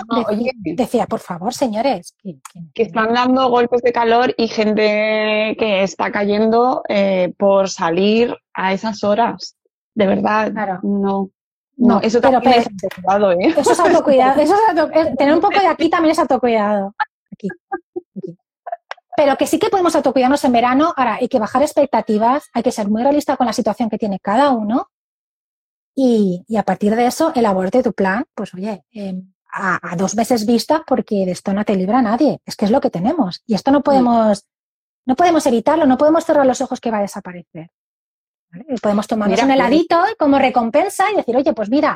decía, 0.63 1.07
por 1.07 1.19
favor, 1.19 1.53
señores. 1.53 2.15
Que, 2.21 2.84
están 2.84 3.13
dando 3.13 3.49
golpes 3.49 3.82
de 3.82 3.91
calor 3.91 4.34
y 4.38 4.47
gente 4.47 5.55
que 5.57 5.84
está 5.84 6.11
cayendo 6.11 6.84
eh, 6.88 7.34
por 7.38 7.69
salir 7.69 8.36
a 8.53 8.74
esas 8.74 9.03
horas. 9.03 9.55
De 9.95 10.05
verdad, 10.05 10.51
no. 10.84 11.30
No, 11.84 12.00
eso 12.02 12.22
también 12.22 12.54
es 12.54 12.68
autocuidado, 12.68 13.32
¿eh? 13.32 13.54
Eso 13.58 13.72
es 13.72 13.80
autocuidado. 13.80 14.42
Eso 14.42 14.56
es 14.56 15.16
tener 15.18 15.34
un 15.34 15.42
poco 15.42 15.60
de 15.60 15.68
aquí 15.68 15.90
también 15.90 16.14
es 16.14 16.20
autocuidado. 16.20 16.96
Aquí. 17.32 17.50
Pero 19.16 19.38
que 19.38 19.46
sí 19.46 19.60
que 19.60 19.70
podemos 19.70 19.96
autocuidarnos 19.96 20.44
en 20.46 20.54
verano. 20.54 20.94
Ahora, 20.96 21.16
hay 21.16 21.28
que 21.28 21.40
bajar 21.40 21.62
expectativas, 21.62 22.50
hay 22.54 22.64
que 22.64 22.72
ser 22.72 22.88
muy 22.88 23.04
realista 23.04 23.38
con 23.38 23.48
la 23.48 23.54
situación 23.54 23.90
que 23.90 23.98
tiene 23.98 24.20
cada 24.20 24.52
uno. 24.52 24.90
Y, 25.96 26.44
a 26.58 26.64
partir 26.64 26.96
de 26.96 27.06
eso, 27.06 27.32
elaborarte 27.36 27.84
tu 27.84 27.94
plan, 27.94 28.26
pues 28.34 28.54
oye, 28.54 28.84
em, 28.92 29.34
a, 29.52 29.96
dos 29.96 30.16
veces 30.16 30.46
vista, 30.46 30.84
porque 30.88 31.26
de 31.26 31.32
esto 31.32 31.54
no 31.54 31.64
te 31.66 31.76
libra 31.76 32.02
nadie. 32.02 32.40
Es 32.46 32.56
que 32.56 32.66
es 32.66 32.72
lo 32.72 32.82
que 32.82 32.90
tenemos. 32.90 33.44
Y 33.46 33.54
esto 33.56 33.72
no 33.72 33.84
podemos, 33.84 34.48
no 35.06 35.16
podemos 35.16 35.46
evitarlo, 35.46 35.86
no 35.86 35.98
podemos 35.98 36.24
cerrar 36.24 36.46
los 36.46 36.62
ojos 36.62 36.80
que 36.80 36.90
va 36.90 37.00
a 37.00 37.02
desaparecer. 37.02 37.70
Podemos 38.82 39.08
tomarnos 39.08 39.41
un 39.41 39.51
heladito 39.51 39.97
como 40.18 40.38
recompensa 40.38 41.12
y 41.12 41.16
decir, 41.16 41.36
oye, 41.36 41.54
pues 41.54 41.70
mira, 41.70 41.95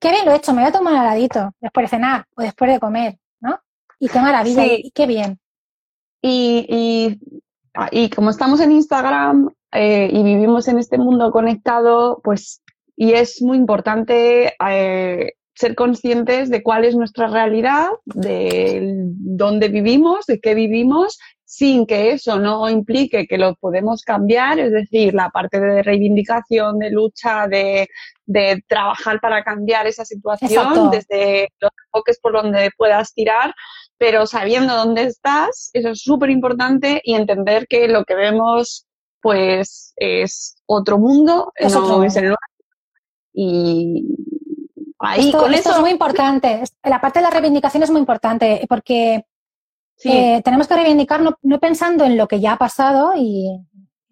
qué 0.00 0.10
bien 0.10 0.24
lo 0.24 0.32
he 0.32 0.36
hecho, 0.36 0.52
me 0.52 0.62
voy 0.62 0.68
a 0.68 0.72
tomar 0.72 0.94
un 0.94 1.00
heladito 1.00 1.52
después 1.60 1.84
de 1.84 1.96
cenar 1.96 2.24
o 2.36 2.42
después 2.42 2.70
de 2.70 2.80
comer, 2.80 3.18
¿no? 3.40 3.60
Y 3.98 4.08
qué 4.08 4.20
maravilla, 4.20 4.64
y 4.66 4.90
qué 4.90 5.06
bien. 5.06 5.38
Y, 6.22 7.18
y, 7.92 8.10
como 8.10 8.30
estamos 8.30 8.60
en 8.60 8.72
Instagram 8.72 9.50
eh, 9.72 10.08
y 10.12 10.22
vivimos 10.22 10.66
en 10.68 10.78
este 10.78 10.98
mundo 10.98 11.30
conectado, 11.30 12.20
pues, 12.24 12.62
y 12.96 13.12
es 13.12 13.40
muy 13.42 13.56
importante 13.56 14.54
eh, 14.68 15.32
ser 15.54 15.74
conscientes 15.74 16.50
de 16.50 16.62
cuál 16.62 16.84
es 16.84 16.96
nuestra 16.96 17.28
realidad, 17.28 17.88
de 18.04 19.04
dónde 19.18 19.68
vivimos, 19.68 20.26
de 20.26 20.40
qué 20.40 20.54
vivimos, 20.54 21.18
sin 21.46 21.86
que 21.86 22.10
eso 22.10 22.40
no 22.40 22.68
implique 22.68 23.28
que 23.28 23.38
lo 23.38 23.54
podemos 23.54 24.02
cambiar, 24.02 24.58
es 24.58 24.72
decir, 24.72 25.14
la 25.14 25.30
parte 25.30 25.60
de 25.60 25.80
reivindicación, 25.80 26.80
de 26.80 26.90
lucha, 26.90 27.46
de, 27.46 27.88
de 28.24 28.64
trabajar 28.66 29.20
para 29.20 29.44
cambiar 29.44 29.86
esa 29.86 30.04
situación 30.04 30.90
desde 30.90 31.48
los 31.60 31.70
enfoques 31.86 32.18
por 32.18 32.32
donde 32.32 32.70
puedas 32.76 33.14
tirar, 33.14 33.54
pero 33.96 34.26
sabiendo 34.26 34.74
dónde 34.74 35.04
estás, 35.04 35.70
eso 35.72 35.90
es 35.90 36.02
súper 36.02 36.30
importante 36.30 37.00
y 37.04 37.14
entender 37.14 37.68
que 37.68 37.86
lo 37.86 38.04
que 38.04 38.16
vemos 38.16 38.84
pues 39.20 39.94
es 39.96 40.56
otro 40.66 40.98
mundo, 40.98 41.52
es 41.54 41.72
no 41.72 42.02
es 42.02 42.16
el 42.16 42.34
Y 43.32 44.04
ahí 44.98 45.30
con 45.30 45.54
eso 45.54 45.70
es 45.70 45.78
muy 45.78 45.90
importante. 45.90 46.64
La 46.82 47.00
parte 47.00 47.20
de 47.20 47.24
la 47.24 47.30
reivindicación 47.30 47.84
es 47.84 47.90
muy 47.90 48.00
importante 48.00 48.66
porque 48.68 49.24
eh, 50.04 50.42
tenemos 50.42 50.68
que 50.68 50.76
reivindicar 50.76 51.20
no, 51.20 51.60
pensando 51.60 52.04
en 52.04 52.16
lo 52.16 52.28
que 52.28 52.40
ya 52.40 52.52
ha 52.52 52.58
pasado 52.58 53.12
y 53.16 53.58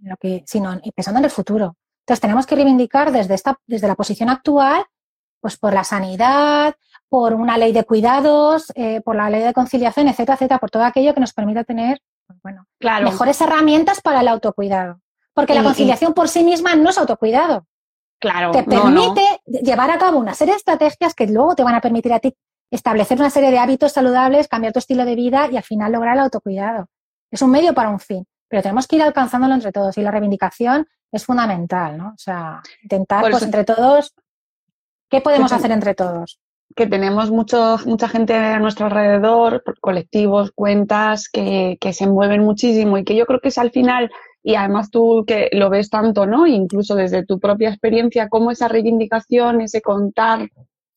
lo 0.01 0.17
que, 0.17 0.43
sino 0.47 0.81
pensando 0.95 1.19
en 1.19 1.25
el 1.25 1.31
futuro. 1.31 1.77
Entonces 2.01 2.21
tenemos 2.21 2.47
que 2.47 2.55
reivindicar 2.55 3.13
desde 3.13 3.35
esta, 3.35 3.59
desde 3.67 3.89
la 3.89 3.95
posición 3.95 4.29
actual, 4.29 4.85
pues 5.41 5.57
por 5.57 5.73
la 5.73 5.85
sanidad, 5.85 6.75
por 7.09 7.35
una 7.35 7.59
ley 7.59 7.73
de 7.73 7.85
cuidados, 7.85 8.73
eh, 8.75 9.01
por 9.03 9.17
la 9.17 9.31
ley 9.31 9.43
de 9.43 9.53
conciliación, 9.53 10.09
etcétera, 10.09 10.35
etcétera, 10.35 10.59
por 10.59 10.71
todo 10.71 10.85
aquello 10.85 11.15
que 11.15 11.21
nos 11.21 11.33
permita 11.33 11.65
tener 11.65 12.01
pues 12.27 12.41
bueno, 12.43 12.67
mejores 12.81 13.41
herramientas 13.41 14.01
para 14.01 14.21
el 14.21 14.29
autocuidado. 14.29 15.01
Porque 15.35 15.55
la 15.55 15.63
conciliación 15.63 16.15
por 16.15 16.29
sí 16.29 16.45
misma 16.45 16.75
no 16.77 16.91
es 16.91 16.99
autocuidado. 16.99 17.67
Claro. 18.21 18.53
Te 18.53 18.63
permite 18.63 19.23
llevar 19.45 19.91
a 19.91 19.99
cabo 19.99 20.19
una 20.19 20.35
serie 20.35 20.55
de 20.55 20.59
estrategias 20.59 21.15
que 21.15 21.27
luego 21.27 21.55
te 21.55 21.65
van 21.65 21.75
a 21.75 21.81
permitir 21.81 22.13
a 22.13 22.21
ti 22.21 22.35
establecer 22.75 23.19
una 23.19 23.31
serie 23.31 23.51
de 23.51 23.59
hábitos 23.59 23.93
saludables, 23.93 24.49
cambiar 24.49 24.73
tu 24.73 24.79
estilo 24.79 25.05
de 25.05 25.15
vida 25.15 25.49
y 25.51 25.57
al 25.57 25.63
final 25.63 25.93
lograr 25.93 26.15
el 26.17 26.23
autocuidado. 26.25 26.89
Es 27.31 27.43
un 27.43 27.51
medio 27.51 27.75
para 27.75 27.91
un 27.91 28.01
fin, 28.01 28.27
pero 28.49 28.63
tenemos 28.63 28.87
que 28.87 28.97
ir 28.97 29.03
alcanzándolo 29.03 29.55
entre 29.55 29.73
todos 29.73 29.97
y 29.99 30.03
la 30.03 30.11
reivindicación 30.11 30.87
es 31.13 31.25
fundamental, 31.25 31.97
¿no? 31.97 32.09
O 32.09 32.19
sea, 32.19 32.61
intentar, 32.83 33.23
pues 33.23 33.43
entre 33.43 33.65
todos, 33.65 34.15
¿qué 35.09 35.21
podemos 35.21 35.53
hacer 35.53 35.71
entre 35.71 35.95
todos? 35.95 36.41
que 36.77 36.87
tenemos 36.87 37.31
mucho, 37.31 37.79
mucha 37.87 38.09
gente 38.09 38.35
a 38.35 38.59
nuestro 38.59 38.87
alrededor, 38.87 39.63
colectivos, 39.81 40.51
cuentas, 40.53 41.29
que, 41.29 41.79
que 41.81 41.93
se 41.93 42.09
mueven 42.09 42.43
muchísimo 42.43 42.99
y 42.99 43.05
que 43.05 43.15
yo 43.15 43.27
creo 43.27 43.41
que 43.41 43.49
es 43.49 43.59
al 43.59 43.71
final, 43.71 44.11
y 44.43 44.57
además 44.57 44.91
tú 44.91 45.25
que 45.25 45.51
lo 45.53 45.71
ves 45.71 45.89
tanto, 45.89 46.27
¿no? 46.27 46.47
Incluso 46.47 46.97
desde 46.97 47.25
tu 47.25 47.39
propia 47.39 47.69
experiencia, 47.69 48.29
cómo 48.29 48.51
esa 48.51 48.67
reivindicación, 48.67 49.61
ese 49.61 49.83
contar 49.83 50.51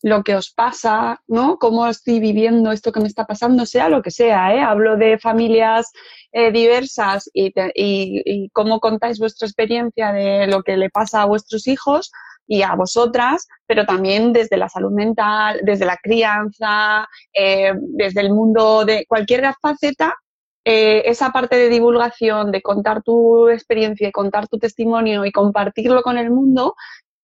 lo 0.07 0.23
que 0.23 0.35
os 0.35 0.51
pasa, 0.51 1.21
¿no? 1.27 1.57
Cómo 1.57 1.85
estoy 1.87 2.19
viviendo 2.19 2.71
esto 2.71 2.91
que 2.91 3.01
me 3.01 3.07
está 3.07 3.25
pasando, 3.25 3.65
sea 3.65 3.89
lo 3.89 4.01
que 4.01 4.11
sea, 4.11 4.53
¿eh? 4.55 4.61
Hablo 4.61 4.95
de 4.95 5.19
familias 5.19 5.91
eh, 6.31 6.51
diversas 6.51 7.29
y, 7.33 7.47
y, 7.75 8.21
y 8.25 8.49
cómo 8.51 8.79
contáis 8.79 9.19
vuestra 9.19 9.47
experiencia 9.47 10.13
de 10.13 10.47
lo 10.47 10.63
que 10.63 10.77
le 10.77 10.89
pasa 10.89 11.21
a 11.21 11.25
vuestros 11.25 11.67
hijos, 11.67 12.11
y 12.49 12.61
a 12.61 12.75
vosotras, 12.75 13.47
pero 13.65 13.85
también 13.85 14.31
desde 14.31 14.55
la 14.55 14.69
salud 14.69 14.91
mental, 14.91 15.59
desde 15.63 15.85
la 15.85 15.97
crianza, 15.97 17.05
eh, 17.33 17.73
desde 17.75 18.21
el 18.21 18.31
mundo 18.31 18.85
de 18.85 19.05
cualquier 19.05 19.53
faceta, 19.61 20.15
eh, 20.63 21.03
esa 21.05 21.31
parte 21.31 21.57
de 21.57 21.69
divulgación, 21.69 22.51
de 22.51 22.61
contar 22.61 23.03
tu 23.03 23.49
experiencia 23.49 24.07
y 24.07 24.11
contar 24.11 24.47
tu 24.47 24.57
testimonio 24.59 25.25
y 25.25 25.31
compartirlo 25.31 26.01
con 26.01 26.17
el 26.17 26.29
mundo, 26.29 26.75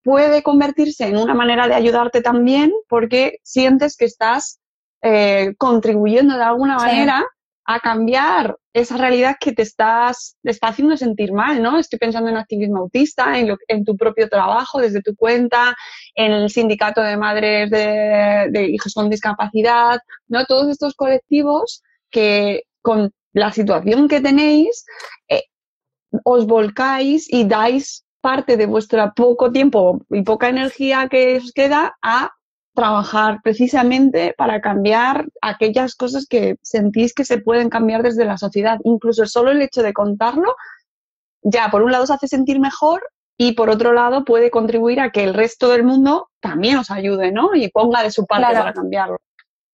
puede 0.03 0.43
convertirse 0.43 1.07
en 1.07 1.17
una 1.17 1.33
manera 1.33 1.67
de 1.67 1.75
ayudarte 1.75 2.21
también 2.21 2.71
porque 2.87 3.39
sientes 3.43 3.95
que 3.97 4.05
estás 4.05 4.59
eh, 5.01 5.53
contribuyendo 5.57 6.35
de 6.37 6.43
alguna 6.43 6.77
manera 6.77 7.25
a 7.65 7.79
cambiar 7.79 8.57
esa 8.73 8.97
realidad 8.97 9.37
que 9.39 9.53
te 9.53 9.61
estás 9.61 10.35
está 10.43 10.67
haciendo 10.67 10.97
sentir 10.97 11.31
mal, 11.31 11.61
¿no? 11.61 11.79
Estoy 11.79 11.99
pensando 11.99 12.29
en 12.29 12.37
activismo 12.37 12.79
autista, 12.79 13.37
en, 13.37 13.55
en 13.67 13.85
tu 13.85 13.95
propio 13.95 14.27
trabajo, 14.27 14.79
desde 14.79 15.01
tu 15.01 15.15
cuenta, 15.15 15.75
en 16.15 16.33
el 16.33 16.49
sindicato 16.49 17.01
de 17.01 17.15
madres 17.15 17.69
de, 17.69 18.67
hijos 18.69 18.93
con 18.93 19.09
discapacidad, 19.09 19.99
¿no? 20.27 20.45
Todos 20.45 20.69
estos 20.69 20.93
colectivos 20.95 21.83
que 22.09 22.63
con 22.81 23.11
la 23.31 23.51
situación 23.51 24.07
que 24.07 24.19
tenéis 24.19 24.85
eh, 25.29 25.43
os 26.23 26.45
volcáis 26.45 27.31
y 27.31 27.45
dais 27.45 28.02
parte 28.23 28.55
de 28.55 28.67
vuestro 28.67 29.11
poco 29.13 29.51
tiempo 29.51 29.99
y 30.09 30.21
poca 30.21 30.47
energía 30.47 31.09
que 31.09 31.37
os 31.37 31.51
queda 31.51 31.97
a 32.01 32.31
trabajar 32.73 33.41
precisamente 33.43 34.33
para 34.37 34.61
cambiar 34.61 35.27
aquellas 35.41 35.93
cosas 35.93 36.25
que 36.25 36.55
sentís 36.61 37.13
que 37.13 37.25
se 37.25 37.39
pueden 37.39 37.69
cambiar 37.69 38.01
desde 38.01 38.23
la 38.23 38.37
sociedad. 38.37 38.79
Incluso 38.85 39.25
solo 39.25 39.51
el 39.51 39.61
hecho 39.61 39.83
de 39.83 39.91
contarlo, 39.91 40.55
ya 41.41 41.67
por 41.69 41.83
un 41.83 41.91
lado 41.91 42.05
os 42.05 42.11
hace 42.11 42.29
sentir 42.29 42.61
mejor 42.61 43.03
y 43.37 43.51
por 43.51 43.69
otro 43.69 43.91
lado 43.91 44.23
puede 44.23 44.49
contribuir 44.49 45.01
a 45.01 45.11
que 45.11 45.25
el 45.25 45.33
resto 45.33 45.69
del 45.69 45.83
mundo 45.83 46.29
también 46.39 46.77
os 46.77 46.91
ayude, 46.91 47.33
¿no? 47.33 47.53
Y 47.53 47.69
ponga 47.71 48.03
de 48.03 48.11
su 48.11 48.25
parte 48.25 48.53
para 48.53 48.71
cambiarlo. 48.71 49.17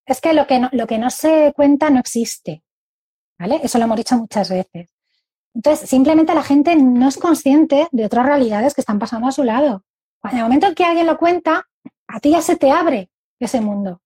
Es 0.08 0.22
que 0.22 0.34
lo 0.34 0.48
que, 0.48 0.58
no, 0.58 0.70
lo 0.72 0.88
que 0.88 0.98
no 0.98 1.12
se 1.12 1.54
cuenta 1.56 1.92
no 1.92 2.00
existe, 2.00 2.64
¿vale? 3.38 3.60
Eso 3.62 3.78
lo 3.78 3.84
hemos 3.84 3.98
dicho 3.98 4.18
muchas 4.18 4.50
veces. 4.50 4.99
Entonces, 5.54 5.90
simplemente 5.90 6.34
la 6.34 6.44
gente 6.44 6.76
no 6.76 7.08
es 7.08 7.18
consciente 7.18 7.88
de 7.92 8.06
otras 8.06 8.26
realidades 8.26 8.74
que 8.74 8.82
están 8.82 9.00
pasando 9.00 9.28
a 9.28 9.32
su 9.32 9.44
lado. 9.44 9.84
En 10.24 10.38
el 10.38 10.44
momento 10.44 10.68
en 10.68 10.76
que 10.76 10.86
alguien 10.86 11.08
lo 11.08 11.18
cuenta, 11.18 11.68
a 12.08 12.20
ti 12.20 12.32
ya 12.32 12.42
se 12.42 12.56
te 12.56 12.72
abre 12.72 13.10
ese 13.40 13.62
mundo. 13.62 14.02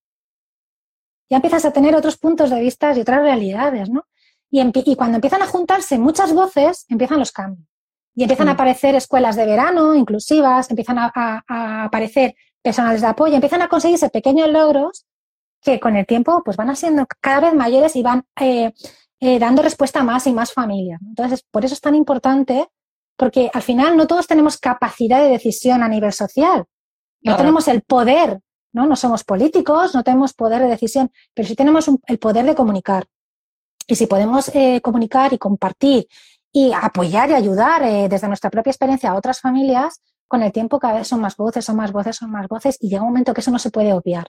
Ya 1.29 1.37
empiezas 1.37 1.65
a 1.65 1.73
tener 1.73 1.95
otros 1.95 2.17
puntos 2.17 2.49
de 2.49 2.59
vista 2.59 2.93
y 2.93 3.01
otras 3.01 3.21
realidades, 3.21 3.89
¿no? 3.89 4.05
Y, 4.51 4.95
cuando 4.95 5.15
empiezan 5.15 5.41
a 5.41 5.47
juntarse 5.47 5.97
muchas 5.97 6.31
voces, 6.31 6.85
empiezan 6.87 7.17
los 7.17 7.31
cambios. 7.31 7.67
Y 8.13 8.21
empiezan 8.21 8.49
a 8.49 8.51
aparecer 8.51 8.93
escuelas 8.93 9.35
de 9.35 9.47
verano 9.47 9.95
inclusivas, 9.95 10.69
empiezan 10.69 10.99
a, 10.99 11.43
aparecer 11.85 12.35
personales 12.61 13.01
de 13.01 13.07
apoyo, 13.07 13.33
empiezan 13.33 13.63
a 13.63 13.67
conseguirse 13.67 14.09
pequeños 14.09 14.49
logros 14.49 15.07
que 15.59 15.79
con 15.79 15.95
el 15.95 16.05
tiempo 16.05 16.43
pues 16.45 16.55
van 16.55 16.75
siendo 16.75 17.07
cada 17.19 17.39
vez 17.39 17.55
mayores 17.55 17.95
y 17.95 18.03
van 18.03 18.25
eh, 18.39 18.73
eh, 19.26 19.39
dando 19.39 19.61
respuesta 19.61 20.01
a 20.01 20.03
más 20.03 20.28
y 20.28 20.34
más 20.34 20.51
familias. 20.51 20.99
Entonces, 21.01 21.45
por 21.49 21.63
eso 21.63 21.74
es 21.74 21.80
tan 21.80 21.95
importante, 21.95 22.67
porque 23.15 23.49
al 23.53 23.61
final 23.61 23.95
no 23.95 24.05
todos 24.05 24.28
tenemos 24.28 24.57
capacidad 24.57 25.24
de 25.24 25.30
decisión 25.30 25.82
a 25.82 25.88
nivel 25.88 26.11
social. 26.11 26.65
No 27.21 27.38
tenemos 27.38 27.69
el 27.69 27.84
poder, 27.84 28.41
¿no? 28.74 28.86
No 28.86 28.97
somos 28.97 29.24
políticos, 29.24 29.95
no 29.95 30.03
tenemos 30.03 30.34
poder 30.34 30.61
de 30.63 30.67
decisión, 30.67 31.09
pero 31.34 31.47
sí 31.47 31.55
tenemos 31.55 31.89
el 32.05 32.19
poder 32.19 32.45
de 32.45 32.53
comunicar. 32.53 33.05
Y 33.88 33.95
si 33.95 34.07
podemos 34.07 34.53
eh, 34.53 34.82
comunicar 34.82 35.32
y 35.32 35.38
compartir 35.38 36.05
y 36.51 36.74
apoyar 36.74 37.30
y 37.30 37.34
ayudar 37.36 37.82
eh, 37.84 38.09
desde 38.09 38.28
nuestra 38.28 38.49
propia 38.49 38.71
experiencia 38.71 39.11
a 39.11 39.15
otras 39.15 39.39
familias, 39.39 40.01
con 40.28 40.43
el 40.43 40.51
tiempo 40.51 40.80
cada 40.80 40.95
vez 40.95 41.07
son 41.07 41.21
más 41.21 41.38
voces, 41.38 41.63
son 41.63 41.78
más 41.78 41.93
voces, 41.93 42.17
son 42.17 42.30
más 42.30 42.49
voces 42.49 42.78
y 42.82 42.89
llega 42.89 43.03
un 43.03 43.07
momento 43.07 43.34
que 43.34 43.39
eso 43.39 43.51
no 43.51 43.59
se 43.59 43.71
puede 43.71 43.93
obviar. 43.93 44.28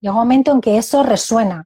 Llega 0.00 0.12
un 0.12 0.20
momento 0.20 0.52
en 0.52 0.60
que 0.60 0.78
eso 0.78 1.02
resuena 1.02 1.64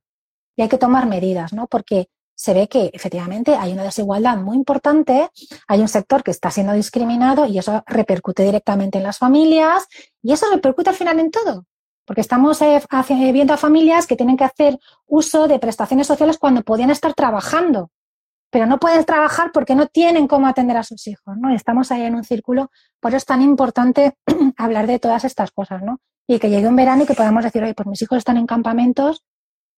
y 0.56 0.62
hay 0.62 0.70
que 0.70 0.78
tomar 0.78 1.06
medidas, 1.06 1.52
¿no? 1.52 1.66
Porque 1.66 2.08
se 2.40 2.54
ve 2.54 2.68
que 2.68 2.90
efectivamente 2.94 3.54
hay 3.54 3.74
una 3.74 3.82
desigualdad 3.82 4.38
muy 4.38 4.56
importante, 4.56 5.28
hay 5.68 5.80
un 5.80 5.88
sector 5.88 6.22
que 6.22 6.30
está 6.30 6.50
siendo 6.50 6.72
discriminado 6.72 7.44
y 7.44 7.58
eso 7.58 7.84
repercute 7.86 8.42
directamente 8.44 8.96
en 8.96 9.04
las 9.04 9.18
familias 9.18 9.86
y 10.22 10.32
eso 10.32 10.46
repercute 10.50 10.88
al 10.88 10.96
final 10.96 11.20
en 11.20 11.30
todo 11.30 11.66
porque 12.06 12.22
estamos 12.22 12.62
eh, 12.62 12.80
viendo 13.34 13.52
a 13.52 13.58
familias 13.58 14.06
que 14.06 14.16
tienen 14.16 14.38
que 14.38 14.44
hacer 14.44 14.78
uso 15.06 15.48
de 15.48 15.58
prestaciones 15.58 16.06
sociales 16.06 16.38
cuando 16.38 16.62
podían 16.62 16.90
estar 16.90 17.12
trabajando, 17.12 17.90
pero 18.50 18.64
no 18.64 18.78
pueden 18.78 19.04
trabajar 19.04 19.52
porque 19.52 19.74
no 19.74 19.86
tienen 19.86 20.26
cómo 20.26 20.46
atender 20.46 20.78
a 20.78 20.82
sus 20.82 21.06
hijos, 21.08 21.36
¿no? 21.36 21.54
estamos 21.54 21.92
ahí 21.92 22.04
en 22.04 22.14
un 22.14 22.24
círculo, 22.24 22.70
por 23.00 23.10
eso 23.10 23.18
es 23.18 23.26
tan 23.26 23.42
importante 23.42 24.16
hablar 24.56 24.86
de 24.86 24.98
todas 24.98 25.24
estas 25.24 25.50
cosas, 25.50 25.82
¿no? 25.82 26.00
Y 26.26 26.38
que 26.38 26.48
llegue 26.48 26.68
un 26.68 26.76
verano 26.76 27.02
y 27.02 27.06
que 27.06 27.14
podamos 27.14 27.44
decir, 27.44 27.62
oye, 27.62 27.74
pues 27.74 27.86
mis 27.86 28.00
hijos 28.00 28.16
están 28.16 28.38
en 28.38 28.46
campamentos 28.46 29.22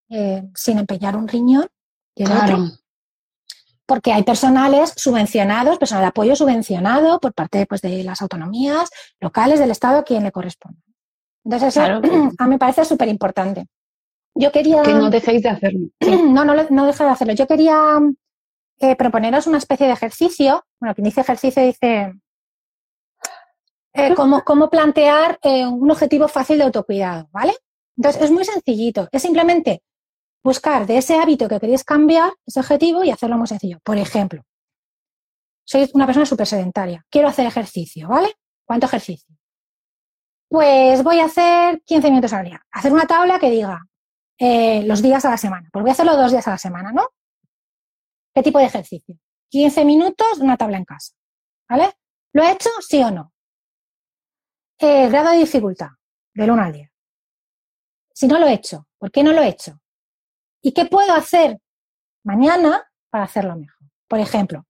eh, 0.08 0.44
sin 0.54 0.78
empeñar 0.78 1.16
un 1.16 1.26
riñón 1.26 1.66
y 2.14 2.24
claro. 2.24 2.68
Porque 3.86 4.12
hay 4.12 4.22
personales 4.22 4.94
subvencionados, 4.96 5.78
personal 5.78 6.04
de 6.04 6.08
apoyo 6.08 6.36
subvencionado 6.36 7.20
por 7.20 7.34
parte 7.34 7.66
pues, 7.66 7.80
de 7.82 8.04
las 8.04 8.22
autonomías 8.22 8.90
locales 9.20 9.58
del 9.58 9.70
Estado 9.70 9.98
a 9.98 10.04
quien 10.04 10.22
le 10.22 10.32
corresponde. 10.32 10.80
Entonces, 11.44 11.76
eso 11.76 11.82
a 12.38 12.44
mí 12.44 12.50
me 12.50 12.58
parece 12.58 12.84
súper 12.84 13.08
importante. 13.08 13.66
Yo 14.34 14.50
quería. 14.50 14.82
Que 14.82 14.94
no 14.94 15.10
dejéis 15.10 15.42
de 15.42 15.50
hacerlo. 15.50 15.88
No, 16.32 16.44
no, 16.44 16.54
no 16.70 16.86
dejé 16.86 17.04
de 17.04 17.10
hacerlo. 17.10 17.34
Yo 17.34 17.46
quería 17.46 17.98
eh, 18.78 18.96
proponeros 18.96 19.46
una 19.46 19.58
especie 19.58 19.86
de 19.86 19.92
ejercicio. 19.92 20.64
Bueno, 20.80 20.94
quien 20.94 21.04
dice 21.04 21.20
ejercicio 21.20 21.62
dice. 21.62 22.14
Eh, 23.94 24.14
cómo, 24.14 24.42
cómo, 24.42 24.70
plantear 24.70 25.38
eh, 25.42 25.66
un 25.66 25.90
objetivo 25.90 26.26
fácil 26.26 26.56
de 26.56 26.64
autocuidado, 26.64 27.28
¿vale? 27.30 27.52
Entonces, 27.98 28.22
es 28.22 28.30
muy 28.30 28.44
sencillito. 28.44 29.06
Es 29.12 29.20
simplemente 29.20 29.82
buscar 30.42 30.86
de 30.86 30.98
ese 30.98 31.18
hábito 31.18 31.48
que 31.48 31.60
queréis 31.60 31.84
cambiar, 31.84 32.32
ese 32.46 32.60
objetivo, 32.60 33.04
y 33.04 33.10
hacerlo 33.10 33.38
muy 33.38 33.46
sencillo. 33.46 33.78
Por 33.84 33.96
ejemplo, 33.98 34.42
soy 35.64 35.88
una 35.94 36.06
persona 36.06 36.26
súper 36.26 36.46
sedentaria. 36.46 37.04
Quiero 37.10 37.28
hacer 37.28 37.46
ejercicio, 37.46 38.08
¿vale? 38.08 38.34
¿Cuánto 38.66 38.86
ejercicio? 38.86 39.36
Pues 40.48 41.02
voy 41.02 41.20
a 41.20 41.26
hacer 41.26 41.82
15 41.82 42.10
minutos 42.10 42.32
al 42.32 42.44
día. 42.44 42.62
Hacer 42.70 42.92
una 42.92 43.06
tabla 43.06 43.38
que 43.38 43.50
diga 43.50 43.80
eh, 44.38 44.82
los 44.84 45.00
días 45.00 45.24
a 45.24 45.30
la 45.30 45.38
semana. 45.38 45.68
Pues 45.72 45.82
voy 45.82 45.90
a 45.90 45.92
hacerlo 45.92 46.16
dos 46.16 46.30
días 46.30 46.46
a 46.46 46.50
la 46.50 46.58
semana, 46.58 46.92
¿no? 46.92 47.08
¿Qué 48.34 48.42
tipo 48.42 48.58
de 48.58 48.66
ejercicio? 48.66 49.16
15 49.50 49.84
minutos, 49.84 50.38
una 50.40 50.56
tabla 50.56 50.78
en 50.78 50.84
casa. 50.84 51.14
¿Vale? 51.68 51.92
¿Lo 52.32 52.42
he 52.42 52.52
hecho? 52.52 52.70
Sí 52.80 53.02
o 53.02 53.10
no. 53.10 53.32
El 54.78 55.10
grado 55.10 55.30
de 55.30 55.38
dificultad, 55.38 55.90
del 56.34 56.50
1 56.50 56.62
al 56.62 56.72
10. 56.72 56.90
Si 58.14 58.26
no 58.26 58.38
lo 58.38 58.46
he 58.46 58.54
hecho, 58.54 58.86
¿por 58.98 59.10
qué 59.10 59.22
no 59.22 59.32
lo 59.32 59.42
he 59.42 59.48
hecho? 59.48 59.81
¿Y 60.62 60.72
qué 60.72 60.86
puedo 60.86 61.12
hacer 61.12 61.58
mañana 62.24 62.88
para 63.10 63.24
hacerlo 63.24 63.56
mejor? 63.56 63.88
Por 64.08 64.20
ejemplo, 64.20 64.64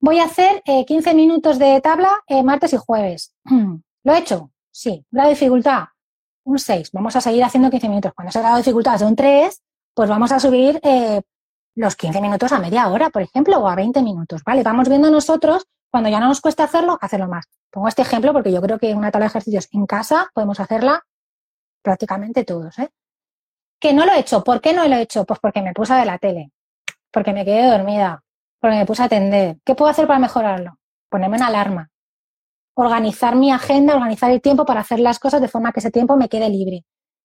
voy 0.00 0.18
a 0.18 0.24
hacer 0.24 0.62
15 0.64 1.10
eh, 1.10 1.14
minutos 1.14 1.58
de 1.58 1.80
tabla 1.82 2.10
eh, 2.26 2.42
martes 2.42 2.72
y 2.72 2.78
jueves. 2.78 3.34
¿Lo 4.04 4.14
he 4.14 4.18
hecho? 4.18 4.50
Sí. 4.70 5.04
De 5.10 5.28
dificultad, 5.28 5.84
un 6.44 6.58
6. 6.58 6.90
Vamos 6.92 7.14
a 7.16 7.20
seguir 7.20 7.44
haciendo 7.44 7.70
15 7.70 7.88
minutos. 7.88 8.12
Cuando 8.14 8.30
ese 8.30 8.40
grado 8.40 8.56
de 8.56 8.62
dificultad 8.62 8.98
de 8.98 9.04
un 9.04 9.14
3, 9.14 9.62
pues 9.94 10.08
vamos 10.08 10.32
a 10.32 10.40
subir 10.40 10.80
eh, 10.82 11.20
los 11.74 11.96
15 11.96 12.20
minutos 12.22 12.52
a 12.52 12.58
media 12.58 12.88
hora, 12.88 13.10
por 13.10 13.22
ejemplo, 13.22 13.58
o 13.58 13.68
a 13.68 13.74
20 13.74 14.02
minutos. 14.02 14.42
¿Vale? 14.42 14.62
Vamos 14.62 14.88
viendo 14.88 15.10
nosotros, 15.10 15.66
cuando 15.90 16.08
ya 16.08 16.18
no 16.18 16.28
nos 16.28 16.40
cuesta 16.40 16.64
hacerlo, 16.64 16.96
hacerlo 17.00 17.28
más. 17.28 17.44
Pongo 17.70 17.88
este 17.88 18.02
ejemplo 18.02 18.32
porque 18.32 18.52
yo 18.52 18.62
creo 18.62 18.78
que 18.78 18.94
una 18.94 19.10
tabla 19.10 19.26
de 19.26 19.30
ejercicios 19.30 19.68
en 19.72 19.84
casa 19.86 20.30
podemos 20.32 20.60
hacerla 20.60 21.04
prácticamente 21.82 22.44
todos. 22.44 22.78
¿eh? 22.78 22.90
Que 23.80 23.92
no 23.92 24.04
lo 24.04 24.12
he 24.12 24.20
hecho. 24.20 24.44
¿Por 24.44 24.60
qué 24.60 24.72
no 24.72 24.86
lo 24.86 24.96
he 24.96 25.02
hecho? 25.02 25.24
Pues 25.24 25.40
porque 25.40 25.62
me 25.62 25.72
puse 25.72 25.94
de 25.94 26.04
la 26.04 26.18
tele, 26.18 26.52
porque 27.10 27.32
me 27.32 27.44
quedé 27.44 27.66
dormida, 27.70 28.22
porque 28.60 28.76
me 28.76 28.86
puse 28.86 29.02
a 29.02 29.06
atender. 29.06 29.56
¿Qué 29.64 29.74
puedo 29.74 29.90
hacer 29.90 30.06
para 30.06 30.18
mejorarlo? 30.18 30.78
Ponerme 31.08 31.36
una 31.36 31.46
alarma, 31.46 31.90
organizar 32.74 33.36
mi 33.36 33.50
agenda, 33.50 33.94
organizar 33.94 34.30
el 34.30 34.40
tiempo 34.40 34.64
para 34.64 34.80
hacer 34.80 35.00
las 35.00 35.18
cosas 35.18 35.40
de 35.40 35.48
forma 35.48 35.72
que 35.72 35.80
ese 35.80 35.90
tiempo 35.90 36.16
me 36.16 36.28
quede 36.28 36.48
libre. 36.48 36.84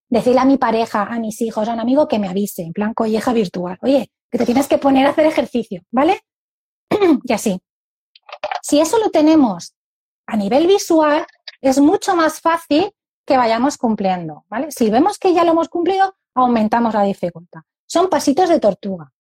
Decirle 0.10 0.40
a 0.40 0.46
mi 0.46 0.58
pareja, 0.58 1.04
a 1.04 1.20
mis 1.20 1.42
hijos, 1.42 1.68
a 1.68 1.74
un 1.74 1.80
amigo 1.80 2.08
que 2.08 2.20
me 2.20 2.30
avise, 2.30 2.64
en 2.64 2.74
plan 2.74 2.94
colleja 2.94 3.34
virtual. 3.34 3.78
Oye, 3.82 4.12
que 4.32 4.38
te 4.38 4.46
tienes 4.46 4.68
que 4.68 4.78
poner 4.78 5.06
a 5.06 5.10
hacer 5.10 5.26
ejercicio, 5.26 5.82
¿vale? 5.92 6.22
y 7.24 7.34
así. 7.34 7.60
Si 8.62 8.80
eso 8.80 8.98
lo 9.00 9.10
tenemos 9.10 9.76
a 10.28 10.38
nivel 10.38 10.68
visual, 10.68 11.26
es 11.62 11.80
mucho 11.80 12.16
más 12.16 12.42
fácil 12.42 12.92
que 13.26 13.38
vayamos 13.38 13.78
cumpliendo, 13.78 14.46
¿vale? 14.50 14.72
Si 14.72 14.90
vemos 14.90 15.18
que 15.18 15.34
ya 15.34 15.44
lo 15.44 15.52
hemos 15.52 15.70
cumplido, 15.70 16.16
aumentamos 16.36 16.94
la 16.94 17.04
dificultad. 17.04 17.62
Son 17.86 18.10
pasitos 18.10 18.50
de 18.50 18.60
tortuga, 18.60 19.12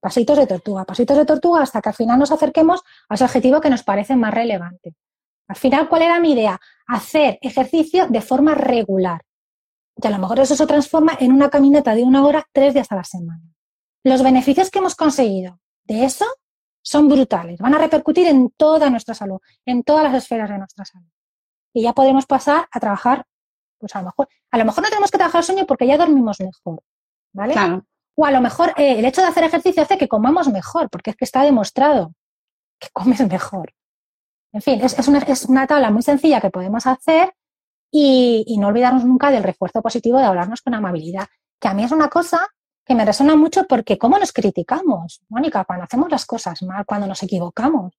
pasitos 0.00 0.38
de 0.38 0.46
tortuga, 0.46 0.84
pasitos 0.84 1.16
de 1.16 1.26
tortuga 1.26 1.62
hasta 1.62 1.82
que 1.82 1.90
al 1.90 1.94
final 1.94 2.18
nos 2.18 2.32
acerquemos 2.32 2.82
a 3.08 3.14
ese 3.14 3.24
objetivo 3.24 3.60
que 3.60 3.70
nos 3.70 3.82
parece 3.82 4.16
más 4.16 4.32
relevante. 4.32 4.94
Al 5.48 5.56
final, 5.56 5.88
¿cuál 5.88 6.02
era 6.02 6.20
mi 6.20 6.32
idea? 6.32 6.60
Hacer 6.86 7.38
ejercicio 7.42 8.06
de 8.08 8.20
forma 8.20 8.54
regular. 8.54 9.22
Y 9.96 10.06
a 10.06 10.10
lo 10.10 10.18
mejor 10.18 10.38
eso 10.40 10.54
se 10.54 10.66
transforma 10.66 11.16
en 11.18 11.32
una 11.32 11.50
caminata 11.50 11.94
de 11.94 12.04
una 12.04 12.24
hora 12.24 12.46
tres 12.52 12.72
días 12.72 12.90
a 12.90 12.96
la 12.96 13.04
semana. 13.04 13.42
Los 14.04 14.22
beneficios 14.22 14.70
que 14.70 14.78
hemos 14.78 14.94
conseguido 14.94 15.58
de 15.84 16.04
eso 16.04 16.24
son 16.82 17.08
brutales. 17.08 17.58
Van 17.58 17.74
a 17.74 17.78
repercutir 17.78 18.28
en 18.28 18.50
toda 18.50 18.88
nuestra 18.90 19.14
salud, 19.14 19.38
en 19.66 19.82
todas 19.82 20.04
las 20.04 20.14
esferas 20.14 20.48
de 20.48 20.58
nuestra 20.58 20.84
salud. 20.84 21.08
Y 21.74 21.82
ya 21.82 21.92
podemos 21.92 22.26
pasar 22.26 22.66
a 22.70 22.80
trabajar, 22.80 23.26
pues 23.80 23.96
a 23.96 24.00
lo 24.00 24.06
mejor, 24.06 24.28
a 24.50 24.58
lo 24.58 24.64
mejor 24.64 24.84
no 24.84 24.90
tenemos 24.90 25.10
que 25.10 25.18
trabajar 25.18 25.40
el 25.40 25.44
sueño 25.44 25.66
porque 25.66 25.86
ya 25.86 25.96
dormimos 25.96 26.38
mejor, 26.38 26.82
¿vale? 27.32 27.54
O 28.14 28.26
a 28.26 28.30
lo 28.30 28.40
mejor 28.40 28.74
eh, 28.76 28.98
el 28.98 29.04
hecho 29.06 29.22
de 29.22 29.28
hacer 29.28 29.44
ejercicio 29.44 29.82
hace 29.82 29.96
que 29.96 30.06
comamos 30.06 30.48
mejor, 30.48 30.90
porque 30.90 31.10
es 31.10 31.16
que 31.16 31.24
está 31.24 31.42
demostrado 31.42 32.12
que 32.78 32.88
comes 32.92 33.26
mejor. 33.26 33.72
En 34.52 34.62
fin, 34.62 34.80
es, 34.82 35.46
una, 35.48 35.66
tabla 35.66 35.90
muy 35.90 36.02
sencilla 36.02 36.40
que 36.40 36.50
podemos 36.50 36.86
hacer 36.86 37.32
y, 37.90 38.56
no 38.58 38.68
olvidarnos 38.68 39.04
nunca 39.04 39.30
del 39.30 39.44
refuerzo 39.44 39.80
positivo 39.80 40.18
de 40.18 40.24
hablarnos 40.24 40.60
con 40.60 40.74
amabilidad, 40.74 41.28
que 41.60 41.68
a 41.68 41.74
mí 41.74 41.84
es 41.84 41.92
una 41.92 42.08
cosa 42.08 42.48
que 42.84 42.96
me 42.96 43.04
resuena 43.04 43.36
mucho 43.36 43.64
porque 43.68 43.96
cómo 43.96 44.18
nos 44.18 44.32
criticamos, 44.32 45.22
Mónica, 45.28 45.64
cuando 45.64 45.84
hacemos 45.84 46.10
las 46.10 46.26
cosas 46.26 46.62
mal, 46.62 46.84
cuando 46.84 47.06
nos 47.06 47.22
equivocamos. 47.22 47.94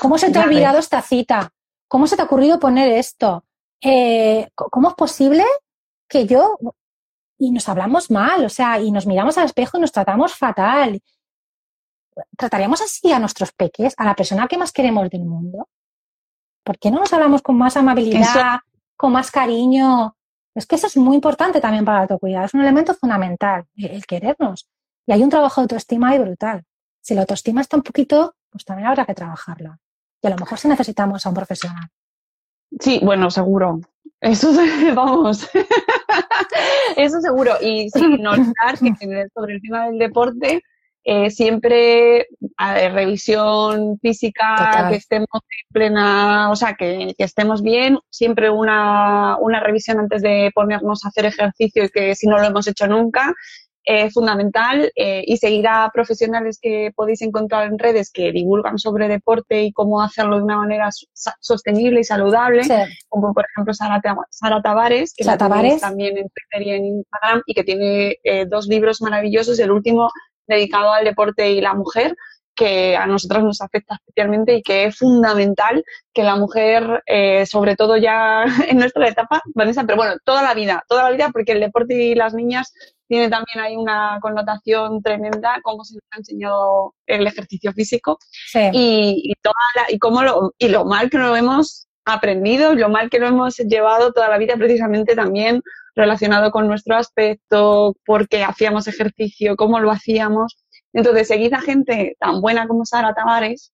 ¿Cómo 0.00 0.18
se 0.18 0.30
te 0.30 0.40
ha 0.40 0.44
olvidado 0.44 0.78
esta 0.78 1.00
cita? 1.00 1.52
¿Cómo 1.88 2.08
se 2.08 2.16
te 2.16 2.22
ha 2.22 2.24
ocurrido 2.24 2.58
poner 2.58 2.90
esto? 2.90 3.44
Eh, 3.80 4.48
¿Cómo 4.54 4.90
es 4.90 4.94
posible 4.94 5.44
que 6.08 6.26
yo... 6.26 6.58
Y 7.38 7.50
nos 7.50 7.68
hablamos 7.68 8.10
mal, 8.10 8.46
o 8.46 8.48
sea, 8.48 8.80
y 8.80 8.90
nos 8.90 9.06
miramos 9.06 9.36
al 9.36 9.44
espejo 9.44 9.76
y 9.76 9.80
nos 9.80 9.92
tratamos 9.92 10.34
fatal. 10.34 11.02
¿Trataríamos 12.34 12.80
así 12.80 13.12
a 13.12 13.18
nuestros 13.18 13.52
peques, 13.52 13.94
a 13.98 14.04
la 14.06 14.14
persona 14.14 14.48
que 14.48 14.56
más 14.56 14.72
queremos 14.72 15.10
del 15.10 15.26
mundo? 15.26 15.68
¿Por 16.64 16.78
qué 16.78 16.90
no 16.90 17.00
nos 17.00 17.12
hablamos 17.12 17.42
con 17.42 17.58
más 17.58 17.76
amabilidad, 17.76 18.60
con 18.96 19.12
más 19.12 19.30
cariño? 19.30 20.16
Es 20.54 20.66
que 20.66 20.76
eso 20.76 20.86
es 20.86 20.96
muy 20.96 21.14
importante 21.16 21.60
también 21.60 21.84
para 21.84 21.98
el 21.98 22.02
autocuidado, 22.02 22.46
es 22.46 22.54
un 22.54 22.62
elemento 22.62 22.94
fundamental, 22.94 23.66
el 23.76 24.06
querernos. 24.06 24.66
Y 25.06 25.12
hay 25.12 25.22
un 25.22 25.28
trabajo 25.28 25.60
de 25.60 25.64
autoestima 25.64 26.08
ahí 26.08 26.18
brutal. 26.18 26.64
Si 27.02 27.14
la 27.14 27.20
autoestima 27.20 27.60
está 27.60 27.76
un 27.76 27.82
poquito, 27.82 28.34
pues 28.50 28.64
también 28.64 28.88
habrá 28.88 29.04
que 29.04 29.14
trabajarla. 29.14 29.78
Y 30.22 30.26
a 30.26 30.30
lo 30.30 30.36
mejor 30.36 30.58
si 30.58 30.66
necesitamos 30.66 31.26
a 31.26 31.28
un 31.28 31.34
profesional. 31.34 31.90
Sí, 32.80 33.00
bueno, 33.02 33.30
seguro. 33.30 33.80
Eso, 34.20 34.50
vamos, 34.94 35.48
eso 36.96 37.20
seguro. 37.20 37.52
Y 37.60 37.90
sin 37.90 38.22
notar 38.22 38.78
que 38.78 39.26
sobre 39.34 39.54
el 39.54 39.62
tema 39.62 39.86
del 39.86 39.98
deporte, 39.98 40.62
eh, 41.04 41.30
siempre 41.30 42.26
revisión 42.58 43.96
física, 44.00 44.88
que 44.90 44.96
estemos 44.96 45.28
en 45.32 45.72
plena, 45.72 46.50
o 46.50 46.56
sea, 46.56 46.74
que, 46.74 47.14
estemos 47.18 47.62
bien, 47.62 47.98
siempre 48.10 48.50
una, 48.50 49.36
una, 49.38 49.60
revisión 49.60 50.00
antes 50.00 50.22
de 50.22 50.50
ponernos 50.52 51.04
a 51.04 51.08
hacer 51.08 51.26
ejercicio 51.26 51.84
y 51.84 51.90
que 51.90 52.16
si 52.16 52.26
no 52.26 52.38
lo 52.38 52.46
hemos 52.46 52.66
hecho 52.66 52.88
nunca, 52.88 53.32
es 53.86 54.12
fundamental 54.12 54.92
eh, 54.96 55.22
y 55.24 55.36
seguir 55.36 55.66
a 55.68 55.90
profesionales 55.94 56.58
que 56.60 56.90
podéis 56.94 57.22
encontrar 57.22 57.68
en 57.68 57.78
redes 57.78 58.10
que 58.10 58.32
divulgan 58.32 58.78
sobre 58.78 59.08
deporte 59.08 59.62
y 59.62 59.72
cómo 59.72 60.02
hacerlo 60.02 60.38
de 60.38 60.42
una 60.42 60.58
manera 60.58 60.90
sostenible 61.40 62.00
y 62.00 62.04
saludable, 62.04 62.62
como 63.08 63.32
por 63.32 63.46
ejemplo 63.48 63.72
Sara, 63.72 64.02
Sara 64.30 64.60
Tavares, 64.60 65.14
que 65.16 65.24
la 65.24 65.38
Tavares. 65.38 65.80
también 65.80 66.18
en 66.18 66.28
Twitter 66.28 66.66
y 66.66 66.70
en 66.70 66.84
Instagram 66.84 67.42
y 67.46 67.54
que 67.54 67.62
tiene 67.62 68.16
eh, 68.24 68.44
dos 68.46 68.66
libros 68.66 69.00
maravillosos, 69.00 69.58
el 69.60 69.70
último 69.70 70.10
dedicado 70.48 70.90
al 70.90 71.04
deporte 71.04 71.52
y 71.52 71.60
la 71.60 71.74
mujer, 71.74 72.16
que 72.56 72.96
a 72.96 73.06
nosotras 73.06 73.44
nos 73.44 73.60
afecta 73.60 73.94
especialmente 73.94 74.54
y 74.54 74.62
que 74.62 74.86
es 74.86 74.96
fundamental 74.96 75.84
que 76.12 76.24
la 76.24 76.36
mujer, 76.36 77.02
eh, 77.06 77.46
sobre 77.46 77.76
todo 77.76 77.96
ya 77.96 78.44
en 78.68 78.78
nuestra 78.78 79.08
etapa, 79.08 79.42
Vanessa, 79.54 79.84
pero 79.84 79.96
bueno, 79.96 80.14
toda 80.24 80.42
la 80.42 80.54
vida, 80.54 80.82
toda 80.88 81.04
la 81.04 81.10
vida, 81.10 81.30
porque 81.32 81.52
el 81.52 81.60
deporte 81.60 81.94
y 81.94 82.14
las 82.14 82.34
niñas 82.34 82.72
tiene 83.06 83.28
también 83.28 83.60
ahí 83.60 83.76
una 83.76 84.18
connotación 84.20 85.00
tremenda, 85.02 85.60
cómo 85.62 85.84
se 85.84 85.94
nos 85.94 86.02
ha 86.10 86.18
enseñado 86.18 86.94
el 87.06 87.26
ejercicio 87.26 87.72
físico 87.72 88.18
y, 88.72 89.30
y, 89.30 89.34
toda 89.40 89.54
y, 89.90 89.98
cómo 89.98 90.22
lo, 90.22 90.54
y 90.58 90.68
lo 90.68 90.84
mal 90.84 91.08
que 91.08 91.18
lo 91.18 91.36
hemos 91.36 91.86
aprendido 92.04 92.72
y 92.72 92.78
lo 92.78 92.88
mal 92.88 93.10
que 93.10 93.18
lo 93.18 93.28
hemos 93.28 93.56
llevado 93.58 94.12
toda 94.12 94.28
la 94.28 94.38
vida 94.38 94.56
precisamente 94.56 95.14
también 95.14 95.62
relacionado 95.96 96.50
con 96.50 96.68
nuestro 96.68 96.94
aspecto, 96.94 97.96
porque 98.04 98.44
hacíamos 98.44 98.86
ejercicio, 98.86 99.56
cómo 99.56 99.80
lo 99.80 99.90
hacíamos. 99.90 100.58
Entonces, 100.96 101.28
seguid 101.28 101.52
a 101.52 101.60
gente 101.60 102.16
tan 102.18 102.40
buena 102.40 102.66
como 102.66 102.86
Sara 102.86 103.12
Tavares 103.12 103.70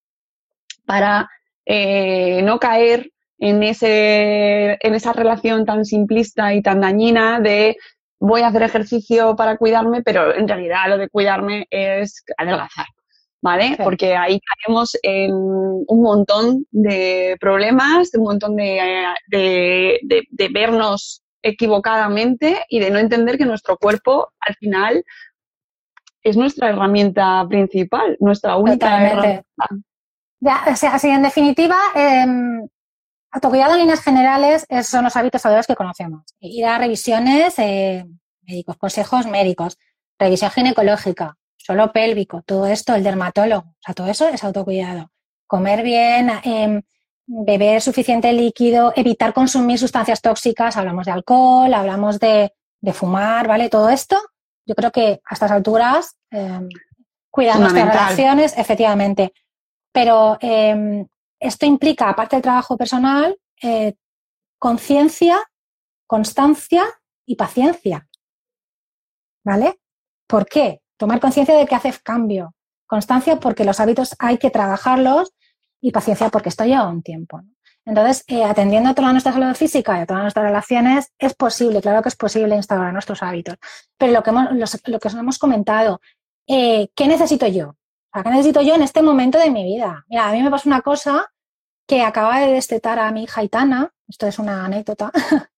para 0.84 1.30
eh, 1.64 2.42
no 2.42 2.58
caer 2.58 3.12
en, 3.38 3.62
ese, 3.62 4.76
en 4.80 4.94
esa 4.96 5.12
relación 5.12 5.64
tan 5.64 5.84
simplista 5.84 6.52
y 6.52 6.62
tan 6.62 6.80
dañina 6.80 7.38
de 7.38 7.76
voy 8.18 8.40
a 8.40 8.48
hacer 8.48 8.64
ejercicio 8.64 9.36
para 9.36 9.56
cuidarme, 9.56 10.02
pero 10.02 10.34
en 10.34 10.48
realidad 10.48 10.88
lo 10.88 10.98
de 10.98 11.08
cuidarme 11.08 11.68
es 11.70 12.24
adelgazar, 12.36 12.86
¿vale? 13.40 13.76
Porque 13.80 14.16
ahí 14.16 14.40
caemos 14.40 14.98
en 15.04 15.32
un 15.32 16.02
montón 16.02 16.66
de 16.72 17.36
problemas, 17.38 18.10
un 18.14 18.24
montón 18.24 18.56
de, 18.56 19.06
de, 19.28 20.48
vernos 20.52 21.22
equivocadamente 21.40 22.64
y 22.68 22.80
de 22.80 22.90
no 22.90 22.98
entender 22.98 23.38
que 23.38 23.44
nuestro 23.44 23.76
cuerpo 23.76 24.32
al 24.40 24.56
final 24.56 25.04
es 26.22 26.36
nuestra 26.36 26.68
herramienta 26.68 27.44
principal, 27.48 28.16
nuestra 28.20 28.56
única 28.56 29.04
herramienta. 29.04 29.44
Ya, 30.40 30.64
o 30.70 30.76
sea, 30.76 30.98
en 31.02 31.22
definitiva, 31.22 31.76
eh, 31.94 32.26
autocuidado 33.30 33.74
en 33.74 33.80
líneas 33.80 34.00
generales 34.00 34.66
son 34.82 35.04
los 35.04 35.16
hábitos 35.16 35.40
saludables 35.40 35.66
que 35.66 35.76
conocemos. 35.76 36.24
Ir 36.40 36.66
a 36.66 36.78
revisiones 36.78 37.58
eh, 37.58 38.04
médicos, 38.42 38.76
consejos 38.76 39.26
médicos, 39.26 39.78
revisión 40.18 40.50
ginecológica, 40.50 41.36
suelo 41.56 41.92
pélvico, 41.92 42.42
todo 42.42 42.66
esto, 42.66 42.94
el 42.94 43.04
dermatólogo, 43.04 43.68
o 43.68 43.76
sea, 43.80 43.94
todo 43.94 44.08
eso 44.08 44.28
es 44.28 44.42
autocuidado. 44.42 45.10
Comer 45.46 45.82
bien, 45.82 46.30
em, 46.42 46.82
beber 47.26 47.80
suficiente 47.80 48.32
líquido, 48.32 48.92
evitar 48.96 49.32
consumir 49.32 49.78
sustancias 49.78 50.20
tóxicas, 50.20 50.76
hablamos 50.76 51.06
de 51.06 51.12
alcohol, 51.12 51.72
hablamos 51.72 52.18
de, 52.18 52.52
de 52.80 52.92
fumar, 52.92 53.46
¿vale? 53.46 53.68
Todo 53.68 53.90
esto 53.90 54.18
yo 54.66 54.74
creo 54.74 54.90
que 54.90 55.20
a 55.24 55.34
estas 55.34 55.50
alturas 55.50 56.16
eh, 56.30 56.60
cuidar 57.30 57.58
nuestras 57.58 57.88
relaciones, 57.88 58.56
efectivamente. 58.56 59.32
Pero 59.92 60.38
em, 60.40 61.06
esto 61.38 61.66
implica, 61.66 62.08
aparte 62.08 62.36
del 62.36 62.42
trabajo 62.42 62.76
personal, 62.76 63.36
eh, 63.62 63.94
conciencia, 64.58 65.38
constancia 66.06 66.84
y 67.26 67.36
paciencia. 67.36 68.08
¿Vale? 69.44 69.80
¿Por 70.26 70.46
qué? 70.46 70.82
Tomar 70.96 71.20
conciencia 71.20 71.56
de 71.56 71.66
que 71.66 71.74
hace 71.74 71.92
cambio. 72.02 72.54
Constancia 72.86 73.40
porque 73.40 73.64
los 73.64 73.80
hábitos 73.80 74.14
hay 74.18 74.38
que 74.38 74.50
trabajarlos 74.50 75.32
y 75.80 75.90
paciencia 75.90 76.28
porque 76.28 76.48
esto 76.48 76.64
lleva 76.64 76.88
un 76.88 77.02
tiempo. 77.02 77.42
Entonces, 77.84 78.24
eh, 78.28 78.44
atendiendo 78.44 78.90
a 78.90 78.94
toda 78.94 79.12
nuestra 79.12 79.32
salud 79.32 79.54
física 79.54 79.98
y 79.98 80.02
a 80.02 80.06
todas 80.06 80.22
nuestras 80.22 80.44
relaciones, 80.44 81.12
es 81.18 81.34
posible, 81.34 81.80
claro 81.80 82.02
que 82.02 82.08
es 82.08 82.16
posible 82.16 82.54
instaurar 82.54 82.92
nuestros 82.92 83.22
hábitos. 83.22 83.56
Pero 83.98 84.12
lo 84.12 84.22
que, 84.22 84.30
hemos, 84.30 84.50
lo 84.86 84.98
que 84.98 85.08
os 85.08 85.14
hemos 85.14 85.38
comentado, 85.38 86.00
eh, 86.46 86.88
¿qué 86.94 87.08
necesito 87.08 87.46
yo? 87.46 87.76
¿Qué 88.12 88.30
necesito 88.30 88.60
yo 88.60 88.74
en 88.74 88.82
este 88.82 89.02
momento 89.02 89.38
de 89.38 89.50
mi 89.50 89.64
vida? 89.64 90.04
Mira, 90.08 90.28
a 90.28 90.32
mí 90.32 90.42
me 90.42 90.50
pasa 90.50 90.68
una 90.68 90.82
cosa 90.82 91.32
que 91.86 92.02
acaba 92.02 92.40
de 92.40 92.52
destetar 92.52 92.98
a 92.98 93.10
mi 93.10 93.24
hija 93.24 93.42
Itana, 93.42 93.92
esto 94.06 94.26
es 94.26 94.38
una 94.38 94.64
anécdota, 94.64 95.10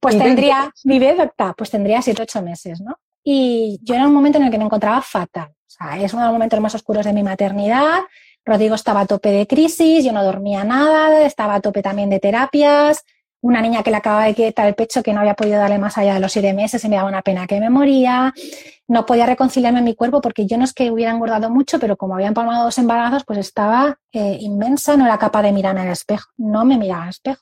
pues 0.00 0.16
tendría, 0.16 0.72
vive 0.84 1.30
pues 1.56 1.70
tendría 1.70 2.00
7 2.00 2.22
ocho 2.22 2.42
meses, 2.42 2.80
¿no? 2.80 2.98
Y 3.22 3.78
yo 3.82 3.94
era 3.94 4.06
un 4.06 4.14
momento 4.14 4.38
en 4.38 4.44
el 4.44 4.50
que 4.50 4.58
me 4.58 4.64
encontraba 4.64 5.02
fatal. 5.02 5.50
O 5.50 5.70
sea, 5.70 6.00
es 6.00 6.12
uno 6.12 6.22
de 6.22 6.28
los 6.28 6.32
momentos 6.32 6.60
más 6.60 6.74
oscuros 6.74 7.04
de 7.04 7.12
mi 7.12 7.22
maternidad. 7.22 8.00
Rodrigo 8.44 8.74
estaba 8.74 9.00
a 9.00 9.06
tope 9.06 9.30
de 9.30 9.46
crisis, 9.46 10.04
yo 10.04 10.12
no 10.12 10.24
dormía 10.24 10.64
nada, 10.64 11.24
estaba 11.24 11.56
a 11.56 11.60
tope 11.60 11.82
también 11.82 12.10
de 12.10 12.20
terapias. 12.20 13.04
Una 13.42 13.62
niña 13.62 13.82
que 13.82 13.90
le 13.90 13.96
acababa 13.96 14.24
de 14.24 14.34
quitar 14.34 14.66
el 14.66 14.74
pecho 14.74 15.02
que 15.02 15.14
no 15.14 15.20
había 15.20 15.34
podido 15.34 15.58
darle 15.58 15.78
más 15.78 15.96
allá 15.96 16.12
de 16.14 16.20
los 16.20 16.32
siete 16.32 16.52
meses 16.52 16.84
y 16.84 16.88
me 16.90 16.96
daba 16.96 17.08
una 17.08 17.22
pena 17.22 17.46
que 17.46 17.58
me 17.58 17.70
moría. 17.70 18.34
No 18.86 19.06
podía 19.06 19.24
reconciliarme 19.24 19.78
en 19.78 19.86
mi 19.86 19.94
cuerpo 19.94 20.20
porque 20.20 20.46
yo 20.46 20.58
no 20.58 20.64
es 20.64 20.74
que 20.74 20.90
hubiera 20.90 21.10
engordado 21.10 21.48
mucho, 21.48 21.78
pero 21.78 21.96
como 21.96 22.14
había 22.14 22.28
empalmado 22.28 22.64
dos 22.64 22.76
embarazos, 22.76 23.24
pues 23.24 23.38
estaba 23.38 23.98
eh, 24.12 24.36
inmensa, 24.40 24.96
no 24.96 25.06
era 25.06 25.18
capaz 25.18 25.42
de 25.42 25.52
mirarme 25.52 25.84
el 25.84 25.92
espejo, 25.92 26.28
no 26.36 26.66
me 26.66 26.76
miraba 26.76 27.04
al 27.04 27.10
espejo. 27.10 27.40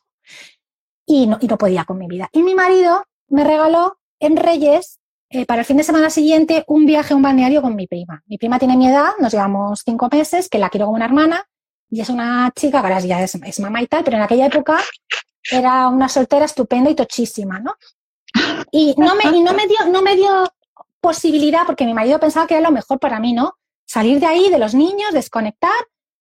Y 1.05 1.27
no, 1.27 1.39
y 1.41 1.49
no 1.49 1.59
podía 1.59 1.85
con 1.85 1.99
mi 1.99 2.07
vida. 2.07 2.29
Y 2.33 2.43
mi 2.43 2.55
marido 2.55 3.05
me 3.29 3.43
regaló 3.43 3.99
en 4.21 4.37
Reyes 4.37 5.01
eh, 5.31 5.47
para 5.47 5.61
el 5.61 5.67
fin 5.67 5.77
de 5.77 5.83
semana 5.83 6.11
siguiente 6.11 6.65
un 6.67 6.87
viaje 6.87 7.13
a 7.13 7.17
un 7.17 7.23
balneario 7.23 7.63
con 7.63 7.77
mi 7.77 7.87
prima. 7.87 8.23
Mi 8.27 8.39
prima 8.39 8.59
tiene 8.59 8.77
mi 8.77 8.89
edad, 8.89 9.11
nos 9.21 9.33
llevamos 9.33 9.83
cinco 9.85 10.09
meses, 10.11 10.49
que 10.49 10.59
la 10.59 10.71
quiero 10.71 10.87
como 10.87 10.97
una 10.97 11.05
hermana, 11.05 11.45
y 11.91 12.01
es 12.01 12.09
una 12.09 12.51
chica, 12.55 12.81
ahora 12.81 13.01
ya 13.01 13.23
es, 13.23 13.35
es 13.35 13.61
mamá 13.61 13.83
y 13.83 13.87
tal, 13.87 14.05
pero 14.05 14.17
en 14.17 14.23
aquella 14.23 14.47
época 14.47 14.79
era 15.51 15.89
una 15.89 16.09
soltera 16.09 16.45
estupenda 16.45 16.91
y 16.91 16.95
tochísima, 16.95 17.59
¿no? 17.59 17.75
Y 18.71 18.95
no 18.99 19.15
me, 19.15 19.37
y 19.37 19.43
no 19.43 19.55
me 19.55 19.67
dio, 19.67 19.79
no 19.91 20.03
me 20.03 20.17
dio 20.17 20.45
posibilidad, 21.01 21.65
porque 21.67 21.87
mi 21.87 21.95
marido 21.95 22.19
pensaba 22.21 22.47
que 22.47 22.55
era 22.55 22.69
lo 22.69 22.75
mejor 22.75 22.99
para 22.99 23.21
mí, 23.21 23.33
¿no? 23.33 23.55
Salir 23.87 24.21
de 24.21 24.27
ahí, 24.27 24.51
de 24.51 24.59
los 24.59 24.75
niños, 24.75 25.13
desconectar. 25.13 25.71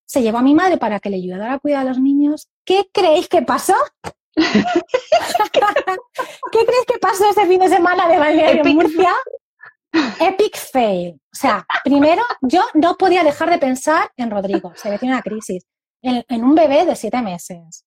Se 0.06 0.22
llevó 0.22 0.38
a 0.38 0.42
mi 0.42 0.56
madre 0.56 0.78
para 0.78 1.02
que 1.02 1.10
le 1.10 1.18
ayudara 1.18 1.54
a 1.54 1.60
cuidar 1.60 1.82
a 1.82 1.90
los 1.90 2.00
niños. 2.00 2.48
¿Qué 2.64 2.90
creéis 2.94 3.28
que 3.28 3.42
pasó? 3.42 3.76
¿Qué 6.52 6.66
crees 6.66 6.86
que 6.88 7.00
pasó 7.00 7.30
ese 7.30 7.48
fin 7.48 7.60
de 7.60 7.70
semana 7.70 8.08
de 8.08 8.20
balneario 8.20 8.64
en 8.66 8.76
Murcia? 8.76 9.14
Epic 10.20 10.58
fail. 10.58 11.16
O 11.16 11.36
sea, 11.36 11.66
primero, 11.84 12.22
yo 12.42 12.62
no 12.74 12.96
podía 12.96 13.24
dejar 13.24 13.50
de 13.50 13.58
pensar 13.58 14.12
en 14.16 14.30
Rodrigo. 14.30 14.74
Se 14.76 14.90
ve 14.90 15.00
que 15.00 15.06
una 15.06 15.22
crisis. 15.22 15.66
En, 16.02 16.44
un 16.44 16.54
bebé 16.56 16.86
de 16.86 16.96
siete 16.96 17.22
meses. 17.22 17.84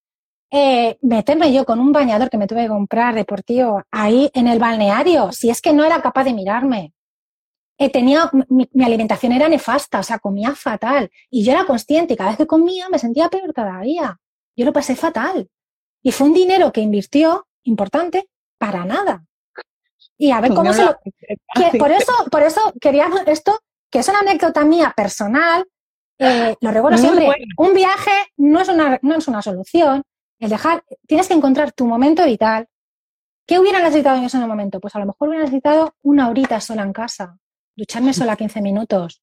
Eh, 0.51 0.99
meterme 1.03 1.53
yo 1.53 1.65
con 1.65 1.79
un 1.79 1.93
bañador 1.93 2.29
que 2.29 2.37
me 2.37 2.49
tuve 2.49 2.63
que 2.63 2.69
comprar 2.69 3.15
deportivo 3.15 3.83
ahí 3.93 4.29
en 4.35 4.49
el 4.49 4.59
balneario, 4.59 5.31
si 5.31 5.49
es 5.49 5.63
que 5.63 5.73
no 5.73 5.85
era 5.85 6.03
capaz 6.03 6.25
de 6.25 6.35
mirarme. 6.35 6.93
Eh, 7.79 7.89
tenía, 7.89 8.29
mi, 8.49 8.69
mi, 8.73 8.85
alimentación 8.85 9.31
era 9.33 9.49
nefasta, 9.49 10.01
o 10.01 10.03
sea, 10.03 10.19
comía 10.19 10.55
fatal. 10.57 11.11
Y 11.31 11.45
yo 11.45 11.53
era 11.53 11.65
consciente 11.65 12.15
y 12.15 12.17
cada 12.17 12.31
vez 12.31 12.39
que 12.39 12.47
comía 12.49 12.89
me 12.91 12.99
sentía 12.99 13.29
peor 13.29 13.53
todavía. 13.55 14.19
Yo 14.57 14.65
lo 14.67 14.73
pasé 14.73 14.97
fatal. 14.97 15.49
Y 16.03 16.13
fue 16.13 16.29
un 16.29 16.35
dinero 16.35 16.73
que 16.73 16.81
invirtió 16.81 17.47
importante 17.63 18.29
para 18.59 18.85
nada. 18.85 19.25
Y 20.17 20.31
a 20.33 20.41
ver 20.41 20.55
cómo 20.55 20.73
se 20.73 20.85
lo. 20.85 20.99
por 21.79 21.91
eso, 21.91 22.13
por 22.31 22.43
eso 22.43 22.61
queríamos 22.81 23.23
esto, 23.27 23.61
que 23.91 24.01
es 24.01 24.09
una 24.09 24.21
anécdota 24.21 24.65
mía 24.65 24.93
personal. 24.97 25.67
Eh, 26.19 26.57
lo 26.61 26.71
recuerdo 26.71 26.99
siempre. 26.99 27.29
Un 27.57 27.75
viaje 27.75 28.11
no 28.37 28.61
es 28.61 28.69
una, 28.69 28.99
no 29.03 29.17
es 29.17 29.29
una 29.29 29.41
solución. 29.41 30.03
El 30.39 30.51
dejar, 30.51 30.85
tienes 31.07 31.29
que 31.29 31.35
encontrar 31.35 31.73
tu 31.73 31.87
momento 31.87 32.25
vital. 32.25 32.69
¿Qué 33.47 33.59
hubiera 33.59 33.81
necesitado 33.81 34.17
en 34.17 34.25
ese 34.25 34.39
momento? 34.39 34.81
Pues 34.81 34.95
a 34.95 34.99
lo 34.99 35.07
mejor 35.07 35.29
hubiera 35.29 35.45
necesitado 35.45 35.95
una 36.03 36.29
horita 36.29 36.61
sola 36.61 36.83
en 36.83 36.93
casa, 36.93 37.39
ducharme 37.75 38.13
sola 38.15 38.37
15 38.37 38.63
minutos, 38.63 39.23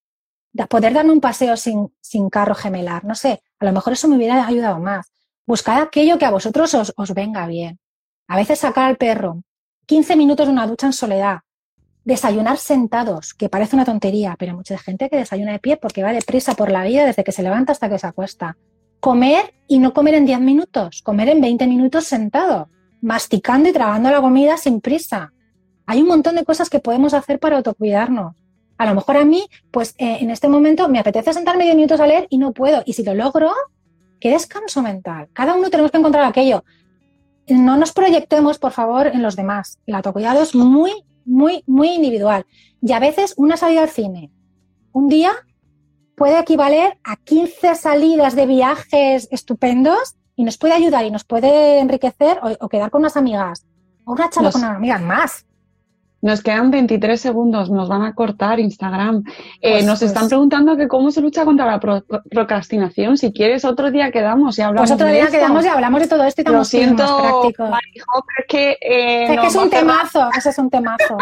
poder 0.65 0.93
darme 0.93 1.11
un 1.11 1.21
paseo 1.21 1.55
sin, 1.55 1.95
sin 2.01 2.29
carro 2.29 2.55
gemelar, 2.55 3.05
no 3.05 3.15
sé, 3.15 3.41
a 3.59 3.65
lo 3.65 3.71
mejor 3.71 3.93
eso 3.93 4.07
me 4.07 4.17
hubiera 4.17 4.45
ayudado 4.45 4.79
más. 4.79 5.13
Buscad 5.47 5.81
aquello 5.81 6.17
que 6.17 6.25
a 6.25 6.31
vosotros 6.31 6.73
os, 6.73 6.93
os 6.97 7.13
venga 7.13 7.47
bien. 7.47 7.79
A 8.27 8.35
veces 8.35 8.59
sacar 8.59 8.89
al 8.89 8.97
perro 8.97 9.43
15 9.85 10.17
minutos 10.17 10.45
de 10.45 10.51
una 10.51 10.67
ducha 10.67 10.87
en 10.87 10.91
soledad. 10.91 11.39
Desayunar 12.03 12.57
sentados, 12.57 13.33
que 13.33 13.47
parece 13.47 13.77
una 13.77 13.85
tontería, 13.85 14.35
pero 14.37 14.51
hay 14.51 14.57
mucha 14.57 14.77
gente 14.77 15.09
que 15.09 15.15
desayuna 15.15 15.53
de 15.53 15.59
pie 15.59 15.77
porque 15.77 16.03
va 16.03 16.11
deprisa 16.11 16.53
por 16.55 16.69
la 16.69 16.83
vida 16.83 17.05
desde 17.05 17.23
que 17.23 17.31
se 17.31 17.43
levanta 17.43 17.71
hasta 17.71 17.89
que 17.89 17.97
se 17.97 18.05
acuesta. 18.05 18.57
Comer 18.99 19.53
y 19.69 19.79
no 19.79 19.93
comer 19.93 20.15
en 20.15 20.25
10 20.25 20.41
minutos, 20.41 21.01
comer 21.01 21.29
en 21.29 21.39
20 21.39 21.65
minutos 21.67 22.03
sentado, 22.03 22.67
masticando 23.01 23.69
y 23.69 23.71
tragando 23.71 24.11
la 24.11 24.19
comida 24.19 24.57
sin 24.57 24.81
prisa. 24.81 25.31
Hay 25.85 26.01
un 26.01 26.09
montón 26.09 26.35
de 26.35 26.43
cosas 26.43 26.69
que 26.69 26.79
podemos 26.79 27.13
hacer 27.13 27.39
para 27.39 27.55
autocuidarnos. 27.55 28.35
A 28.77 28.85
lo 28.85 28.95
mejor 28.95 29.15
a 29.15 29.23
mí, 29.23 29.47
pues 29.71 29.95
eh, 29.97 30.17
en 30.19 30.29
este 30.29 30.49
momento 30.49 30.89
me 30.89 30.99
apetece 30.99 31.31
sentarme 31.31 31.63
10 31.63 31.77
minutos 31.77 32.01
a 32.01 32.07
leer 32.07 32.27
y 32.29 32.37
no 32.37 32.51
puedo. 32.51 32.83
Y 32.85 32.91
si 32.91 33.03
lo 33.03 33.13
logro, 33.13 33.53
qué 34.19 34.31
descanso 34.31 34.81
mental. 34.81 35.29
Cada 35.33 35.55
uno 35.55 35.69
tenemos 35.69 35.91
que 35.91 35.97
encontrar 35.97 36.25
aquello. 36.25 36.63
No 37.47 37.77
nos 37.77 37.93
proyectemos, 37.93 38.59
por 38.59 38.71
favor, 38.71 39.07
en 39.07 39.21
los 39.21 39.35
demás. 39.35 39.79
El 39.85 39.95
autocuidado 39.95 40.41
es 40.41 40.53
muy, 40.53 40.91
muy, 41.25 41.63
muy 41.65 41.89
individual. 41.89 42.45
Y 42.81 42.91
a 42.91 42.99
veces 42.99 43.33
una 43.37 43.57
salida 43.57 43.83
al 43.83 43.89
cine, 43.89 44.31
un 44.91 45.07
día 45.07 45.31
puede 46.15 46.39
equivaler 46.39 46.97
a 47.03 47.15
15 47.15 47.75
salidas 47.75 48.35
de 48.35 48.47
viajes 48.47 49.27
estupendos 49.31 50.15
y 50.35 50.43
nos 50.43 50.57
puede 50.57 50.73
ayudar 50.73 51.05
y 51.05 51.11
nos 51.11 51.23
puede 51.23 51.79
enriquecer 51.79 52.39
o, 52.59 52.67
quedar 52.69 52.89
con 52.89 53.01
unas 53.01 53.17
amigas 53.17 53.65
o 54.03 54.13
una 54.13 54.29
charla 54.29 54.51
con 54.51 54.61
unas 54.61 54.77
amigas 54.77 55.01
más. 55.01 55.45
Nos 56.27 56.43
quedan 56.43 56.71
23 56.71 57.21
segundos, 57.21 57.71
nos 57.71 57.87
van 57.87 58.01
a 58.01 58.13
cortar 58.13 58.59
Instagram. 58.59 59.23
Eh, 59.61 59.71
pues, 59.71 59.85
nos 59.85 60.01
están 60.01 60.23
pues 60.23 60.31
preguntando 60.31 60.75
que 60.75 60.89
cómo 60.89 61.09
se 61.09 61.21
lucha 61.21 61.45
contra 61.45 61.65
la 61.65 61.79
procrastinación. 62.29 63.17
Si 63.17 63.31
quieres, 63.31 63.63
otro 63.63 63.91
día 63.91 64.11
quedamos 64.11 64.59
y 64.59 64.61
hablamos. 64.61 64.89
Pues 64.89 64.99
otro 64.99 65.07
día 65.07 65.27
quedamos 65.27 65.63
y 65.63 65.69
hablamos 65.69 66.01
de 66.01 66.07
todo 66.09 66.25
esto 66.25 66.41
y 66.41 66.43
Lo 66.51 66.65
siento, 66.65 67.49
más 67.57 67.79
es 67.93 68.45
que, 68.49 68.71
eh, 68.71 69.35
es, 69.35 69.39
que 69.39 69.47
es 69.47 69.55
un 69.55 69.69
temazo, 69.69 70.29
ese 70.37 70.49
es 70.49 70.57
un 70.57 70.69
temazo. 70.69 71.17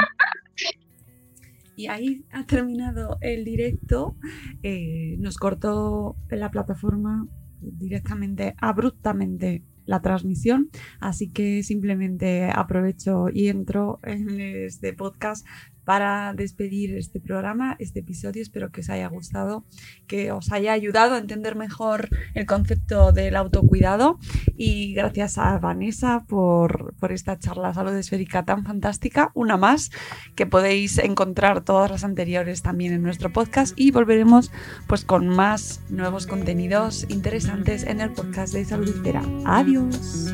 y 1.75 1.85
ahí 1.85 2.25
ha 2.31 2.43
terminado 2.47 3.19
el 3.21 3.45
directo. 3.45 4.15
Eh, 4.63 5.17
nos 5.19 5.37
cortó 5.37 6.15
la 6.31 6.49
plataforma 6.49 7.27
directamente, 7.61 8.55
abruptamente 8.59 9.61
la 9.85 10.01
transmisión, 10.01 10.69
así 10.99 11.29
que 11.29 11.63
simplemente 11.63 12.49
aprovecho 12.53 13.27
y 13.31 13.49
entro 13.49 13.99
en 14.03 14.39
este 14.39 14.93
podcast 14.93 15.45
para 15.85 16.33
despedir 16.33 16.95
este 16.97 17.19
programa, 17.19 17.75
este 17.79 17.99
episodio. 17.99 18.41
Espero 18.41 18.71
que 18.71 18.81
os 18.81 18.89
haya 18.89 19.07
gustado, 19.07 19.63
que 20.07 20.31
os 20.31 20.51
haya 20.51 20.73
ayudado 20.73 21.15
a 21.15 21.19
entender 21.19 21.55
mejor 21.55 22.09
el 22.33 22.45
concepto 22.45 23.11
del 23.11 23.35
autocuidado 23.35 24.19
y 24.57 24.93
gracias 24.93 25.37
a 25.37 25.57
Vanessa 25.59 26.25
por, 26.27 26.93
esta 27.09 27.37
charla 27.37 27.73
salud 27.73 27.93
esférica 27.93 28.45
tan 28.45 28.65
fantástica, 28.65 29.31
una 29.35 29.57
más, 29.57 29.91
que 30.35 30.47
podéis 30.47 30.97
encontrar 30.97 31.61
todas 31.61 31.91
las 31.91 32.03
anteriores 32.03 32.63
también 32.63 32.93
en 32.93 33.03
nuestro 33.03 33.31
podcast 33.31 33.79
y 33.79 33.91
volveremos 33.91 34.51
pues 34.87 35.05
con 35.05 35.27
más 35.27 35.81
nuevos 35.89 36.25
contenidos 36.25 37.05
interesantes 37.09 37.83
en 37.83 38.01
el 38.01 38.11
podcast 38.11 38.53
de 38.53 38.65
Salud 38.65 38.89
Esfera. 38.89 39.21
Adiós. 39.45 40.33